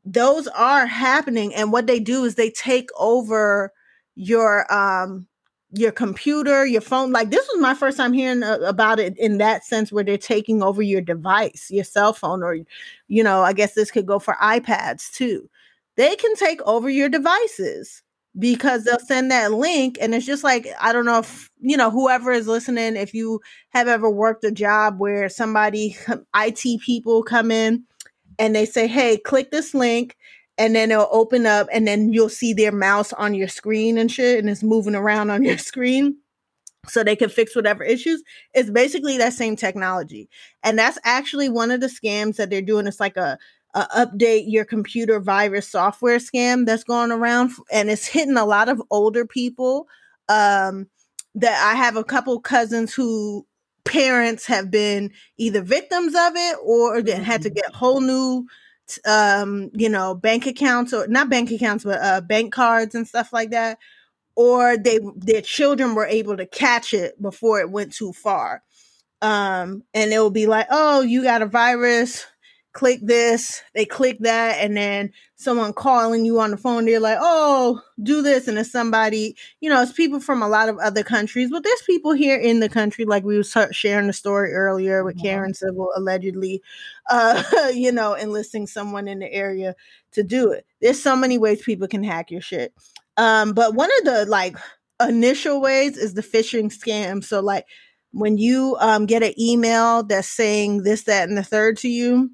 those 0.04 0.48
are 0.48 0.86
happening. 0.86 1.54
And 1.54 1.72
what 1.72 1.86
they 1.86 2.00
do 2.00 2.24
is 2.24 2.34
they 2.34 2.50
take 2.50 2.90
over 2.98 3.72
your, 4.16 4.72
um, 4.72 5.26
your 5.70 5.92
computer, 5.92 6.66
your 6.66 6.80
phone. 6.80 7.12
Like 7.12 7.30
this 7.30 7.48
was 7.52 7.60
my 7.60 7.74
first 7.74 7.96
time 7.96 8.12
hearing 8.12 8.42
uh, 8.42 8.58
about 8.64 9.00
it 9.00 9.16
in 9.18 9.38
that 9.38 9.64
sense, 9.64 9.92
where 9.92 10.04
they're 10.04 10.18
taking 10.18 10.62
over 10.62 10.82
your 10.82 11.00
device, 11.00 11.68
your 11.70 11.84
cell 11.84 12.12
phone, 12.12 12.42
or, 12.42 12.58
you 13.08 13.22
know, 13.22 13.42
I 13.42 13.52
guess 13.52 13.74
this 13.74 13.90
could 13.90 14.06
go 14.06 14.18
for 14.18 14.34
iPads 14.40 15.12
too. 15.12 15.48
They 15.96 16.14
can 16.16 16.34
take 16.36 16.60
over 16.62 16.88
your 16.88 17.08
devices 17.08 18.03
because 18.38 18.84
they'll 18.84 18.98
send 18.98 19.30
that 19.30 19.52
link 19.52 19.96
and 20.00 20.14
it's 20.14 20.26
just 20.26 20.42
like 20.42 20.66
i 20.80 20.92
don't 20.92 21.04
know 21.04 21.18
if 21.20 21.50
you 21.60 21.76
know 21.76 21.90
whoever 21.90 22.32
is 22.32 22.48
listening 22.48 22.96
if 22.96 23.14
you 23.14 23.40
have 23.70 23.86
ever 23.86 24.10
worked 24.10 24.42
a 24.44 24.50
job 24.50 24.98
where 24.98 25.28
somebody 25.28 25.96
it 26.34 26.80
people 26.80 27.22
come 27.22 27.50
in 27.50 27.84
and 28.38 28.54
they 28.54 28.66
say 28.66 28.86
hey 28.88 29.16
click 29.16 29.50
this 29.50 29.72
link 29.72 30.16
and 30.58 30.74
then 30.74 30.90
it'll 30.90 31.08
open 31.10 31.46
up 31.46 31.66
and 31.72 31.86
then 31.86 32.12
you'll 32.12 32.28
see 32.28 32.52
their 32.52 32.72
mouse 32.72 33.12
on 33.14 33.34
your 33.34 33.48
screen 33.48 33.98
and 33.98 34.10
shit 34.10 34.38
and 34.38 34.48
it's 34.48 34.62
moving 34.62 34.94
around 34.94 35.30
on 35.30 35.42
your 35.42 35.58
screen 35.70 36.16
so 36.86 37.02
they 37.02 37.16
can 37.16 37.30
fix 37.30 37.56
whatever 37.56 37.82
issues. 37.82 38.22
It's 38.52 38.68
basically 38.68 39.16
that 39.18 39.32
same 39.32 39.56
technology 39.56 40.28
and 40.62 40.78
that's 40.78 40.98
actually 41.04 41.48
one 41.48 41.70
of 41.70 41.80
the 41.80 41.86
scams 41.86 42.36
that 42.36 42.50
they're 42.50 42.62
doing. 42.62 42.86
It's 42.86 43.00
like 43.00 43.16
a 43.16 43.38
uh, 43.74 44.06
update 44.06 44.44
your 44.46 44.64
computer 44.64 45.20
virus 45.20 45.68
software 45.68 46.18
scam 46.18 46.64
that's 46.64 46.84
going 46.84 47.10
around 47.10 47.50
and 47.72 47.90
it's 47.90 48.06
hitting 48.06 48.36
a 48.36 48.44
lot 48.44 48.68
of 48.68 48.80
older 48.90 49.26
people 49.26 49.88
um, 50.28 50.86
that 51.34 51.60
i 51.70 51.74
have 51.76 51.96
a 51.96 52.04
couple 52.04 52.40
cousins 52.40 52.94
who 52.94 53.46
parents 53.84 54.46
have 54.46 54.70
been 54.70 55.10
either 55.36 55.60
victims 55.60 56.14
of 56.14 56.32
it 56.34 56.56
or 56.62 57.02
they 57.02 57.12
had 57.12 57.42
to 57.42 57.48
mm-hmm. 57.48 57.56
get 57.56 57.74
whole 57.74 58.00
new 58.00 58.46
um, 59.06 59.70
you 59.74 59.88
know 59.88 60.14
bank 60.14 60.46
accounts 60.46 60.92
or 60.92 61.06
not 61.08 61.28
bank 61.28 61.50
accounts 61.50 61.84
but 61.84 62.00
uh, 62.00 62.20
bank 62.20 62.52
cards 62.52 62.94
and 62.94 63.08
stuff 63.08 63.32
like 63.32 63.50
that 63.50 63.78
or 64.36 64.76
they 64.76 64.98
their 65.16 65.40
children 65.40 65.94
were 65.94 66.06
able 66.06 66.36
to 66.36 66.46
catch 66.46 66.92
it 66.94 67.20
before 67.20 67.60
it 67.60 67.70
went 67.70 67.92
too 67.92 68.12
far 68.12 68.62
um, 69.22 69.82
and 69.94 70.12
it 70.12 70.18
will 70.18 70.30
be 70.30 70.46
like 70.46 70.66
oh 70.70 71.00
you 71.00 71.22
got 71.22 71.42
a 71.42 71.46
virus 71.46 72.26
click 72.74 72.98
this, 73.02 73.62
they 73.74 73.84
click 73.84 74.18
that, 74.20 74.58
and 74.58 74.76
then 74.76 75.12
someone 75.36 75.72
calling 75.72 76.24
you 76.24 76.40
on 76.40 76.50
the 76.50 76.56
phone, 76.56 76.84
they're 76.84 77.00
like, 77.00 77.18
oh, 77.20 77.80
do 78.02 78.20
this. 78.20 78.48
And 78.48 78.58
it's 78.58 78.70
somebody, 78.70 79.36
you 79.60 79.70
know, 79.70 79.80
it's 79.80 79.92
people 79.92 80.20
from 80.20 80.42
a 80.42 80.48
lot 80.48 80.68
of 80.68 80.76
other 80.78 81.04
countries, 81.04 81.50
but 81.50 81.62
there's 81.62 81.82
people 81.82 82.12
here 82.12 82.36
in 82.36 82.60
the 82.60 82.68
country, 82.68 83.04
like 83.04 83.24
we 83.24 83.36
were 83.36 83.68
sharing 83.72 84.08
the 84.08 84.12
story 84.12 84.52
earlier 84.52 85.04
with 85.04 85.20
Karen 85.22 85.54
Civil 85.54 85.88
allegedly, 85.96 86.60
uh, 87.08 87.42
you 87.74 87.92
know, 87.92 88.14
enlisting 88.14 88.66
someone 88.66 89.08
in 89.08 89.20
the 89.20 89.32
area 89.32 89.74
to 90.12 90.24
do 90.24 90.50
it. 90.50 90.66
There's 90.82 91.02
so 91.02 91.14
many 91.16 91.38
ways 91.38 91.62
people 91.62 91.88
can 91.88 92.02
hack 92.02 92.30
your 92.30 92.42
shit. 92.42 92.74
Um, 93.16 93.52
but 93.52 93.74
one 93.74 93.90
of 94.00 94.04
the 94.04 94.26
like 94.26 94.56
initial 95.00 95.60
ways 95.60 95.96
is 95.96 96.14
the 96.14 96.22
phishing 96.22 96.76
scam. 96.76 97.22
So 97.22 97.40
like 97.40 97.66
when 98.10 98.36
you 98.36 98.76
um, 98.80 99.06
get 99.06 99.22
an 99.22 99.38
email 99.40 100.02
that's 100.02 100.28
saying 100.28 100.82
this, 100.82 101.04
that, 101.04 101.28
and 101.28 101.38
the 101.38 101.44
third 101.44 101.76
to 101.78 101.88
you, 101.88 102.30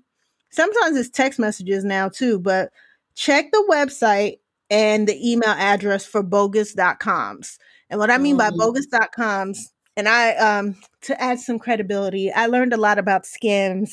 sometimes 0.51 0.97
it's 0.97 1.11
text 1.11 1.39
messages 1.39 1.85
now 1.85 2.09
too, 2.09 2.39
but 2.39 2.71
check 3.15 3.51
the 3.53 3.65
website 3.71 4.39
and 4.71 5.09
the 5.09 5.31
email 5.31 5.51
address 5.51 6.07
for 6.07 6.23
bogus.coms. 6.23 7.59
And 7.89 7.99
what 7.99 8.11
I 8.11 8.19
mean 8.19 8.37
by 8.37 8.51
mm. 8.51 8.57
bogus.coms, 8.57 9.73
and 9.97 10.09
I 10.09 10.37
um 10.37 10.77
to 11.03 11.21
add 11.21 11.41
some 11.41 11.59
credibility, 11.59 12.31
I 12.31 12.47
learned 12.47 12.73
a 12.73 12.79
lot 12.79 12.99
about 12.99 13.25
scams 13.25 13.91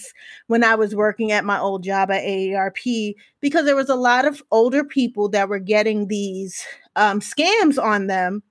when 0.47 0.63
I 0.63 0.75
was 0.75 0.95
working 0.95 1.31
at 1.31 1.45
my 1.45 1.59
old 1.59 1.83
job 1.83 2.11
at 2.11 2.23
AARP 2.23 3.15
because 3.41 3.65
there 3.65 3.75
was 3.75 3.89
a 3.89 3.95
lot 3.95 4.25
of 4.25 4.43
older 4.51 4.83
people 4.83 5.29
that 5.29 5.49
were 5.49 5.59
getting 5.59 6.07
these 6.07 6.63
um, 6.95 7.19
scams 7.21 7.81
on 7.81 8.07
them 8.07 8.43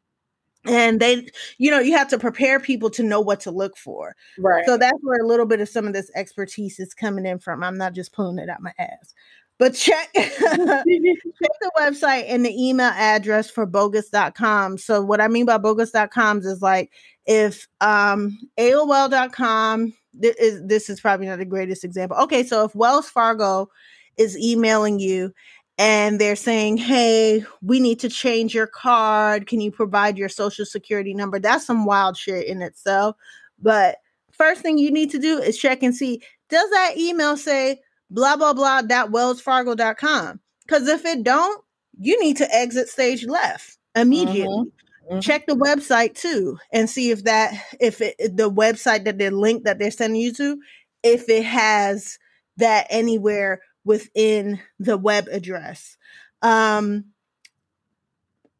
and 0.69 1.01
they 1.01 1.29
you 1.59 1.71
know 1.71 1.79
you 1.79 1.97
have 1.97 2.09
to 2.09 2.19
prepare 2.19 2.61
people 2.61 2.91
to 2.91 3.03
know 3.03 3.21
what 3.21 3.41
to 3.41 3.51
look 3.51 3.77
for. 3.77 4.15
Right. 4.39 4.65
so 4.67 4.77
that's 4.77 4.99
where 5.03 5.21
a 5.21 5.27
little 5.27 5.47
bit 5.47 5.61
of 5.61 5.69
some 5.69 5.87
of 5.87 5.93
this 5.93 6.11
expertise 6.15 6.79
is 6.79 6.95
coming 6.95 7.27
in 7.27 7.39
from. 7.39 7.63
I'm 7.63 7.79
not 7.79 7.95
just 7.95 8.13
pulling 8.13 8.39
it 8.39 8.49
out 8.49 8.63
my 8.63 8.73
ass. 8.79 9.15
But 9.59 9.75
check 9.75 10.11
check 10.15 10.35
the 10.37 11.71
website 11.79 12.25
and 12.29 12.45
the 12.45 12.69
email 12.69 12.93
address 12.95 13.51
for 13.51 13.65
bogus.com 13.65 14.77
so 14.77 15.01
what 15.01 15.21
i 15.21 15.29
mean 15.29 15.47
by 15.47 15.57
bogus.com 15.57 16.39
is 16.41 16.61
like 16.61 16.93
if 17.25 17.67
um 17.81 18.39
aol.com 18.59 19.95
this 20.13 20.37
is, 20.37 20.67
this 20.67 20.91
is 20.91 21.01
probably 21.01 21.27
not 21.27 21.39
the 21.39 21.45
greatest 21.45 21.85
example. 21.85 22.17
Okay 22.19 22.43
so 22.43 22.65
if 22.65 22.75
wells 22.75 23.09
fargo 23.09 23.71
is 24.19 24.37
emailing 24.39 24.99
you 24.99 25.33
and 25.79 26.21
they're 26.21 26.37
saying, 26.37 26.79
Hey, 26.79 27.45
we 27.63 27.81
need 27.81 28.01
to 28.01 28.09
change 28.09 28.55
your 28.55 28.67
card. 28.67 29.47
Can 29.47 29.61
you 29.61 29.71
provide 29.71 30.19
your 30.19 30.29
social 30.29 30.65
security 30.65 31.15
number? 31.15 31.39
That's 31.39 31.67
some 31.67 31.85
wild 31.85 32.17
shit 32.17 32.47
in 32.47 32.63
itself. 32.63 33.17
But 33.61 33.97
first 34.33 34.63
thing 34.63 34.79
you 34.79 34.91
need 34.91 35.11
to 35.11 35.19
do 35.19 35.39
is 35.39 35.59
check 35.59 35.83
and 35.83 35.95
see 35.95 36.23
does 36.49 36.71
that 36.71 36.95
email 36.97 37.37
say 37.37 37.81
blah 38.11 38.37
blah 38.37 38.53
blah 38.53 38.83
dot 38.83 39.11
wellsfargo.com? 39.11 40.41
Because 40.67 40.89
if 40.89 41.05
it 41.05 41.23
don't, 41.23 41.63
you 41.99 42.21
need 42.21 42.37
to 42.39 42.55
exit 42.55 42.89
stage 42.89 43.27
left 43.27 43.79
immediately. 43.95 44.47
Mm-hmm. 44.47 45.13
Mm-hmm. 45.13 45.21
Check 45.21 45.47
the 45.47 45.55
website 45.55 46.15
too 46.15 46.59
and 46.73 46.91
see 46.91 47.11
if 47.11 47.25
that 47.25 47.55
if 47.81 48.01
it 48.01 48.17
the 48.19 48.51
website 48.51 49.05
that 49.05 49.19
they're 49.19 49.31
linked 49.31 49.65
that 49.65 49.79
they're 49.79 49.91
sending 49.91 50.21
you 50.21 50.33
to, 50.35 50.59
if 51.03 51.29
it 51.29 51.45
has 51.45 52.19
that 52.57 52.87
anywhere 52.91 53.61
within 53.87 54.61
the 54.79 54.99
web 54.99 55.29
address. 55.31 55.97
Um, 56.43 57.07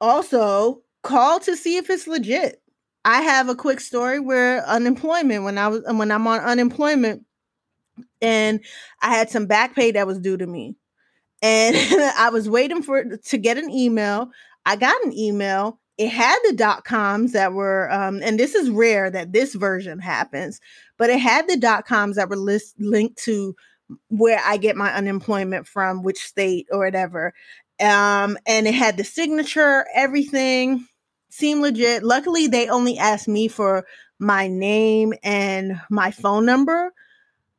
also, 0.01 0.83
call 1.03 1.41
to 1.41 1.57
see 1.57 1.77
if 1.77 1.91
it's 1.91 2.07
legit. 2.07 2.63
I 3.05 3.23
have 3.23 3.49
a 3.49 3.55
quick 3.55 3.81
story 3.81 4.21
where 4.21 4.65
unemployment 4.67 5.45
when 5.45 5.59
I 5.59 5.69
was 5.69 5.83
when 5.87 6.11
I'm 6.11 6.27
on 6.27 6.41
unemployment 6.41 7.25
and 8.21 8.61
I 9.03 9.15
had 9.15 9.31
some 9.31 9.47
back 9.47 9.75
pay 9.75 9.93
that 9.93 10.07
was 10.07 10.19
due 10.19 10.37
to 10.37 10.47
me. 10.47 10.77
And 11.43 11.77
I 12.19 12.31
was 12.31 12.49
waiting 12.49 12.83
for 12.83 13.05
to 13.05 13.39
get 13.39 13.59
an 13.59 13.71
email. 13.71 14.31
I 14.65 14.77
got 14.77 15.05
an 15.05 15.17
email. 15.17 15.79
It 15.99 16.11
had 16.11 16.39
the 16.45 16.53
dot 16.53 16.85
coms 16.85 17.33
that 17.33 17.53
were 17.53 17.91
um, 17.93 18.21
and 18.23 18.39
this 18.39 18.55
is 18.55 18.71
rare 18.71 19.11
that 19.11 19.33
this 19.33 19.55
version 19.55 19.99
happens, 19.99 20.61
but 20.99 21.11
it 21.11 21.21
had 21.21 21.49
the 21.49 21.57
dot 21.57 21.87
coms 21.87 22.17
that 22.17 22.29
were 22.29 22.37
list, 22.37 22.75
linked 22.79 23.19
to 23.25 23.55
where 24.09 24.41
I 24.45 24.57
get 24.57 24.77
my 24.77 24.93
unemployment 24.93 25.67
from, 25.67 26.03
which 26.03 26.19
state 26.19 26.67
or 26.71 26.81
whatever. 26.81 27.33
Um, 27.81 28.39
and 28.47 28.67
it 28.67 28.75
had 28.75 28.97
the 28.97 29.05
signature, 29.05 29.87
everything 29.95 30.87
seemed 31.31 31.61
legit. 31.61 32.03
Luckily, 32.03 32.47
they 32.47 32.69
only 32.69 32.99
asked 32.99 33.29
me 33.29 33.49
for 33.49 33.87
my 34.19 34.49
name 34.49 35.13
and 35.23 35.81
my 35.91 36.11
phone 36.11 36.47
number, 36.47 36.93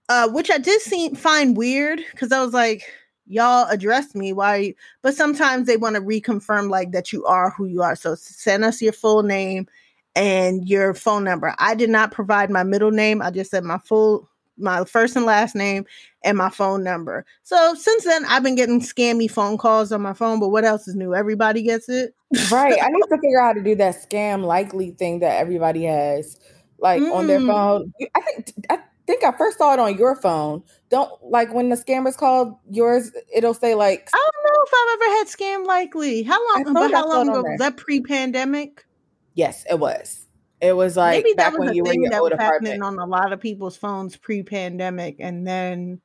uh, 0.09 0.29
which 0.29 0.49
I 0.49 0.57
did 0.57 0.81
seem 0.81 1.15
find 1.15 1.55
weird 1.55 2.01
because 2.11 2.31
I 2.31 2.43
was 2.43 2.53
like, 2.53 2.83
y'all 3.27 3.67
address 3.69 4.15
me. 4.15 4.33
Why? 4.33 4.73
But 5.03 5.15
sometimes 5.15 5.67
they 5.67 5.77
want 5.77 5.95
to 5.95 6.01
reconfirm 6.01 6.69
like 6.69 6.91
that 6.91 7.13
you 7.13 7.25
are 7.25 7.51
who 7.51 7.65
you 7.65 7.83
are. 7.83 7.95
So 7.95 8.15
send 8.15 8.63
us 8.63 8.81
your 8.81 8.93
full 8.93 9.21
name 9.21 9.67
and 10.15 10.67
your 10.67 10.93
phone 10.95 11.23
number. 11.23 11.53
I 11.59 11.75
did 11.75 11.89
not 11.89 12.11
provide 12.11 12.49
my 12.49 12.63
middle 12.63 12.91
name. 12.91 13.21
I 13.21 13.29
just 13.29 13.51
said 13.51 13.63
my 13.63 13.77
full 13.77 14.27
my 14.57 14.83
first 14.85 15.15
and 15.15 15.25
last 15.25 15.55
name 15.55 15.85
and 16.23 16.37
my 16.37 16.49
phone 16.49 16.83
number. 16.83 17.25
So 17.43 17.75
since 17.75 18.03
then, 18.03 18.25
I've 18.25 18.43
been 18.43 18.55
getting 18.55 18.81
scammy 18.81 19.29
phone 19.29 19.57
calls 19.57 19.91
on 19.91 20.01
my 20.01 20.13
phone. 20.13 20.39
But 20.39 20.49
what 20.49 20.65
else 20.65 20.87
is 20.87 20.95
new? 20.95 21.13
Everybody 21.13 21.61
gets 21.61 21.89
it, 21.89 22.15
right? 22.51 22.77
I 22.81 22.87
need 22.89 23.01
to 23.09 23.17
figure 23.21 23.41
out 23.41 23.47
how 23.47 23.53
to 23.53 23.63
do 23.63 23.75
that 23.75 23.95
scam 23.95 24.43
likely 24.43 24.91
thing 24.91 25.19
that 25.19 25.39
everybody 25.39 25.83
has, 25.83 26.39
like 26.79 27.01
mm. 27.01 27.13
on 27.13 27.27
their 27.27 27.39
mm. 27.39 27.47
phone. 27.47 27.93
I 28.15 28.21
think 28.21 28.53
I, 28.69 28.79
think 29.07 29.23
I 29.23 29.31
first 29.37 29.57
saw 29.57 29.73
it 29.73 29.79
on 29.79 29.97
your 29.97 30.15
phone. 30.15 30.63
Don't 30.89 31.11
like 31.23 31.53
when 31.53 31.69
the 31.69 31.75
scammer's 31.75 32.17
called 32.17 32.55
yours, 32.69 33.11
it'll 33.33 33.53
say 33.53 33.73
like 33.73 34.09
I 34.13 34.17
don't 34.17 34.43
know 34.43 34.63
if 34.65 34.71
I've 34.73 35.01
ever 35.01 35.17
had 35.17 35.27
scam 35.27 35.65
likely. 35.65 36.23
How 36.23 36.45
long? 36.53 36.73
But 36.73 36.91
how 36.91 37.07
long 37.07 37.29
ago? 37.29 37.41
Was 37.41 37.59
that 37.59 37.77
pre-pandemic? 37.77 38.85
Yes, 39.33 39.65
it 39.69 39.79
was. 39.79 40.26
It 40.61 40.73
was 40.73 40.97
like 40.97 41.23
Maybe 41.23 41.33
that 41.37 41.51
back 41.51 41.57
was 41.57 41.67
when 41.67 41.73
you 41.73 41.83
were 41.83 41.91
in 41.93 41.93
thing 41.93 42.01
your 42.03 42.11
that 42.11 42.21
old 42.21 42.31
was 42.31 42.39
happening 42.39 42.81
apartment. 42.81 42.83
on 42.83 42.99
a 42.99 43.05
lot 43.05 43.33
of 43.33 43.39
people's 43.39 43.77
phones 43.77 44.15
pre-pandemic, 44.17 45.17
and 45.19 45.45
then. 45.47 46.01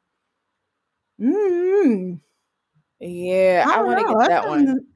Mm, 1.20 2.20
Yeah, 3.00 3.66
I 3.68 3.78
I 3.78 3.82
want 3.82 3.98
to 3.98 4.04
get 4.04 4.28
That 4.28 4.48
one. 4.48 4.86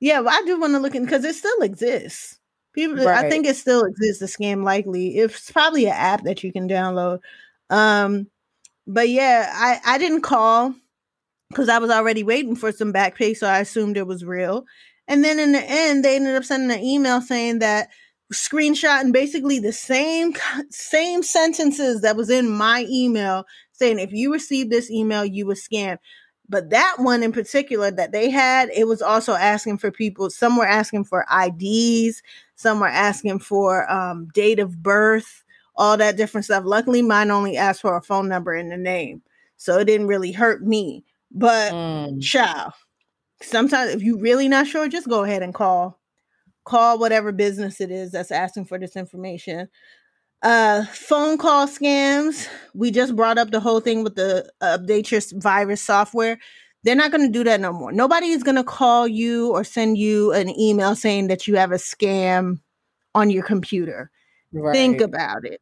Yeah, 0.00 0.22
I 0.26 0.42
do 0.46 0.60
want 0.60 0.74
to 0.74 0.78
look 0.80 0.94
in 0.94 1.04
because 1.04 1.24
it 1.24 1.34
still 1.34 1.60
exists. 1.62 2.38
People, 2.74 3.06
I 3.06 3.28
think 3.28 3.46
it 3.46 3.56
still 3.56 3.84
exists. 3.84 4.20
The 4.20 4.26
scam 4.44 4.64
likely. 4.64 5.18
It's 5.18 5.50
probably 5.50 5.86
an 5.86 5.92
app 5.92 6.24
that 6.24 6.42
you 6.42 6.52
can 6.52 6.68
download. 6.68 7.20
Um, 7.70 8.28
but 8.86 9.08
yeah, 9.10 9.50
I 9.54 9.80
I 9.94 9.98
didn't 9.98 10.22
call 10.22 10.74
because 11.50 11.68
I 11.68 11.78
was 11.78 11.90
already 11.90 12.22
waiting 12.24 12.56
for 12.56 12.72
some 12.72 12.92
back 12.92 13.16
pay, 13.16 13.34
so 13.34 13.46
I 13.46 13.60
assumed 13.60 13.96
it 13.96 14.06
was 14.06 14.24
real. 14.24 14.64
And 15.08 15.24
then 15.24 15.38
in 15.38 15.52
the 15.52 15.62
end, 15.64 16.04
they 16.04 16.16
ended 16.16 16.36
up 16.36 16.44
sending 16.44 16.76
an 16.76 16.84
email 16.84 17.20
saying 17.20 17.60
that 17.60 17.88
screenshotting 18.32 19.12
basically 19.12 19.58
the 19.58 19.72
same 19.72 20.34
same 20.70 21.22
sentences 21.22 22.00
that 22.02 22.16
was 22.16 22.30
in 22.30 22.48
my 22.48 22.86
email, 22.90 23.44
saying 23.72 23.98
if 23.98 24.12
you 24.12 24.32
received 24.32 24.70
this 24.70 24.90
email, 24.90 25.24
you 25.24 25.46
were 25.46 25.54
scammed. 25.54 25.98
But 26.48 26.70
that 26.70 26.96
one 26.98 27.22
in 27.22 27.32
particular 27.32 27.90
that 27.90 28.12
they 28.12 28.28
had, 28.28 28.68
it 28.74 28.86
was 28.86 29.00
also 29.00 29.34
asking 29.34 29.78
for 29.78 29.90
people. 29.90 30.28
Some 30.30 30.56
were 30.56 30.66
asking 30.66 31.04
for 31.04 31.24
IDs, 31.30 32.22
some 32.56 32.80
were 32.80 32.88
asking 32.88 33.38
for 33.38 33.90
um, 33.90 34.28
date 34.34 34.58
of 34.58 34.82
birth, 34.82 35.44
all 35.76 35.96
that 35.96 36.16
different 36.16 36.44
stuff. 36.44 36.64
Luckily, 36.66 37.00
mine 37.02 37.30
only 37.30 37.56
asked 37.56 37.80
for 37.82 37.96
a 37.96 38.02
phone 38.02 38.28
number 38.28 38.52
and 38.52 38.72
a 38.72 38.76
name, 38.76 39.22
so 39.56 39.78
it 39.78 39.84
didn't 39.84 40.08
really 40.08 40.32
hurt 40.32 40.62
me. 40.62 41.04
But 41.30 41.72
Mm. 41.72 42.20
child, 42.20 42.72
sometimes 43.42 43.94
if 43.94 44.02
you're 44.02 44.18
really 44.18 44.48
not 44.48 44.66
sure, 44.66 44.88
just 44.88 45.08
go 45.08 45.22
ahead 45.24 45.42
and 45.42 45.54
call. 45.54 45.98
Call 46.64 46.98
whatever 46.98 47.32
business 47.32 47.80
it 47.80 47.90
is 47.90 48.12
that's 48.12 48.30
asking 48.30 48.66
for 48.66 48.78
this 48.78 48.96
information. 48.96 49.68
Uh, 50.42 50.84
phone 50.86 51.38
call 51.38 51.66
scams. 51.68 52.48
We 52.74 52.90
just 52.90 53.14
brought 53.14 53.38
up 53.38 53.50
the 53.50 53.60
whole 53.60 53.80
thing 53.80 54.02
with 54.02 54.16
the 54.16 54.50
uh, 54.60 54.78
update 54.78 55.10
your 55.10 55.20
virus 55.40 55.80
software. 55.80 56.38
They're 56.82 56.96
not 56.96 57.12
going 57.12 57.24
to 57.26 57.32
do 57.32 57.44
that 57.44 57.60
no 57.60 57.72
more. 57.72 57.92
Nobody 57.92 58.28
is 58.28 58.42
going 58.42 58.56
to 58.56 58.64
call 58.64 59.06
you 59.06 59.52
or 59.52 59.62
send 59.62 59.98
you 59.98 60.32
an 60.32 60.48
email 60.58 60.96
saying 60.96 61.28
that 61.28 61.46
you 61.46 61.54
have 61.56 61.70
a 61.70 61.76
scam 61.76 62.60
on 63.14 63.30
your 63.30 63.44
computer. 63.44 64.10
Think 64.72 65.00
about 65.00 65.44
it. 65.44 65.60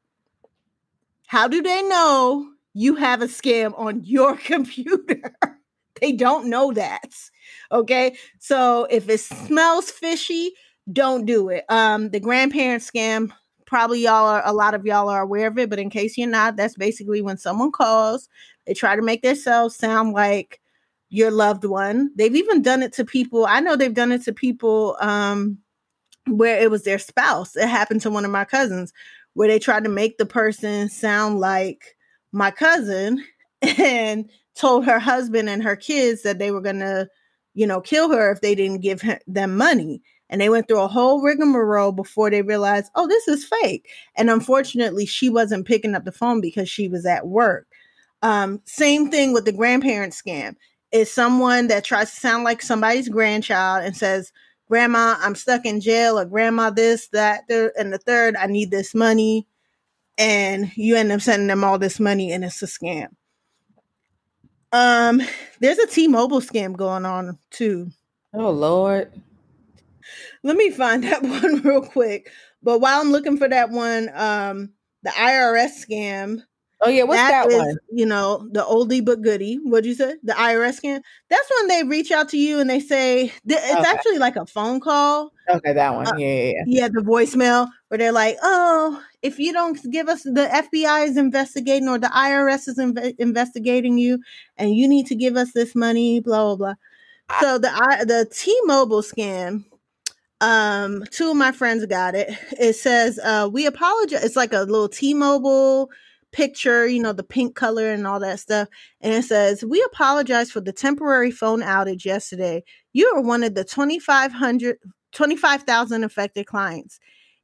How 1.27 1.47
do 1.47 1.63
they 1.63 1.83
know 1.83 2.49
you 2.73 2.97
have 2.97 3.21
a 3.21 3.27
scam 3.27 3.79
on 3.79 4.03
your 4.03 4.37
computer? 4.37 5.21
they 6.01 6.13
don't 6.13 6.47
know 6.47 6.73
that. 6.73 7.15
Okay. 7.71 8.17
So 8.39 8.87
if 8.91 9.09
it 9.09 9.21
smells 9.21 9.91
fishy, 9.91 10.53
don't 10.93 11.27
do 11.27 11.49
it. 11.49 11.65
Um, 11.69 12.11
the 12.11 12.21
grandparent 12.21 12.83
scam, 12.83 13.31
probably 13.67 14.01
y'all 14.01 14.27
are 14.27 14.43
a 14.45 14.53
lot 14.53 14.75
of 14.75 14.85
y'all 14.85 15.09
are 15.09 15.23
aware 15.23 15.49
of 15.49 15.59
it, 15.59 15.71
but 15.71 15.79
in 15.79 15.91
case 15.91 16.19
you're 16.19 16.29
not, 16.29 16.57
that's 16.57 16.77
basically 16.77 17.23
when 17.23 17.37
someone 17.37 17.73
calls, 17.73 18.29
they 18.67 18.75
try 18.75 18.97
to 18.97 19.03
make 19.03 19.23
themselves 19.23 19.77
sound 19.77 20.13
like 20.13 20.61
your 21.09 21.31
loved 21.31 21.65
one. 21.65 22.11
They've 22.17 22.35
even 22.35 22.63
done 22.63 22.83
it 22.83 22.93
to 22.95 23.05
people. 23.05 23.47
I 23.47 23.61
know 23.61 23.77
they've 23.77 23.95
done 23.95 24.13
it 24.13 24.23
to 24.25 24.33
people 24.33 24.97
um 25.01 25.59
where 26.27 26.61
it 26.61 26.71
was 26.71 26.85
their 26.85 26.99
spouse. 26.99 27.57
It 27.57 27.69
happened 27.69 28.03
to 28.03 28.11
one 28.11 28.25
of 28.25 28.31
my 28.31 28.45
cousins 28.45 28.93
where 29.35 29.49
they 29.49 29.59
tried 29.59 29.85
to 29.85 29.91
make 29.91 30.19
the 30.19 30.27
person 30.27 30.89
sound 30.89 31.41
like 31.41 31.97
my 32.33 32.51
cousin 32.51 33.25
and 33.63 34.31
told 34.55 34.85
her 34.85 34.99
husband 34.99 35.49
and 35.49 35.63
her 35.63 35.77
kids 35.77 36.23
that 36.23 36.39
they 36.39 36.51
were 36.51 36.61
going 36.61 36.81
to, 36.81 37.09
you 37.55 37.67
know, 37.67 37.81
kill 37.81 38.11
her 38.11 38.31
if 38.31 38.41
they 38.41 38.55
didn't 38.55 38.81
give 38.81 39.01
her, 39.03 39.19
them 39.27 39.57
money. 39.57 40.03
And 40.31 40.41
they 40.41 40.49
went 40.49 40.69
through 40.69 40.81
a 40.81 40.89
whole 40.89 41.21
rigmarole 41.21 41.93
before 41.93 42.31
they 42.31 42.41
realized, 42.41 42.91
oh, 42.95 43.07
this 43.07 43.29
is 43.29 43.45
fake. 43.45 43.89
And 44.17 44.31
unfortunately, 44.31 45.05
she 45.05 45.29
wasn't 45.29 45.67
picking 45.67 45.95
up 45.95 46.05
the 46.05 46.13
phone 46.13 46.41
because 46.41 46.71
she 46.71 46.89
was 46.89 47.05
at 47.05 47.27
work. 47.27 47.67
Um, 48.23 48.63
same 48.65 49.11
thing 49.11 49.33
with 49.33 49.45
the 49.45 49.53
grandparent 49.53 50.13
scam. 50.15 50.57
Is 50.93 51.11
someone 51.11 51.67
that 51.67 51.85
tries 51.85 52.11
to 52.11 52.17
sound 52.21 52.45
like 52.45 52.63
somebody's 52.63 53.09
grandchild 53.09 53.85
and 53.85 53.97
says, 53.97 54.33
Grandma, 54.69 55.17
I'm 55.19 55.35
stuck 55.35 55.67
in 55.67 55.81
jail, 55.81 56.19
or 56.19 56.25
Grandma, 56.25 56.71
this, 56.71 57.09
that, 57.09 57.43
and 57.49 57.93
the 57.93 57.99
third, 57.99 58.37
I 58.37 58.47
need 58.47 58.71
this 58.71 58.95
money. 58.95 59.49
And 60.17 60.71
you 60.77 60.97
end 60.97 61.11
up 61.13 61.21
sending 61.21 61.49
them 61.49 61.65
all 61.65 61.79
this 61.79 61.99
money, 61.99 62.33
and 62.33 62.45
it's 62.45 62.63
a 62.63 62.67
scam. 62.67 63.09
Um, 64.73 65.23
there's 65.59 65.79
a 65.79 65.87
T-Mobile 65.87 66.41
scam 66.41 66.77
going 66.77 67.05
on 67.05 67.39
too. 67.51 67.91
Oh 68.33 68.51
Lord. 68.51 69.11
Let 70.43 70.57
me 70.57 70.71
find 70.71 71.05
that 71.05 71.23
one 71.23 71.61
real 71.63 71.83
quick. 71.83 72.31
But 72.63 72.81
while 72.81 73.01
I'm 73.01 73.11
looking 73.13 73.39
for 73.39 73.49
that 73.49 73.71
one, 73.71 74.11
um, 74.15 74.71
the 75.03 75.11
IRS 75.11 75.71
scam. 75.87 76.43
Oh 76.83 76.89
yeah, 76.89 77.03
what's 77.03 77.21
that, 77.21 77.47
is, 77.49 77.59
one? 77.59 77.77
You 77.93 78.07
know, 78.07 78.49
the 78.53 78.63
oldie 78.63 79.05
but 79.05 79.21
goodie. 79.21 79.57
What'd 79.63 79.85
you 79.85 79.95
say? 79.95 80.15
The 80.23 80.33
IRS 80.33 80.81
scam. 80.81 81.03
That's 81.29 81.51
when 81.59 81.69
they 81.69 81.83
reach 81.83 82.11
out 82.11 82.31
to 82.31 82.39
you 82.39 82.59
and 82.59 82.71
they 82.71 82.81
say 82.81 83.29
th- 83.29 83.35
it's 83.49 83.71
Okay. 83.73 83.85
actually 83.91 84.17
like 84.19 84.37
a 84.37 84.47
phone 84.47 84.81
call. 84.81 85.31
Okay, 85.51 85.75
that 85.75 85.95
one. 85.95 86.07
uh, 86.07 86.13
yeah, 86.17 86.27
yeah, 86.27 86.53
yeah. 86.53 86.63
Yeah, 86.67 86.89
the 86.89 87.03
voicemail 87.03 87.69
where 87.89 87.99
they're 87.99 88.13
like, 88.13 88.39
"Oh, 88.43 89.03
if 89.21 89.39
you 89.39 89.53
don't 89.53 89.79
give 89.91 90.09
us 90.09 90.23
the 90.23 90.49
FBI 90.51 91.07
is 91.07 91.19
investigating 91.19 91.87
or 91.89 91.99
the 91.99 92.07
IRS 92.09 92.67
is 92.69 92.79
inve- 92.79 93.15
investigating 93.19 93.99
you, 93.99 94.19
and 94.57 94.75
you 94.75 94.89
need 94.89 95.07
to 95.09 95.15
give 95.15 95.37
us 95.37 95.53
this 95.53 95.75
money." 95.75 96.21
Blah 96.21 96.55
blah 96.55 96.57
blah. 96.57 96.75
So 97.41 97.59
the 97.59 97.71
I 97.71 98.05
the 98.05 98.27
T-Mobile 98.33 99.03
scam. 99.03 99.65
Um, 100.41 101.05
two 101.11 101.31
of 101.31 101.37
my 101.37 101.53
friends 101.53 101.85
got 101.87 102.15
it. 102.15 102.31
It 102.59 102.75
says, 102.75 103.19
"Uh, 103.23 103.49
we 103.53 103.67
apologize." 103.67 104.25
It's 104.25 104.37
like 104.37 104.53
a 104.53 104.61
little 104.61 104.89
T-Mobile 104.89 105.91
picture, 106.33 106.87
you 106.87 107.03
know, 107.03 107.13
the 107.13 107.25
pink 107.25 107.57
color 107.57 107.91
and 107.91 108.07
all 108.07 108.21
that 108.21 108.41
stuff. 108.41 108.69
And 109.01 109.13
it 109.15 109.25
says, 109.25 109.65
"We 109.65 109.83
apologize 109.83 110.51
for 110.51 110.61
the 110.61 110.73
temporary 110.73 111.31
phone 111.31 111.61
outage 111.61 112.05
yesterday. 112.05 112.63
You 112.93 113.13
are 113.15 113.21
one 113.21 113.43
of 113.43 113.55
the 113.55 113.65
2,500 113.65 114.79
25,000 115.13 116.05
affected 116.05 116.47
clients. 116.47 117.01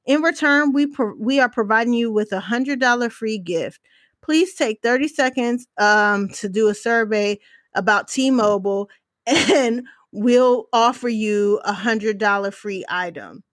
In 0.06 0.22
return, 0.22 0.72
we 0.72 0.86
pro- 0.86 1.16
we 1.18 1.40
are 1.40 1.48
providing 1.48 1.92
you 1.92 2.12
with 2.12 2.32
a 2.32 2.40
$100 2.40 3.10
free 3.10 3.38
gift. 3.38 3.80
Please 4.22 4.54
take 4.54 4.80
30 4.82 5.08
seconds 5.08 5.66
um, 5.78 6.28
to 6.30 6.48
do 6.48 6.68
a 6.68 6.74
survey 6.74 7.38
about 7.74 8.08
T-Mobile 8.08 8.88
and 9.26 9.82
we'll 10.16 10.66
offer 10.72 11.08
you 11.08 11.60
a 11.64 11.72
$100 11.72 12.54
free 12.54 12.84
item. 12.88 13.44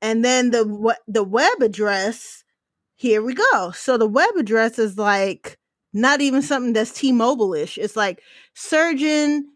And 0.00 0.24
then 0.24 0.50
the 0.50 0.96
the 1.08 1.24
web 1.24 1.62
address, 1.62 2.44
here 2.94 3.22
we 3.22 3.34
go. 3.34 3.72
So 3.74 3.96
the 3.96 4.06
web 4.06 4.36
address 4.36 4.78
is 4.78 4.98
like 4.98 5.58
not 5.92 6.20
even 6.20 6.42
something 6.42 6.74
that's 6.74 6.92
T-Mobile-ish. 6.92 7.78
It's 7.78 7.96
like 7.96 8.20
surgeon 8.54 9.50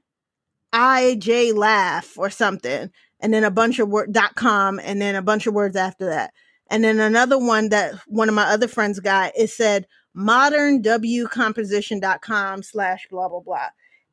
IJ 0.72 1.54
laugh 1.54 2.16
or 2.18 2.30
something 2.30 2.90
and 3.20 3.32
then 3.32 3.44
a 3.44 3.50
bunch 3.50 3.78
of 3.78 3.88
word 3.88 4.12
dot 4.12 4.34
com 4.34 4.80
and 4.82 5.00
then 5.00 5.14
a 5.14 5.22
bunch 5.22 5.46
of 5.46 5.54
words 5.54 5.76
after 5.76 6.06
that 6.06 6.32
and 6.70 6.84
then 6.84 7.00
another 7.00 7.38
one 7.38 7.70
that 7.70 7.94
one 8.06 8.28
of 8.28 8.34
my 8.34 8.44
other 8.44 8.68
friends 8.68 9.00
got 9.00 9.32
it 9.34 9.48
said 9.48 9.86
modern 10.14 10.82
wcomposition.com 10.82 12.62
slash 12.62 13.06
blah 13.10 13.28
blah 13.28 13.40
blah 13.40 13.68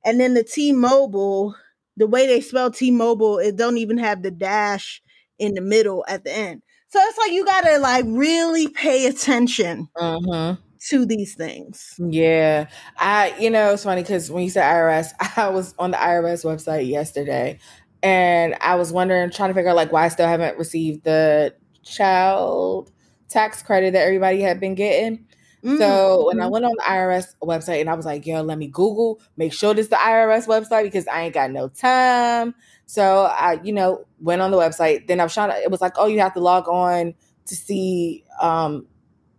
and 0.05 0.19
then 0.19 0.33
the 0.33 0.43
t-mobile 0.43 1.55
the 1.97 2.07
way 2.07 2.27
they 2.27 2.41
spell 2.41 2.71
t-mobile 2.71 3.37
it 3.39 3.55
don't 3.55 3.77
even 3.77 3.97
have 3.97 4.21
the 4.23 4.31
dash 4.31 5.01
in 5.39 5.53
the 5.53 5.61
middle 5.61 6.05
at 6.07 6.23
the 6.23 6.33
end 6.35 6.61
so 6.89 6.99
it's 7.01 7.17
like 7.17 7.31
you 7.31 7.45
gotta 7.45 7.77
like 7.79 8.05
really 8.07 8.67
pay 8.69 9.07
attention 9.07 9.87
Mm-hmm. 9.97 10.61
to 10.89 11.05
these 11.05 11.35
things 11.35 11.93
Yeah. 11.99 12.67
I 12.97 13.33
you 13.39 13.49
know, 13.49 13.73
it's 13.73 13.83
funny 13.83 14.01
because 14.03 14.29
when 14.31 14.43
you 14.43 14.49
said 14.49 14.63
IRS, 14.63 15.09
I 15.37 15.49
was 15.49 15.73
on 15.79 15.91
the 15.91 15.97
IRS 15.97 16.45
website 16.45 16.87
yesterday 16.87 17.59
and 18.03 18.55
I 18.61 18.75
was 18.75 18.91
wondering, 18.91 19.31
trying 19.31 19.49
to 19.49 19.53
figure 19.55 19.71
out 19.71 19.75
like 19.75 19.91
why 19.91 20.05
I 20.05 20.09
still 20.09 20.27
haven't 20.27 20.57
received 20.59 21.03
the 21.03 21.55
child 21.83 22.91
tax 23.29 23.63
credit 23.63 23.93
that 23.93 24.05
everybody 24.05 24.41
had 24.41 24.59
been 24.59 24.75
getting. 24.75 25.25
So 25.65 26.27
when 26.27 26.39
I 26.39 26.47
Mhm. 26.47 26.51
went 26.51 26.65
on 26.65 26.71
the 26.77 26.83
IRS 26.83 27.35
website 27.43 27.81
and 27.81 27.89
I 27.89 27.93
was 27.95 28.05
like, 28.05 28.25
yo, 28.25 28.41
let 28.41 28.57
me 28.57 28.67
Google, 28.67 29.19
make 29.35 29.53
sure 29.53 29.73
this 29.73 29.85
is 29.85 29.89
the 29.89 29.97
IRS 29.97 30.47
website 30.47 30.83
because 30.83 31.07
I 31.07 31.23
ain't 31.23 31.33
got 31.33 31.51
no 31.51 31.67
time. 31.69 32.55
So 32.85 33.25
I, 33.25 33.59
you 33.63 33.73
know, 33.73 34.05
went 34.19 34.41
on 34.41 34.51
the 34.51 34.57
website. 34.57 35.07
Then 35.07 35.19
I 35.19 35.23
was 35.23 35.33
trying 35.33 35.49
to, 35.49 35.57
it 35.61 35.71
was 35.71 35.81
like, 35.81 35.93
oh, 35.97 36.05
you 36.07 36.19
have 36.21 36.33
to 36.35 36.39
log 36.39 36.67
on 36.67 37.13
to 37.47 37.55
see 37.55 38.23
um 38.41 38.87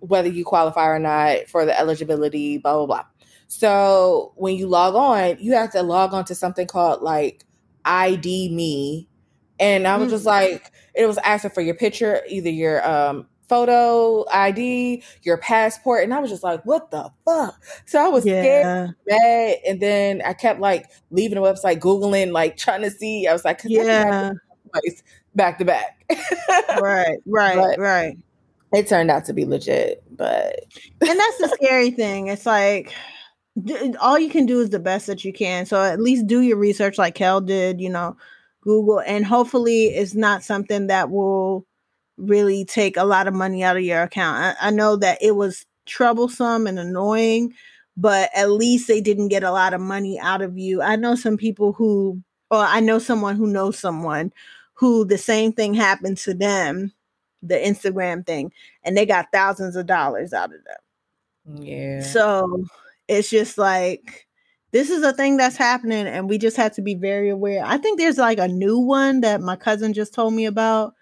whether 0.01 0.29
you 0.29 0.45
qualify 0.45 0.87
or 0.87 0.99
not 0.99 1.49
for 1.49 1.65
the 1.65 1.79
eligibility, 1.79 2.59
blah, 2.59 2.75
blah, 2.77 2.87
blah. 2.87 3.05
So 3.49 4.33
when 4.37 4.57
you 4.57 4.67
log 4.67 4.95
on, 4.95 5.39
you 5.41 5.53
have 5.55 5.73
to 5.73 5.83
log 5.83 6.13
on 6.13 6.25
to 6.27 6.35
something 6.35 6.67
called 6.67 7.03
like 7.03 7.45
ID 7.85 8.51
me. 8.55 9.09
And 9.59 9.87
I 9.87 9.97
was 9.97 10.11
just 10.11 10.25
Mm. 10.25 10.27
like, 10.27 10.71
it 10.95 11.07
was 11.07 11.19
asking 11.19 11.53
for 11.53 11.63
your 11.63 11.75
picture, 11.77 12.21
either 12.29 12.51
your 12.51 12.87
um 12.89 13.29
photo 13.49 14.25
ID, 14.31 15.03
your 15.23 15.39
passport. 15.39 16.05
And 16.05 16.13
I 16.15 16.19
was 16.21 16.31
just 16.31 16.43
like, 16.43 16.65
what 16.65 16.91
the 16.91 17.11
fuck? 17.25 17.63
So 17.87 18.05
I 18.05 18.09
was 18.09 18.25
Yeah. 18.27 18.43
scared, 18.43 18.95
mad. 19.09 19.57
And 19.67 19.81
then 19.81 20.23
I 20.25 20.33
kept 20.33 20.61
like 20.61 20.87
leaving 21.11 21.37
the 21.37 21.43
website, 21.43 21.79
Googling, 21.81 22.33
like 22.33 22.57
trying 22.57 22.83
to 22.83 22.91
see. 22.91 23.27
I 23.27 23.33
was 23.33 23.45
like, 23.45 23.61
Yeah. 23.65 24.33
back 25.35 25.59
to 25.59 25.65
back. 25.65 26.05
Right, 26.81 27.19
right, 27.27 27.57
But- 27.57 27.79
right. 27.79 28.17
It 28.75 28.89
turned 28.89 29.13
out 29.13 29.25
to 29.27 29.33
be 29.33 29.45
legit, 29.45 30.03
but 30.17 30.57
and 31.01 31.21
that's 31.21 31.39
the 31.39 31.49
scary 31.55 31.91
thing. 31.93 32.27
It's 32.27 32.45
like 32.45 32.93
all 34.01 34.19
you 34.19 34.29
can 34.29 34.45
do 34.45 34.61
is 34.61 34.71
the 34.71 34.81
best 34.81 35.07
that 35.07 35.25
you 35.25 35.33
can. 35.33 35.67
So 35.67 35.81
at 35.83 36.01
least 36.01 36.27
do 36.27 36.41
your 36.41 36.57
research, 36.59 36.99
like 36.99 37.15
Kel 37.15 37.41
did. 37.41 37.81
You 37.81 37.89
know, 37.91 38.17
Google, 38.63 38.99
and 39.01 39.25
hopefully 39.25 39.85
it's 39.87 40.15
not 40.15 40.43
something 40.43 40.89
that 40.89 41.11
will 41.11 41.65
really 42.17 42.65
take 42.65 42.97
a 42.97 43.05
lot 43.05 43.29
of 43.29 43.35
money 43.35 43.63
out 43.63 43.77
of 43.77 43.83
your 43.83 44.03
account. 44.03 44.57
I, 44.61 44.69
I 44.69 44.71
know 44.71 44.97
that 44.97 45.19
it 45.21 45.37
was 45.37 45.67
troublesome 45.87 46.67
and 46.67 46.79
annoying, 46.79 47.55
but 47.97 48.31
at 48.35 48.51
least 48.51 48.89
they 48.89 49.01
didn't 49.01 49.29
get 49.29 49.43
a 49.43 49.53
lot 49.53 49.75
of 49.75 49.81
money 49.81 50.19
out 50.19 50.43
of 50.43 50.59
you. 50.59 50.83
I 50.83 50.97
know 50.97 51.15
some 51.15 51.37
people 51.37 51.73
who, 51.73 52.23
or 52.51 52.59
I 52.59 52.81
know 52.81 52.99
someone 52.99 53.37
who 53.37 53.47
knows 53.47 53.79
someone 53.79 54.33
who 54.75 55.05
the 55.05 55.19
same 55.19 55.53
thing 55.53 55.75
happened 55.75 56.19
to 56.19 56.35
them, 56.35 56.93
the 57.43 57.57
Instagram 57.57 58.27
thing, 58.27 58.53
and 58.83 58.97
they 58.97 59.07
got 59.07 59.33
thousands 59.33 59.77
of 59.77 59.87
dollars 59.87 60.33
out 60.33 60.53
of 60.53 60.61
them. 60.65 61.63
yeah. 61.63 62.01
So 62.03 62.65
it's 63.09 63.31
just 63.31 63.59
like 63.59 64.27
this 64.73 64.91
is 64.91 65.03
a 65.03 65.13
thing 65.13 65.37
that's 65.37 65.57
happening, 65.57 66.07
and 66.07 66.29
we 66.29 66.39
just 66.39 66.57
have 66.57 66.75
to 66.75 66.83
be 66.83 66.95
very 66.95 67.31
aware. 67.31 67.65
I 67.65 67.79
think 67.79 67.99
there's 67.99 68.19
like 68.19 68.39
a 68.39 68.49
new 68.49 68.79
one 68.79 69.23
that 69.23 69.41
my 69.41 69.57
cousin 69.57 69.95
just 69.95 70.13
told 70.15 70.35
me 70.35 70.47
about 70.47 70.95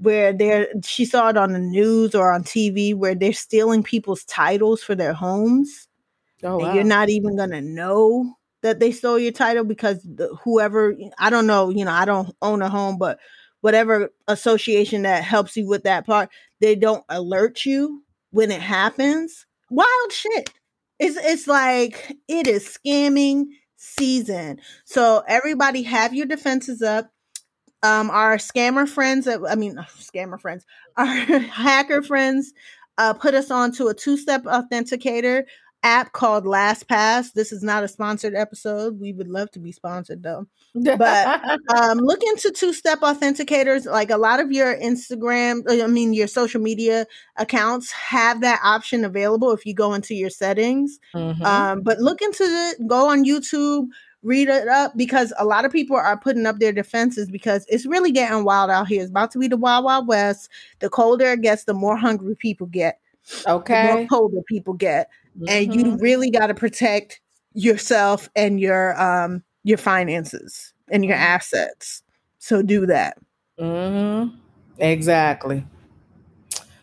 where 0.00 0.32
they're 0.32 0.68
she 0.84 1.04
saw 1.04 1.28
it 1.28 1.36
on 1.36 1.52
the 1.52 1.58
news 1.58 2.14
or 2.14 2.32
on 2.32 2.42
TV 2.42 2.94
where 2.94 3.14
they're 3.14 3.32
stealing 3.32 3.82
people's 3.82 4.24
titles 4.24 4.82
for 4.82 4.94
their 4.94 5.12
homes 5.12 5.88
oh, 6.42 6.58
and 6.58 6.68
wow. 6.68 6.74
you're 6.74 6.84
not 6.84 7.08
even 7.08 7.36
gonna 7.36 7.60
know 7.60 8.36
that 8.64 8.80
they 8.80 8.90
stole 8.90 9.18
your 9.18 9.30
title 9.30 9.62
because 9.62 10.02
the, 10.02 10.34
whoever 10.42 10.96
I 11.18 11.28
don't 11.28 11.46
know, 11.46 11.68
you 11.68 11.84
know, 11.84 11.92
I 11.92 12.06
don't 12.06 12.34
own 12.40 12.62
a 12.62 12.70
home, 12.70 12.96
but 12.96 13.18
whatever 13.60 14.08
association 14.26 15.02
that 15.02 15.22
helps 15.22 15.54
you 15.54 15.68
with 15.68 15.84
that 15.84 16.06
part, 16.06 16.30
they 16.60 16.74
don't 16.74 17.04
alert 17.10 17.66
you 17.66 18.02
when 18.30 18.50
it 18.50 18.62
happens. 18.62 19.44
Wild 19.70 20.12
shit. 20.12 20.50
It's 20.98 21.16
it's 21.16 21.46
like 21.46 22.16
it 22.26 22.46
is 22.46 22.64
scamming 22.66 23.48
season. 23.76 24.60
So 24.86 25.22
everybody 25.28 25.82
have 25.82 26.14
your 26.14 26.26
defenses 26.26 26.80
up. 26.80 27.10
Um, 27.84 28.10
our 28.10 28.38
scammer 28.38 28.88
friends, 28.88 29.28
I 29.28 29.54
mean, 29.54 29.76
scammer 30.00 30.40
friends, 30.40 30.64
our 30.96 31.06
hacker 31.06 32.02
friends, 32.02 32.52
uh, 32.98 33.12
put 33.12 33.34
us 33.34 33.50
onto 33.50 33.88
a 33.88 33.94
two-step 33.94 34.44
authenticator 34.44 35.44
app 35.82 36.12
called 36.12 36.44
LastPass. 36.46 37.34
This 37.34 37.52
is 37.52 37.62
not 37.62 37.84
a 37.84 37.88
sponsored 37.88 38.34
episode. 38.34 38.98
We 38.98 39.12
would 39.12 39.28
love 39.28 39.50
to 39.50 39.58
be 39.58 39.70
sponsored 39.70 40.22
though. 40.22 40.46
but- 40.74 41.42
Um, 41.76 41.98
look 41.98 42.22
into 42.22 42.50
two-step 42.50 43.00
authenticators. 43.00 43.84
Like 43.84 44.10
a 44.10 44.16
lot 44.16 44.40
of 44.40 44.50
your 44.50 44.74
Instagram, 44.76 45.62
I 45.68 45.86
mean 45.86 46.14
your 46.14 46.26
social 46.28 46.60
media 46.62 47.06
accounts 47.36 47.90
have 47.92 48.40
that 48.40 48.60
option 48.64 49.04
available 49.04 49.50
if 49.52 49.66
you 49.66 49.74
go 49.74 49.92
into 49.92 50.14
your 50.14 50.30
settings. 50.30 50.98
Mhm. 51.14 51.42
Um, 51.44 51.82
but 51.82 51.98
look 51.98 52.22
into 52.22 52.44
it, 52.44 52.86
go 52.86 53.10
on 53.10 53.24
YouTube, 53.26 53.88
read 54.24 54.48
it 54.48 54.66
up 54.68 54.96
because 54.96 55.32
a 55.38 55.44
lot 55.44 55.64
of 55.64 55.70
people 55.70 55.96
are 55.96 56.18
putting 56.18 56.46
up 56.46 56.58
their 56.58 56.72
defenses 56.72 57.30
because 57.30 57.64
it's 57.68 57.86
really 57.86 58.10
getting 58.10 58.42
wild 58.44 58.70
out 58.70 58.88
here. 58.88 59.02
It's 59.02 59.10
about 59.10 59.30
to 59.32 59.38
be 59.38 59.46
the 59.46 59.56
wild, 59.56 59.84
wild 59.84 60.08
west. 60.08 60.48
The 60.80 60.88
colder 60.88 61.32
it 61.32 61.42
gets, 61.42 61.64
the 61.64 61.74
more 61.74 61.96
hungry 61.96 62.34
people 62.34 62.66
get, 62.66 62.98
Okay. 63.46 63.74
the 63.74 63.96
more 63.98 64.08
colder 64.08 64.42
people 64.48 64.74
get. 64.74 65.10
And 65.48 65.74
you 65.74 65.84
Mhm. 65.84 66.00
really 66.00 66.30
got 66.30 66.46
to 66.46 66.54
protect 66.54 67.20
yourself 67.52 68.28
and 68.34 68.58
your 68.58 69.00
um 69.00 69.42
your 69.62 69.78
finances 69.78 70.72
and 70.90 71.04
your 71.04 71.16
assets. 71.16 72.02
So 72.38 72.62
do 72.62 72.86
that. 72.86 73.16
Mm-hmm. 73.58 74.36
Exactly. 74.78 75.64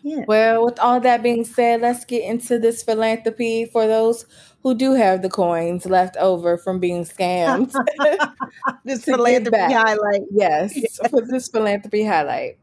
Yeah. 0.04 0.26
Well, 0.28 0.66
with 0.66 0.80
all 0.80 1.00
that 1.02 1.22
being 1.22 1.44
said, 1.46 1.82
let's 1.82 2.06
get 2.06 2.24
into 2.24 2.58
this 2.58 2.82
philanthropy 2.84 3.66
for 3.66 3.86
those 3.88 4.26
who 4.64 4.74
do 4.76 4.94
have 4.94 5.22
the 5.22 5.30
coins 5.30 5.86
left 5.86 6.18
over 6.18 6.58
from 6.58 6.80
being 6.80 7.04
scammed. 7.06 7.74
This 8.84 9.06
philanthropy 9.06 9.52
back. 9.52 9.72
highlight. 9.72 10.22
yes, 10.32 10.74
for 11.10 11.22
this 11.22 11.48
philanthropy 11.48 12.04
highlight. 12.04 12.58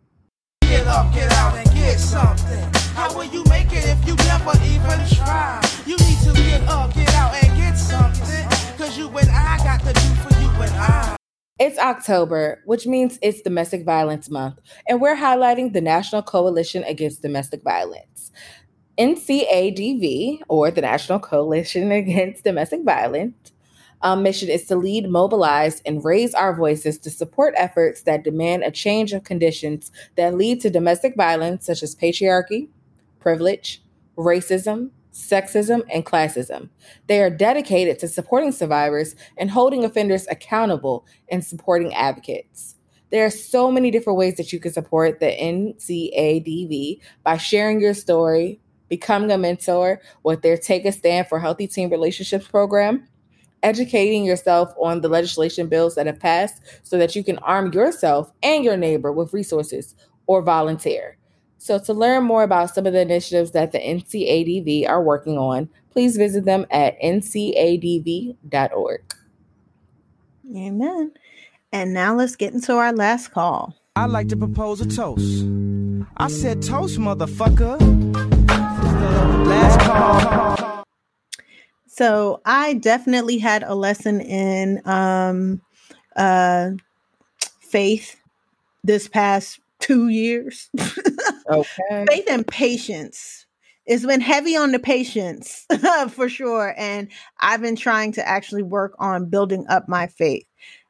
Get 0.63 0.87
up, 0.87 1.13
get 1.15 1.31
out, 1.33 1.57
and 1.57 1.71
get 1.75 1.99
something. 1.99 2.63
How 2.95 3.15
will 3.17 3.25
you 3.25 3.43
make 3.45 3.73
it 3.73 3.85
if 3.89 4.07
you 4.07 4.15
never 4.17 4.53
even 4.65 5.07
try? 5.17 5.61
You 5.87 5.97
need 5.97 6.19
to 6.25 6.33
get 6.35 6.63
up, 6.69 6.93
get 6.95 7.13
out, 7.15 7.35
and 7.43 7.57
get 7.57 7.77
something. 7.77 8.49
Cause 8.77 8.99
you 8.99 9.09
and 9.09 9.31
I 9.31 9.59
got 9.59 9.81
to 9.81 9.93
do 9.93 10.15
for 10.23 10.41
you 10.41 10.49
and 10.63 10.75
I. 10.75 11.18
It's 11.59 11.77
October, 11.77 12.63
which 12.67 12.87
means 12.87 13.19
it's 13.21 13.43
Domestic 13.43 13.85
Violence 13.85 14.31
Month, 14.31 14.61
and 14.87 15.01
we're 15.01 15.17
highlighting 15.17 15.73
the 15.73 15.81
National 15.81 16.23
Coalition 16.23 16.85
Against 16.85 17.21
Domestic 17.21 17.65
Violence. 17.65 18.31
NCADV, 18.97 20.43
or 20.49 20.71
the 20.71 20.81
National 20.81 21.19
Coalition 21.19 21.91
Against 21.93 22.45
Domestic 22.45 22.85
Violence, 22.85 23.53
um, 24.03 24.23
mission 24.23 24.49
is 24.49 24.67
to 24.67 24.77
lead, 24.77 25.11
mobilize, 25.11 25.83
and 25.85 26.05
raise 26.05 26.33
our 26.33 26.55
voices 26.55 26.97
to 26.99 27.11
support 27.11 27.55
efforts 27.57 28.03
that 28.03 28.23
demand 28.23 28.63
a 28.63 28.71
change 28.71 29.13
of 29.13 29.25
conditions 29.25 29.91
that 30.15 30.37
lead 30.37 30.61
to 30.61 30.71
domestic 30.71 31.17
violence, 31.17 31.67
such 31.67 31.83
as 31.83 31.97
patriarchy, 31.97 32.69
privilege, 33.19 33.83
racism, 34.17 34.91
sexism, 35.19 35.83
and 35.93 36.07
classism. 36.07 36.69
They 37.09 37.21
are 37.21 37.31
dedicated 37.31 37.99
to 37.99 38.09
supporting 38.09 38.53
survivors 38.53 39.17
and 39.37 39.51
holding 39.51 39.85
offenders 39.85 40.27
accountable 40.31 41.05
and 41.31 41.45
supporting 41.45 41.93
advocates. 41.95 42.77
There 43.11 43.27
are 43.27 43.31
so 43.31 43.71
many 43.71 43.91
different 43.91 44.19
ways 44.19 44.37
that 44.37 44.53
you 44.53 44.61
can 44.61 44.73
support 44.73 45.19
the 45.19 45.27
NCADV 45.27 47.01
by 47.25 47.37
sharing 47.37 47.81
your 47.81 47.95
story, 47.95 48.61
becoming 48.89 49.33
a 49.33 49.39
mentor 49.39 50.01
with 50.23 50.43
their 50.43 50.57
Take 50.57 50.85
a 50.85 50.93
Stand 50.93 51.27
for 51.27 51.41
Healthy 51.41 51.67
Teen 51.67 51.91
Relationships 51.91 52.47
program, 52.47 53.09
educating 53.63 54.25
yourself 54.25 54.73
on 54.81 55.01
the 55.01 55.09
legislation 55.09 55.67
bills 55.69 55.97
that 55.97 56.07
have 56.07 56.21
passed 56.21 56.63
so 56.85 56.97
that 56.97 57.17
you 57.17 57.25
can 57.25 57.39
arm 57.39 57.73
yourself 57.73 58.31
and 58.43 58.63
your 58.63 58.77
neighbor 58.77 59.11
with 59.11 59.33
resources 59.33 59.97
or 60.27 60.43
volunteer. 60.43 61.18
So, 61.59 61.79
to 61.81 61.93
learn 61.93 62.25
more 62.25 62.45
about 62.45 62.75
some 62.75 62.87
of 62.87 62.93
the 62.93 63.01
initiatives 63.01 63.51
that 63.51 63.73
the 63.73 63.79
NCADV 63.79 64.89
are 64.89 65.03
working 65.03 65.37
on, 65.37 65.69
please 65.91 66.17
visit 66.17 66.45
them 66.45 66.67
at 66.71 66.99
ncadv.org. 67.01 68.35
Amen. 70.57 71.13
And 71.73 71.93
now 71.93 72.15
let's 72.15 72.37
get 72.37 72.55
into 72.55 72.75
our 72.75 72.93
last 72.93 73.29
call. 73.33 73.75
I'd 73.97 74.11
like 74.11 74.29
to 74.29 74.37
propose 74.37 74.81
a 74.81 74.87
toast. 74.87 75.45
I 76.17 76.29
said 76.29 76.63
toast, 76.63 76.99
motherfucker. 76.99 77.79
Last 79.47 79.81
call. 79.81 80.85
So 81.87 82.41
I 82.45 82.75
definitely 82.75 83.39
had 83.39 83.65
a 83.65 83.75
lesson 83.75 84.21
in 84.21 84.81
um 84.87 85.61
uh 86.15 86.71
faith 87.61 88.17
this 88.85 89.09
past 89.09 89.59
two 89.81 90.09
years. 90.09 90.71
Okay. 91.49 92.07
faith 92.09 92.25
and 92.29 92.47
patience. 92.47 93.47
It's 93.87 94.05
been 94.05 94.21
heavy 94.21 94.55
on 94.55 94.73
the 94.73 94.79
patience 94.79 95.67
for 96.11 96.29
sure. 96.29 96.75
And 96.77 97.09
I've 97.41 97.63
been 97.63 97.77
trying 97.77 98.13
to 98.13 98.29
actually 98.29 98.63
work 98.63 98.95
on 98.99 99.31
building 99.31 99.67
up 99.69 99.89
my 99.89 100.07
faith. 100.07 100.47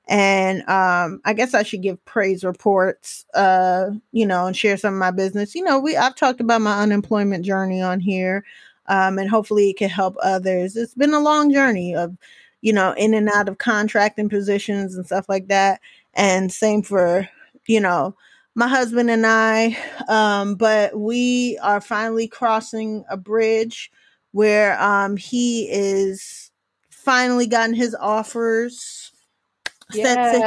And 0.09 0.63
um, 0.69 1.21
I 1.25 1.35
guess 1.35 1.55
I 1.55 1.63
should 1.63 1.83
give 1.83 2.03
praise 2.07 2.43
reports, 2.43 3.27
uh, 3.35 3.91
you 4.11 4.27
know, 4.27 4.47
and 4.47 4.57
share 4.57 4.79
some 4.79 4.95
of 4.95 4.99
my 4.99 5.11
business. 5.11 5.55
You 5.55 5.63
know, 5.63 5.79
we 5.79 5.97
I've 5.97 6.17
talked 6.17 6.41
about 6.41 6.63
my 6.63 6.81
unemployment 6.83 7.45
journey 7.45 7.83
on 7.83 8.01
here, 8.01 8.43
um, 8.87 9.19
and 9.19 9.29
hopefully 9.29 9.71
it 9.71 9.77
can 9.77 9.91
help 9.91 10.17
others. 10.23 10.77
It's 10.77 10.95
been 10.95 11.13
a 11.13 11.21
long 11.21 11.53
journey 11.53 11.95
of, 11.95 12.17
you 12.63 12.73
know, 12.73 12.95
in 12.97 13.13
and 13.13 13.29
out 13.29 13.51
of 13.51 13.59
contracting 13.59 14.31
positions 14.31 14.97
and 14.97 15.05
stuff 15.05 15.29
like 15.29 15.49
that. 15.49 15.81
And 16.15 16.51
same 16.51 16.83
for, 16.83 17.29
you 17.67 17.81
know, 17.81 18.17
my 18.59 18.67
husband 18.67 19.09
and 19.09 19.25
I. 19.25 19.79
Um, 20.09 20.57
but 20.57 20.99
we 20.99 21.57
are 21.63 21.81
finally 21.81 22.27
crossing 22.27 23.05
a 23.09 23.17
bridge 23.17 23.89
where 24.33 24.81
um, 24.83 25.17
he 25.17 25.69
is 25.71 26.51
finally 26.91 27.47
gotten 27.47 27.73
his 27.73 27.95
offers 27.95 29.13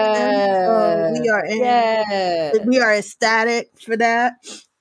him. 0.03 1.15
So 1.15 1.21
we 1.21 1.29
are 1.29 1.45
in 1.45 2.67
we 2.67 2.79
are 2.81 2.93
ecstatic 2.93 3.71
for 3.79 3.95
that. 3.95 4.33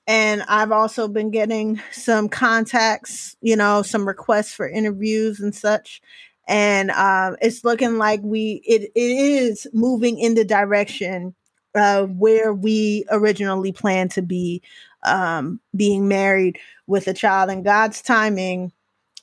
And 0.07 0.43
I've 0.49 0.73
also 0.73 1.07
been 1.07 1.31
getting 1.31 1.81
some 1.93 2.27
contacts, 2.27 3.37
you 3.41 3.55
know, 3.55 3.81
some 3.81 4.05
requests 4.05 4.53
for 4.53 4.67
interviews 4.67 5.39
and 5.39 5.55
such. 5.55 6.01
And 6.49 6.91
um, 6.91 7.37
it's 7.41 7.63
looking 7.63 7.97
like 7.97 8.19
we 8.23 8.61
it, 8.65 8.91
it 8.93 8.99
is 8.99 9.67
moving 9.71 10.19
in 10.19 10.35
the 10.35 10.43
direction 10.43 11.33
uh, 11.75 12.03
where 12.05 12.53
we 12.53 13.05
originally 13.11 13.71
planned 13.71 14.11
to 14.11 14.21
be 14.21 14.61
um, 15.03 15.59
being 15.75 16.07
married 16.07 16.59
with 16.87 17.07
a 17.07 17.13
child, 17.13 17.49
and 17.49 17.65
God's 17.65 18.01
timing 18.01 18.71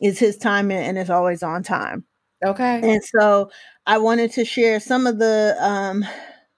is 0.01 0.19
His 0.19 0.37
timing, 0.37 0.79
and 0.79 0.99
it's 0.99 1.11
always 1.11 1.43
on 1.43 1.63
time. 1.63 2.05
Okay. 2.45 2.81
And 2.83 3.03
so 3.03 3.51
I 3.87 3.99
wanted 3.99 4.33
to 4.33 4.45
share 4.45 4.81
some 4.81 5.07
of 5.07 5.19
the 5.19 5.57
um, 5.59 6.05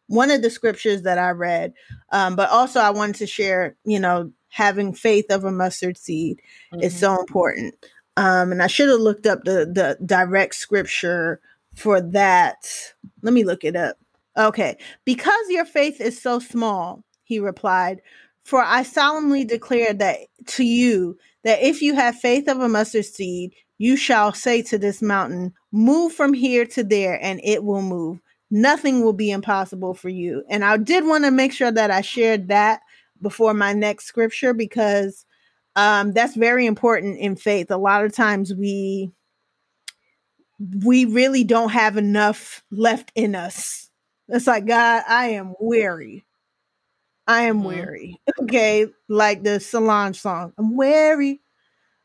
one 0.08 0.30
of 0.30 0.42
the 0.42 0.50
scriptures 0.50 1.02
that 1.02 1.18
I 1.18 1.30
read, 1.30 1.72
um, 2.12 2.36
but 2.36 2.50
also 2.50 2.80
I 2.80 2.90
wanted 2.90 3.16
to 3.16 3.26
share, 3.26 3.76
you 3.84 4.00
know, 4.00 4.32
having 4.48 4.92
faith 4.92 5.26
of 5.30 5.44
a 5.44 5.52
mustard 5.52 5.96
seed 5.96 6.40
mm-hmm. 6.72 6.82
is 6.82 6.98
so 6.98 7.18
important. 7.18 7.74
Um, 8.16 8.52
and 8.52 8.62
I 8.62 8.66
should 8.66 8.88
have 8.88 9.00
looked 9.00 9.26
up 9.26 9.44
the 9.44 9.66
the 9.66 9.96
direct 10.04 10.56
scripture 10.56 11.40
for 11.76 12.00
that. 12.00 12.56
Let 13.22 13.32
me 13.32 13.44
look 13.44 13.64
it 13.64 13.76
up. 13.76 13.96
Okay, 14.36 14.76
because 15.04 15.48
your 15.48 15.64
faith 15.64 16.00
is 16.00 16.20
so 16.20 16.38
small, 16.38 17.04
he 17.24 17.38
replied. 17.38 18.00
For 18.44 18.62
I 18.62 18.82
solemnly 18.82 19.44
declare 19.44 19.92
that 19.94 20.18
to 20.46 20.64
you 20.64 21.18
that 21.44 21.62
if 21.62 21.82
you 21.82 21.94
have 21.94 22.16
faith 22.16 22.48
of 22.48 22.60
a 22.60 22.68
mustard 22.68 23.04
seed, 23.04 23.52
you 23.78 23.96
shall 23.96 24.32
say 24.32 24.62
to 24.62 24.78
this 24.78 25.02
mountain, 25.02 25.52
Move 25.72 26.12
from 26.12 26.32
here 26.32 26.66
to 26.66 26.84
there, 26.84 27.18
and 27.22 27.40
it 27.44 27.64
will 27.64 27.82
move. 27.82 28.20
Nothing 28.50 29.02
will 29.02 29.12
be 29.12 29.30
impossible 29.30 29.94
for 29.94 30.08
you. 30.08 30.42
And 30.48 30.64
I 30.64 30.76
did 30.76 31.06
want 31.06 31.24
to 31.24 31.30
make 31.30 31.52
sure 31.52 31.70
that 31.70 31.90
I 31.90 32.00
shared 32.00 32.48
that 32.48 32.80
before 33.22 33.54
my 33.54 33.72
next 33.72 34.06
scripture 34.06 34.52
because 34.52 35.24
um, 35.76 36.12
that's 36.12 36.34
very 36.34 36.66
important 36.66 37.18
in 37.18 37.36
faith. 37.36 37.70
A 37.70 37.76
lot 37.76 38.04
of 38.04 38.14
times 38.14 38.54
we 38.54 39.12
we 40.84 41.06
really 41.06 41.42
don't 41.42 41.70
have 41.70 41.96
enough 41.96 42.62
left 42.70 43.12
in 43.14 43.34
us. 43.34 43.89
It's 44.30 44.46
like 44.46 44.66
God, 44.66 45.02
I 45.08 45.28
am 45.28 45.54
weary. 45.60 46.24
I 47.26 47.42
am 47.42 47.58
mm-hmm. 47.58 47.66
weary. 47.66 48.20
Okay, 48.42 48.86
like 49.08 49.42
the 49.42 49.60
Solange 49.60 50.18
song. 50.18 50.52
I'm 50.58 50.76
weary 50.76 51.40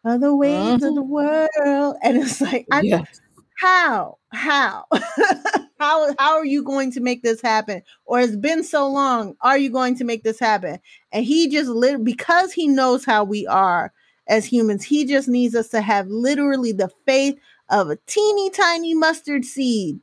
of 0.04 0.22
the 0.22 0.36
ways 0.36 0.54
mm-hmm. 0.54 0.86
of 0.86 0.96
the 0.96 1.02
world, 1.02 1.96
and 2.04 2.18
it's 2.18 2.42
like, 2.42 2.68
I, 2.72 2.82
yes. 2.82 3.22
how, 3.58 4.18
how, 4.34 4.86
how, 5.80 6.14
how 6.20 6.36
are 6.36 6.46
you 6.46 6.62
going 6.62 6.92
to 6.92 7.00
make 7.00 7.24
this 7.24 7.42
happen? 7.42 7.82
Or 8.06 8.20
it's 8.20 8.36
been 8.36 8.64
so 8.64 8.88
long. 8.88 9.36
Are 9.42 9.58
you 9.58 9.70
going 9.70 9.96
to 9.98 10.04
make 10.04 10.24
this 10.24 10.40
happen? 10.40 10.80
And 11.12 11.26
he 11.26 11.48
just 11.48 11.70
lit 11.70 12.04
because 12.04 12.52
he 12.52 12.68
knows 12.68 13.06
how 13.06 13.24
we 13.24 13.48
are 13.48 13.94
as 14.28 14.46
humans. 14.46 14.84
He 14.84 15.06
just 15.06 15.28
needs 15.28 15.56
us 15.56 15.70
to 15.70 15.82
have 15.82 16.08
literally 16.08 16.74
the 16.74 16.90
faith 17.06 17.40
of 17.70 17.90
a 17.90 17.98
teeny 18.08 18.50
tiny 18.50 18.94
mustard 18.94 19.46
seed 19.46 20.00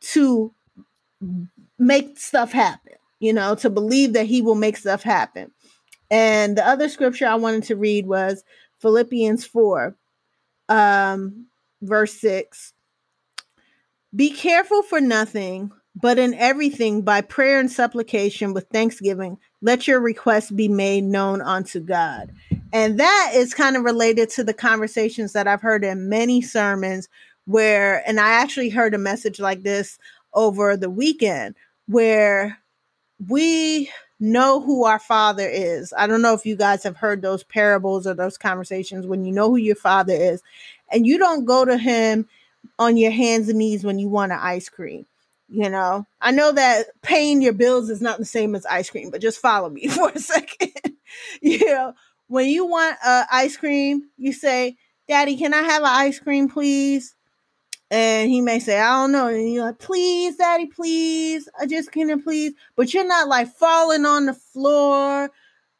to 0.00 0.52
make 1.78 2.18
stuff 2.18 2.52
happen 2.52 2.94
you 3.20 3.32
know, 3.32 3.54
to 3.56 3.70
believe 3.70 4.12
that 4.12 4.26
he 4.26 4.42
will 4.42 4.54
make 4.54 4.76
stuff 4.76 5.02
happen. 5.02 5.50
And 6.10 6.56
the 6.56 6.66
other 6.66 6.88
scripture 6.88 7.26
I 7.26 7.34
wanted 7.34 7.64
to 7.64 7.76
read 7.76 8.06
was 8.06 8.44
Philippians 8.80 9.44
4, 9.44 9.96
um, 10.68 11.46
verse 11.82 12.14
6. 12.20 12.72
Be 14.14 14.30
careful 14.30 14.82
for 14.82 15.00
nothing, 15.00 15.70
but 15.94 16.18
in 16.18 16.32
everything 16.34 17.02
by 17.02 17.20
prayer 17.20 17.60
and 17.60 17.70
supplication 17.70 18.54
with 18.54 18.68
thanksgiving, 18.68 19.38
let 19.60 19.86
your 19.86 20.00
requests 20.00 20.50
be 20.50 20.68
made 20.68 21.04
known 21.04 21.42
unto 21.42 21.80
God. 21.80 22.32
And 22.72 22.98
that 23.00 23.32
is 23.34 23.52
kind 23.52 23.76
of 23.76 23.82
related 23.82 24.30
to 24.30 24.44
the 24.44 24.54
conversations 24.54 25.32
that 25.32 25.48
I've 25.48 25.60
heard 25.60 25.84
in 25.84 26.08
many 26.08 26.40
sermons 26.40 27.08
where, 27.44 28.06
and 28.06 28.20
I 28.20 28.30
actually 28.30 28.68
heard 28.68 28.94
a 28.94 28.98
message 28.98 29.40
like 29.40 29.62
this 29.62 29.98
over 30.34 30.76
the 30.76 30.90
weekend 30.90 31.54
where 31.86 32.58
we 33.26 33.90
know 34.20 34.60
who 34.60 34.84
our 34.84 34.98
father 34.98 35.48
is. 35.48 35.92
I 35.96 36.06
don't 36.06 36.22
know 36.22 36.34
if 36.34 36.44
you 36.44 36.56
guys 36.56 36.82
have 36.82 36.96
heard 36.96 37.22
those 37.22 37.44
parables 37.44 38.06
or 38.06 38.14
those 38.14 38.36
conversations 38.38 39.06
when 39.06 39.24
you 39.24 39.32
know 39.32 39.48
who 39.50 39.56
your 39.56 39.76
father 39.76 40.12
is 40.12 40.42
and 40.90 41.06
you 41.06 41.18
don't 41.18 41.44
go 41.44 41.64
to 41.64 41.76
him 41.78 42.28
on 42.78 42.96
your 42.96 43.10
hands 43.10 43.48
and 43.48 43.58
knees 43.58 43.84
when 43.84 43.98
you 43.98 44.08
want 44.08 44.32
an 44.32 44.38
ice 44.40 44.68
cream. 44.68 45.06
You 45.50 45.70
know, 45.70 46.06
I 46.20 46.30
know 46.32 46.52
that 46.52 46.86
paying 47.00 47.40
your 47.40 47.54
bills 47.54 47.88
is 47.88 48.02
not 48.02 48.18
the 48.18 48.24
same 48.26 48.54
as 48.54 48.66
ice 48.66 48.90
cream, 48.90 49.10
but 49.10 49.22
just 49.22 49.40
follow 49.40 49.70
me 49.70 49.88
for 49.88 50.10
a 50.10 50.18
second. 50.18 50.72
you 51.42 51.64
know, 51.66 51.94
when 52.26 52.48
you 52.48 52.66
want 52.66 52.98
uh, 53.04 53.24
ice 53.32 53.56
cream, 53.56 54.10
you 54.18 54.32
say, 54.32 54.76
Daddy, 55.08 55.36
can 55.38 55.54
I 55.54 55.62
have 55.62 55.82
an 55.82 55.88
ice 55.88 56.18
cream, 56.18 56.48
please? 56.50 57.14
And 57.90 58.30
he 58.30 58.40
may 58.40 58.58
say, 58.58 58.78
I 58.78 59.00
don't 59.00 59.12
know. 59.12 59.28
And 59.28 59.52
you're 59.52 59.64
like, 59.66 59.78
please, 59.78 60.36
daddy, 60.36 60.66
please. 60.66 61.48
I 61.58 61.66
just 61.66 61.90
can't 61.90 62.22
please. 62.22 62.52
But 62.76 62.92
you're 62.92 63.06
not 63.06 63.28
like 63.28 63.48
falling 63.48 64.04
on 64.04 64.26
the 64.26 64.34
floor, 64.34 65.30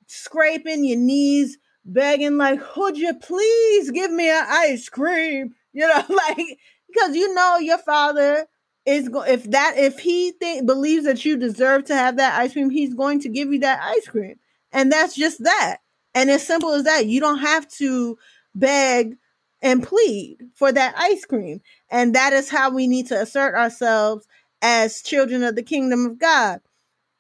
scraping 0.07 0.85
your 0.85 0.99
knees, 0.99 1.59
begging, 1.85 2.39
like, 2.39 2.61
would 2.77 2.97
you 2.97 3.15
please 3.15 3.91
give 3.91 4.11
me 4.11 4.31
an 4.31 4.45
ice 4.49 4.89
cream? 4.89 5.55
You 5.73 5.87
know, 5.87 6.03
like, 6.09 6.59
because 6.89 7.15
you 7.15 7.35
know 7.35 7.59
your 7.59 7.79
father 7.79 8.47
is 8.87 9.11
going, 9.11 9.31
if 9.31 9.51
that, 9.51 9.75
if 9.77 9.99
he 9.99 10.33
think, 10.33 10.67
believes 10.67 11.05
that 11.05 11.25
you 11.27 11.37
deserve 11.37 11.85
to 11.85 11.95
have 11.95 12.17
that 12.17 12.41
ice 12.41 12.55
cream, 12.55 12.71
he's 12.71 12.95
going 12.95 13.21
to 13.21 13.29
give 13.29 13.53
you 13.53 13.61
that 13.61 13.81
ice 13.83 14.09
cream. 14.09 14.37
And 14.73 14.91
that's 14.91 15.15
just 15.15 15.45
that. 15.45 15.79
And 16.15 16.31
as 16.31 16.47
simple 16.47 16.71
as 16.71 16.85
that, 16.85 17.07
you 17.07 17.21
don't 17.21 17.39
have 17.39 17.69
to 17.73 18.17
beg 18.55 19.17
and 19.63 19.83
plead 19.83 20.39
for 20.55 20.73
that 20.73 20.95
ice 20.97 21.25
cream. 21.25 21.61
And 21.91 22.15
that 22.15 22.33
is 22.33 22.49
how 22.49 22.71
we 22.71 22.87
need 22.87 23.07
to 23.09 23.21
assert 23.21 23.55
ourselves 23.55 24.27
as 24.63 25.03
children 25.03 25.43
of 25.43 25.57
the 25.57 25.63
kingdom 25.63 26.07
of 26.07 26.19
God, 26.19 26.61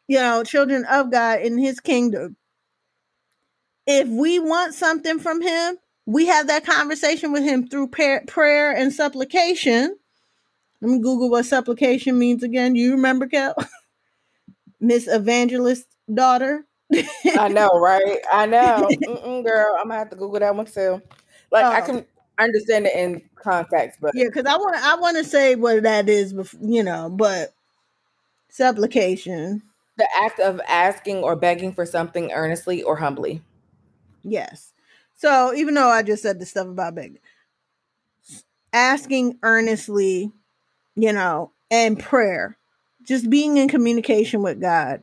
you 0.07 0.19
know, 0.19 0.45
children 0.45 0.85
of 0.87 1.11
God 1.11 1.41
in 1.41 1.59
his 1.59 1.81
kingdom. 1.81 2.37
If 3.87 4.09
we 4.09 4.39
want 4.39 4.75
something 4.75 5.19
from 5.19 5.41
him, 5.41 5.79
we 6.07 6.27
have 6.27 6.47
that 6.49 6.65
conversation 6.65 7.33
with 7.33 7.43
him 7.43 7.69
through 7.69 7.89
prayer 7.89 8.75
and 8.75 8.93
supplication. 8.93 9.97
Let 10.81 10.91
me 10.91 10.99
Google 11.01 11.31
what 11.31 11.47
supplication 11.47 12.19
means 12.19 12.43
again. 12.43 12.75
Do 12.75 12.81
you 12.81 12.93
remember, 12.93 13.27
Kel? 13.27 13.55
Miss 14.81 15.09
Evangelist 15.09 15.87
daughter. 16.13 16.65
I 17.37 17.49
know, 17.49 17.71
right? 17.79 18.19
I 18.33 18.47
know. 18.47 18.89
Mm-mm, 19.03 19.45
girl, 19.45 19.77
I'm 19.79 19.89
gonna 19.89 19.99
have 19.99 20.11
to 20.11 20.17
Google 20.17 20.41
that 20.41 20.55
one 20.55 20.67
too. 20.67 21.03
Like 21.51 21.65
oh. 21.65 21.71
I 21.71 21.81
can 21.81 22.07
I 22.39 22.45
understand 22.45 22.87
it 22.87 22.95
in 22.95 23.23
context, 23.35 24.01
but 24.01 24.13
yeah, 24.15 24.27
because 24.27 24.47
I 24.47 24.57
want 24.57 24.77
I 24.77 24.97
want 24.97 25.17
to 25.17 25.25
say 25.25 25.57
what 25.57 25.83
that 25.83 26.09
is, 26.09 26.33
before, 26.33 26.61
you 26.63 26.85
know, 26.85 27.11
but 27.11 27.53
supplication, 28.49 29.63
the 29.97 30.09
act 30.17 30.41
of 30.41 30.61
asking 30.69 31.19
or 31.19 31.37
begging 31.37 31.73
for 31.73 31.85
something 31.85 32.33
earnestly 32.33 32.83
or 32.83 32.97
humbly. 32.97 33.43
Yes. 34.23 34.73
So 35.17 35.53
even 35.55 35.75
though 35.75 35.89
I 35.89 36.03
just 36.03 36.23
said 36.23 36.39
the 36.39 36.47
stuff 36.47 36.69
about 36.69 36.95
begging, 36.95 37.19
asking 38.73 39.39
earnestly, 39.43 40.31
you 40.95 41.13
know, 41.13 41.51
and 41.71 41.99
prayer, 41.99 42.57
just 43.03 43.29
being 43.29 43.57
in 43.57 43.69
communication 43.69 44.43
with 44.43 44.61
God, 44.61 45.03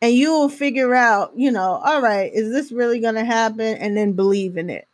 and 0.00 0.12
you 0.12 0.30
will 0.30 0.48
figure 0.48 0.94
out, 0.94 1.32
you 1.36 1.50
know, 1.50 1.80
all 1.84 2.02
right, 2.02 2.30
is 2.32 2.52
this 2.52 2.70
really 2.70 3.00
going 3.00 3.14
to 3.14 3.24
happen? 3.24 3.76
And 3.78 3.96
then 3.96 4.12
believe 4.12 4.56
in 4.56 4.70
it. 4.70 4.86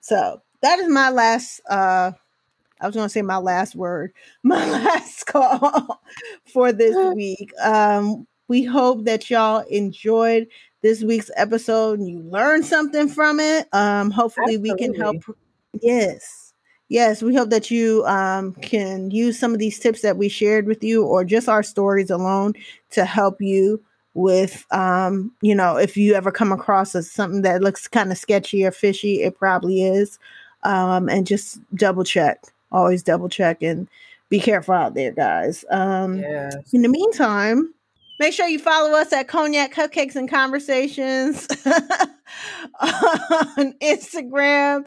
So 0.00 0.40
that 0.64 0.78
is 0.78 0.88
my 0.88 1.10
last 1.10 1.60
uh 1.68 2.12
I 2.80 2.86
was 2.86 2.96
going 2.96 3.06
to 3.06 3.12
say 3.12 3.22
my 3.22 3.38
last 3.38 3.74
word, 3.74 4.12
my 4.42 4.68
last 4.70 5.26
call 5.26 6.02
for 6.52 6.72
this 6.72 6.96
week. 7.14 7.50
Um, 7.62 8.26
we 8.48 8.64
hope 8.64 9.04
that 9.04 9.30
y'all 9.30 9.60
enjoyed 9.70 10.48
this 10.82 11.02
week's 11.02 11.30
episode 11.36 11.98
and 11.98 12.08
you 12.08 12.18
learned 12.18 12.66
something 12.66 13.08
from 13.08 13.40
it. 13.40 13.68
Um, 13.72 14.10
hopefully, 14.10 14.56
Absolutely. 14.56 14.72
we 14.72 14.78
can 14.78 14.94
help. 15.00 15.16
Yes, 15.80 16.52
yes, 16.88 17.22
we 17.22 17.34
hope 17.34 17.50
that 17.50 17.70
you 17.70 18.04
um, 18.06 18.52
can 18.54 19.10
use 19.10 19.38
some 19.38 19.54
of 19.54 19.60
these 19.60 19.78
tips 19.78 20.02
that 20.02 20.18
we 20.18 20.28
shared 20.28 20.66
with 20.66 20.84
you, 20.84 21.04
or 21.04 21.24
just 21.24 21.48
our 21.48 21.62
stories 21.62 22.10
alone, 22.10 22.52
to 22.90 23.04
help 23.04 23.40
you 23.40 23.82
with 24.14 24.66
um, 24.70 25.32
you 25.40 25.54
know 25.54 25.76
if 25.76 25.96
you 25.96 26.14
ever 26.14 26.30
come 26.30 26.52
across 26.52 26.92
something 27.10 27.42
that 27.42 27.62
looks 27.62 27.88
kind 27.88 28.12
of 28.12 28.18
sketchy 28.18 28.64
or 28.64 28.70
fishy 28.70 29.22
it 29.22 29.36
probably 29.36 29.82
is 29.82 30.18
um, 30.64 31.08
and 31.08 31.26
just 31.26 31.60
double 31.74 32.04
check. 32.04 32.42
Always 32.72 33.02
double 33.02 33.28
check 33.28 33.62
and 33.62 33.88
be 34.28 34.40
careful 34.40 34.74
out 34.74 34.94
there, 34.94 35.12
guys. 35.12 35.64
Um, 35.70 36.18
yes. 36.18 36.72
In 36.72 36.82
the 36.82 36.88
meantime, 36.88 37.72
make 38.18 38.32
sure 38.32 38.48
you 38.48 38.58
follow 38.58 38.92
us 38.92 39.12
at 39.12 39.28
Cognac 39.28 39.72
Cupcakes 39.72 40.16
and 40.16 40.28
Conversations 40.28 41.46
on 42.80 43.72
Instagram 43.82 44.86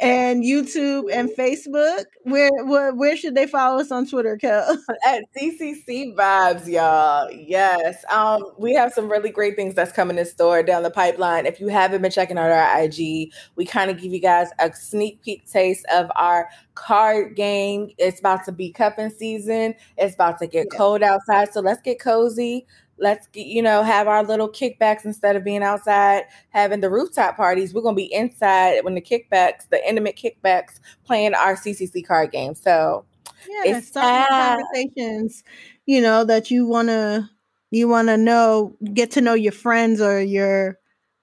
and 0.00 0.42
YouTube 0.42 1.12
and 1.12 1.28
Facebook. 1.30 2.04
Where, 2.22 2.64
where 2.64 2.94
where 2.94 3.16
should 3.16 3.34
they 3.34 3.46
follow 3.46 3.80
us 3.80 3.90
on 3.90 4.06
Twitter, 4.06 4.36
Kel? 4.36 4.82
At 5.06 5.24
CCC 5.36 6.14
Vibes, 6.14 6.66
y'all. 6.66 7.30
Yes. 7.30 8.04
Um, 8.10 8.42
we 8.58 8.74
have 8.74 8.92
some 8.92 9.10
really 9.10 9.30
great 9.30 9.56
things 9.56 9.74
that's 9.74 9.92
coming 9.92 10.18
in 10.18 10.26
store 10.26 10.62
down 10.62 10.82
the 10.82 10.90
pipeline. 10.90 11.46
If 11.46 11.60
you 11.60 11.68
haven't 11.68 12.02
been 12.02 12.10
checking 12.10 12.38
out 12.38 12.50
our 12.50 12.82
IG, 12.82 13.32
we 13.56 13.64
kind 13.64 13.90
of 13.90 14.00
give 14.00 14.12
you 14.12 14.20
guys 14.20 14.48
a 14.58 14.72
sneak 14.72 15.22
peek 15.22 15.50
taste 15.50 15.86
of 15.92 16.10
our 16.16 16.48
card 16.74 17.36
game. 17.36 17.90
It's 17.98 18.20
about 18.20 18.44
to 18.46 18.52
be 18.52 18.72
cupping 18.72 19.10
season. 19.10 19.74
It's 19.96 20.14
about 20.14 20.38
to 20.38 20.46
get 20.46 20.66
yeah. 20.72 20.78
cold 20.78 21.02
outside, 21.02 21.52
so 21.52 21.60
let's 21.60 21.80
get 21.82 22.00
cozy 22.00 22.66
let's 22.98 23.26
get, 23.28 23.46
you 23.46 23.62
know 23.62 23.82
have 23.82 24.08
our 24.08 24.24
little 24.24 24.48
kickbacks 24.48 25.04
instead 25.04 25.36
of 25.36 25.44
being 25.44 25.62
outside 25.62 26.24
having 26.50 26.80
the 26.80 26.90
rooftop 26.90 27.36
parties. 27.36 27.74
We're 27.74 27.82
gonna 27.82 27.96
be 27.96 28.12
inside 28.12 28.84
when 28.84 28.94
the 28.94 29.00
kickbacks 29.00 29.68
the 29.68 29.86
intimate 29.88 30.16
kickbacks 30.16 30.80
playing 31.04 31.34
our 31.34 31.54
ccc 31.54 32.06
card 32.06 32.32
game 32.32 32.54
so 32.54 33.04
yeah 33.48 33.76
it's 33.76 33.92
some 33.92 34.26
conversations 34.28 35.44
you 35.86 36.00
know 36.00 36.24
that 36.24 36.50
you 36.50 36.66
want 36.66 36.88
to 36.88 37.28
you 37.70 37.88
want 37.88 38.08
to 38.08 38.16
know 38.16 38.76
get 38.94 39.10
to 39.12 39.20
know 39.20 39.34
your 39.34 39.52
friends 39.52 40.00
or 40.00 40.20
your 40.20 40.78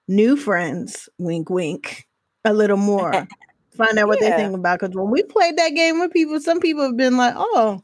new 0.08 0.36
friends 0.36 1.08
wink 1.18 1.50
wink 1.50 2.06
a 2.44 2.52
little 2.52 2.76
more. 2.76 3.12
Find 3.76 3.98
out 3.98 4.06
what 4.06 4.20
yeah. 4.20 4.30
they 4.30 4.36
think 4.36 4.54
about 4.54 4.78
because 4.78 4.94
when 4.94 5.10
we 5.10 5.22
played 5.24 5.56
that 5.56 5.70
game 5.70 5.98
with 5.98 6.12
people 6.12 6.38
some 6.40 6.60
people 6.60 6.84
have 6.84 6.96
been 6.96 7.16
like 7.16 7.34
oh 7.36 7.82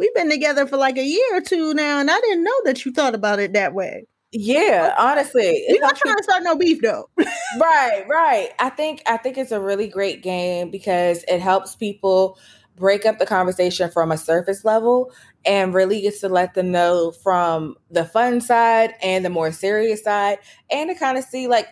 we've 0.00 0.14
been 0.14 0.30
together 0.30 0.66
for 0.66 0.78
like 0.78 0.96
a 0.96 1.04
year 1.04 1.36
or 1.36 1.42
two 1.42 1.74
now, 1.74 2.00
and 2.00 2.10
I 2.10 2.18
didn't 2.20 2.42
know 2.42 2.60
that 2.64 2.84
you 2.84 2.90
thought 2.90 3.14
about 3.14 3.38
it 3.38 3.52
that 3.52 3.74
way. 3.74 4.06
Yeah, 4.32 4.94
honestly, 4.98 5.64
we're 5.68 5.80
not 5.80 5.96
trying 5.96 6.16
to 6.16 6.22
start 6.22 6.42
no 6.42 6.56
beef 6.56 6.80
though. 6.80 7.10
right, 7.60 8.04
right. 8.08 8.50
I 8.58 8.70
think 8.70 9.02
I 9.06 9.18
think 9.18 9.36
it's 9.36 9.52
a 9.52 9.60
really 9.60 9.88
great 9.88 10.22
game 10.22 10.70
because 10.70 11.24
it 11.28 11.40
helps 11.40 11.76
people 11.76 12.38
break 12.76 13.04
up 13.04 13.18
the 13.18 13.26
conversation 13.26 13.90
from 13.90 14.10
a 14.10 14.16
surface 14.16 14.64
level 14.64 15.12
and 15.44 15.74
really 15.74 16.00
gets 16.00 16.20
to 16.20 16.28
let 16.30 16.54
them 16.54 16.70
know 16.70 17.12
from 17.22 17.76
the 17.90 18.04
fun 18.06 18.40
side 18.40 18.94
and 19.02 19.22
the 19.24 19.30
more 19.30 19.52
serious 19.52 20.02
side, 20.02 20.38
and 20.70 20.88
to 20.90 20.96
kind 20.96 21.18
of 21.18 21.24
see 21.24 21.46
like. 21.46 21.68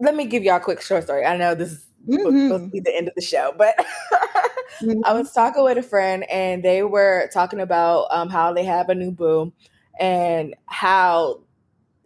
Let 0.00 0.16
me 0.16 0.26
give 0.26 0.42
y'all 0.42 0.56
a 0.56 0.60
quick 0.60 0.82
short 0.82 1.04
story. 1.04 1.24
I 1.24 1.36
know 1.36 1.54
this 1.54 1.70
is 1.70 1.86
mm-hmm. 2.06 2.48
supposed 2.48 2.64
to 2.64 2.70
be 2.70 2.80
the 2.80 2.94
end 2.94 3.06
of 3.06 3.14
the 3.14 3.22
show, 3.22 3.54
but 3.56 3.76
mm-hmm. 4.80 5.00
I 5.04 5.12
was 5.12 5.32
talking 5.32 5.64
with 5.64 5.78
a 5.78 5.82
friend 5.82 6.24
and 6.30 6.62
they 6.62 6.82
were 6.82 7.28
talking 7.32 7.60
about 7.60 8.06
um, 8.10 8.28
how 8.28 8.52
they 8.52 8.64
have 8.64 8.88
a 8.88 8.94
new 8.94 9.10
boo 9.10 9.52
and 9.98 10.54
how, 10.66 11.42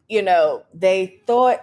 you 0.09 0.23
know, 0.23 0.65
they 0.75 1.21
thought 1.27 1.61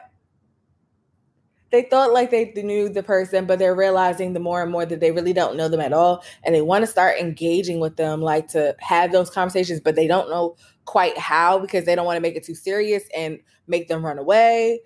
they 1.72 1.84
thought 1.84 2.14
like 2.14 2.32
they 2.32 2.53
knew 2.56 2.88
the 2.88 3.03
person, 3.03 3.45
but 3.45 3.60
they're 3.60 3.76
realizing 3.76 4.32
the 4.32 4.40
more 4.40 4.61
and 4.61 4.72
more 4.72 4.86
that 4.86 5.02
they 5.02 5.11
really 5.11 5.34
don't 5.34 5.57
know 5.57 5.68
them 5.68 5.82
at 5.82 5.91
all. 5.91 6.23
And 6.44 6.56
they 6.56 6.61
want 6.61 6.84
to 6.84 6.88
start 6.88 7.19
engaging 7.19 7.82
with 7.82 7.98
them, 7.98 8.22
like 8.22 8.48
to 8.49 8.76
have 8.80 9.11
those 9.11 9.30
conversations, 9.30 9.82
but 9.82 9.95
they 9.95 10.07
don't 10.07 10.30
know 10.30 10.56
quite 10.86 11.18
how 11.18 11.60
because 11.60 11.84
they 11.86 11.94
don't 11.94 12.06
want 12.06 12.15
to 12.15 12.22
make 12.22 12.36
it 12.36 12.45
too 12.45 12.56
serious 12.56 13.03
and 13.15 13.40
make 13.68 13.90
them 13.90 14.06
run 14.06 14.18
away. 14.18 14.82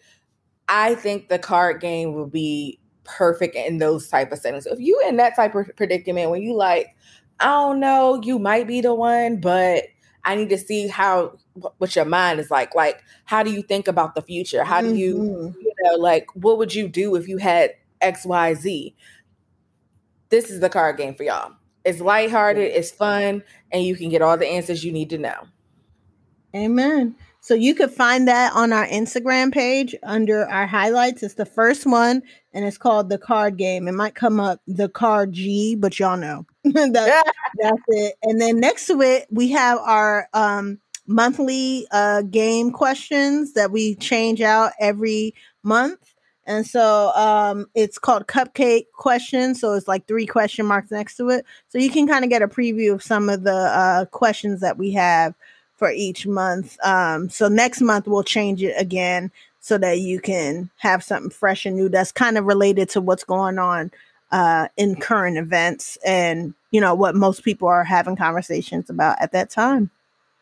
I 0.68 0.96
think 0.96 1.30
the 1.30 1.38
card 1.38 1.80
game 1.80 2.14
will 2.14 2.28
be 2.28 2.80
perfect 3.18 3.56
in 3.56 3.78
those 3.78 4.08
type 4.08 4.32
of 4.32 4.40
settings. 4.40 4.66
So 4.66 4.74
if 4.74 4.80
you 4.80 5.02
in 5.08 5.18
that 5.18 5.36
type 5.36 5.56
of 5.56 5.70
predicament 5.76 6.32
when 6.32 6.42
you 6.42 6.54
like, 6.54 6.96
I 7.40 7.48
don't 7.48 7.80
know, 7.80 8.22
you 8.24 8.40
might 8.40 8.68
be 8.68 8.82
the 8.82 8.94
one, 8.94 9.40
but 9.40 9.84
I 10.26 10.36
need 10.36 10.50
to 10.50 10.58
see 10.58 10.88
how 10.88 11.38
what 11.78 11.96
your 11.96 12.06
mind 12.06 12.40
is 12.40 12.52
like. 12.52 12.76
Like, 12.76 13.02
how 13.26 13.44
do 13.44 13.52
you 13.52 13.62
think 13.62 13.88
about 13.88 14.16
the 14.16 14.22
future? 14.22 14.64
How 14.64 14.82
do 14.82 14.94
you, 14.94 15.16
mm-hmm. 15.16 15.60
you 15.60 15.74
know, 15.84 15.96
like, 15.96 16.28
what 16.36 16.58
would 16.58 16.74
you 16.74 16.88
do 16.88 17.16
if 17.16 17.28
you 17.28 17.38
had 17.38 17.72
X, 18.02 18.26
Y, 18.26 18.54
Z? 18.56 18.96
This 20.30 20.50
is 20.50 20.60
the 20.60 20.70
card 20.70 20.98
game 20.98 21.16
for 21.16 21.24
y'all. 21.24 21.54
It's 21.86 22.02
lighthearted, 22.02 22.72
it's 22.72 22.92
fun, 22.92 23.44
and 23.72 23.84
you 23.84 23.96
can 23.96 24.10
get 24.10 24.22
all 24.22 24.38
the 24.38 24.48
answers 24.48 24.84
you 24.84 24.92
need 24.92 25.10
to 25.12 25.18
know. 25.18 25.48
Amen. 26.56 27.16
So 27.42 27.54
you 27.54 27.74
could 27.74 27.92
find 27.92 28.28
that 28.28 28.54
on 28.54 28.74
our 28.74 28.86
Instagram 28.88 29.54
page 29.54 29.96
under 30.04 30.48
our 30.48 30.68
highlights. 30.68 31.24
It's 31.24 31.36
the 31.36 31.46
first 31.46 31.86
one, 31.86 32.22
and 32.54 32.66
it's 32.66 32.78
called 32.78 33.10
the 33.10 33.18
card 33.18 33.58
game. 33.58 33.88
It 33.88 33.94
might 33.94 34.14
come 34.14 34.40
up 34.40 34.62
the 34.68 34.90
card 34.90 35.32
G, 35.34 35.76
but 35.76 35.98
y'all 36.00 36.18
know 36.18 36.46
that, 36.64 37.24
that's 37.58 37.82
it. 37.88 38.16
And 38.24 38.42
then 38.42 38.60
next 38.60 38.88
to 38.88 39.02
it, 39.02 39.28
we 39.32 39.50
have 39.52 39.80
our 39.80 40.28
um, 40.34 40.80
monthly 41.08 41.88
uh, 41.92 42.24
game 42.24 42.72
questions 42.72 43.54
that 43.54 43.72
we 43.72 43.96
change 43.96 44.42
out 44.42 44.74
every 44.80 45.34
month. 45.64 46.14
And 46.46 46.66
so 46.66 47.12
um, 47.16 47.68
it's 47.76 48.00
called 48.00 48.28
Cupcake 48.28 48.86
Questions. 48.94 49.62
So 49.62 49.74
it's 49.74 49.88
like 49.88 50.08
three 50.08 50.26
question 50.26 50.66
marks 50.66 50.92
next 50.92 51.16
to 51.18 51.30
it. 51.30 51.46
So 51.70 51.78
you 51.78 51.92
can 51.92 52.08
kind 52.08 52.24
of 52.24 52.30
get 52.30 52.42
a 52.42 52.48
preview 52.48 52.94
of 52.94 53.04
some 53.04 53.30
of 53.30 53.44
the 53.44 53.54
uh, 53.54 54.06
questions 54.06 54.60
that 54.62 54.78
we 54.78 54.92
have 54.94 55.36
for 55.80 55.90
each 55.90 56.28
month. 56.28 56.78
Um, 56.84 57.30
so 57.30 57.48
next 57.48 57.82
month 57.82 58.06
we'll 58.06 58.24
change 58.24 58.62
it 58.62 58.76
again 58.78 59.32
so 59.62 59.78
that 59.78 60.00
you 60.00 60.20
can 60.20 60.70
have 60.78 61.04
something 61.04 61.32
fresh 61.32 61.66
and 61.66 61.76
new 61.76 61.90
that's 61.90 62.12
kind 62.12 62.38
of 62.38 62.46
related 62.46 62.90
to 62.90 63.02
what's 63.02 63.24
going 63.24 63.58
on 63.58 63.92
uh, 64.32 64.68
in 64.78 64.96
current 64.96 65.38
events 65.38 65.98
and 66.06 66.54
you 66.72 66.80
know 66.80 66.94
what 66.94 67.16
most 67.16 67.44
people 67.44 67.68
are 67.68 67.84
having 67.84 68.16
conversations 68.16 68.90
about 68.90 69.20
at 69.22 69.32
that 69.32 69.50
time. 69.50 69.90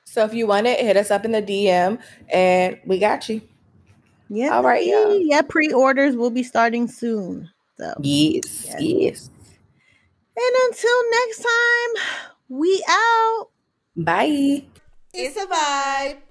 So 0.04 0.24
if 0.24 0.34
you 0.34 0.48
want 0.48 0.68
it, 0.68 0.80
hit 0.80 0.98
us 0.98 1.12
up 1.12 1.24
in 1.24 1.32
the 1.32 1.42
DM 1.42 2.00
and 2.30 2.80
we 2.86 3.00
got 3.00 3.30
you. 3.30 3.42
Yeah. 4.30 4.56
All 4.56 4.64
right, 4.64 4.86
y'all. 4.86 5.20
Yeah, 5.20 5.42
pre-orders 5.42 6.16
will 6.16 6.30
be 6.30 6.44
starting 6.44 6.88
soon. 6.88 7.50
So 7.78 7.94
yes, 8.02 8.66
yes. 8.66 8.82
yes. 8.82 9.30
And 10.36 10.56
until 10.68 11.12
next 11.12 11.38
time, 11.40 12.26
we 12.50 12.84
out. 12.90 13.50
Bye. 13.96 14.64
It's 15.20 15.36
a 15.36 15.48
vibe. 15.48 16.27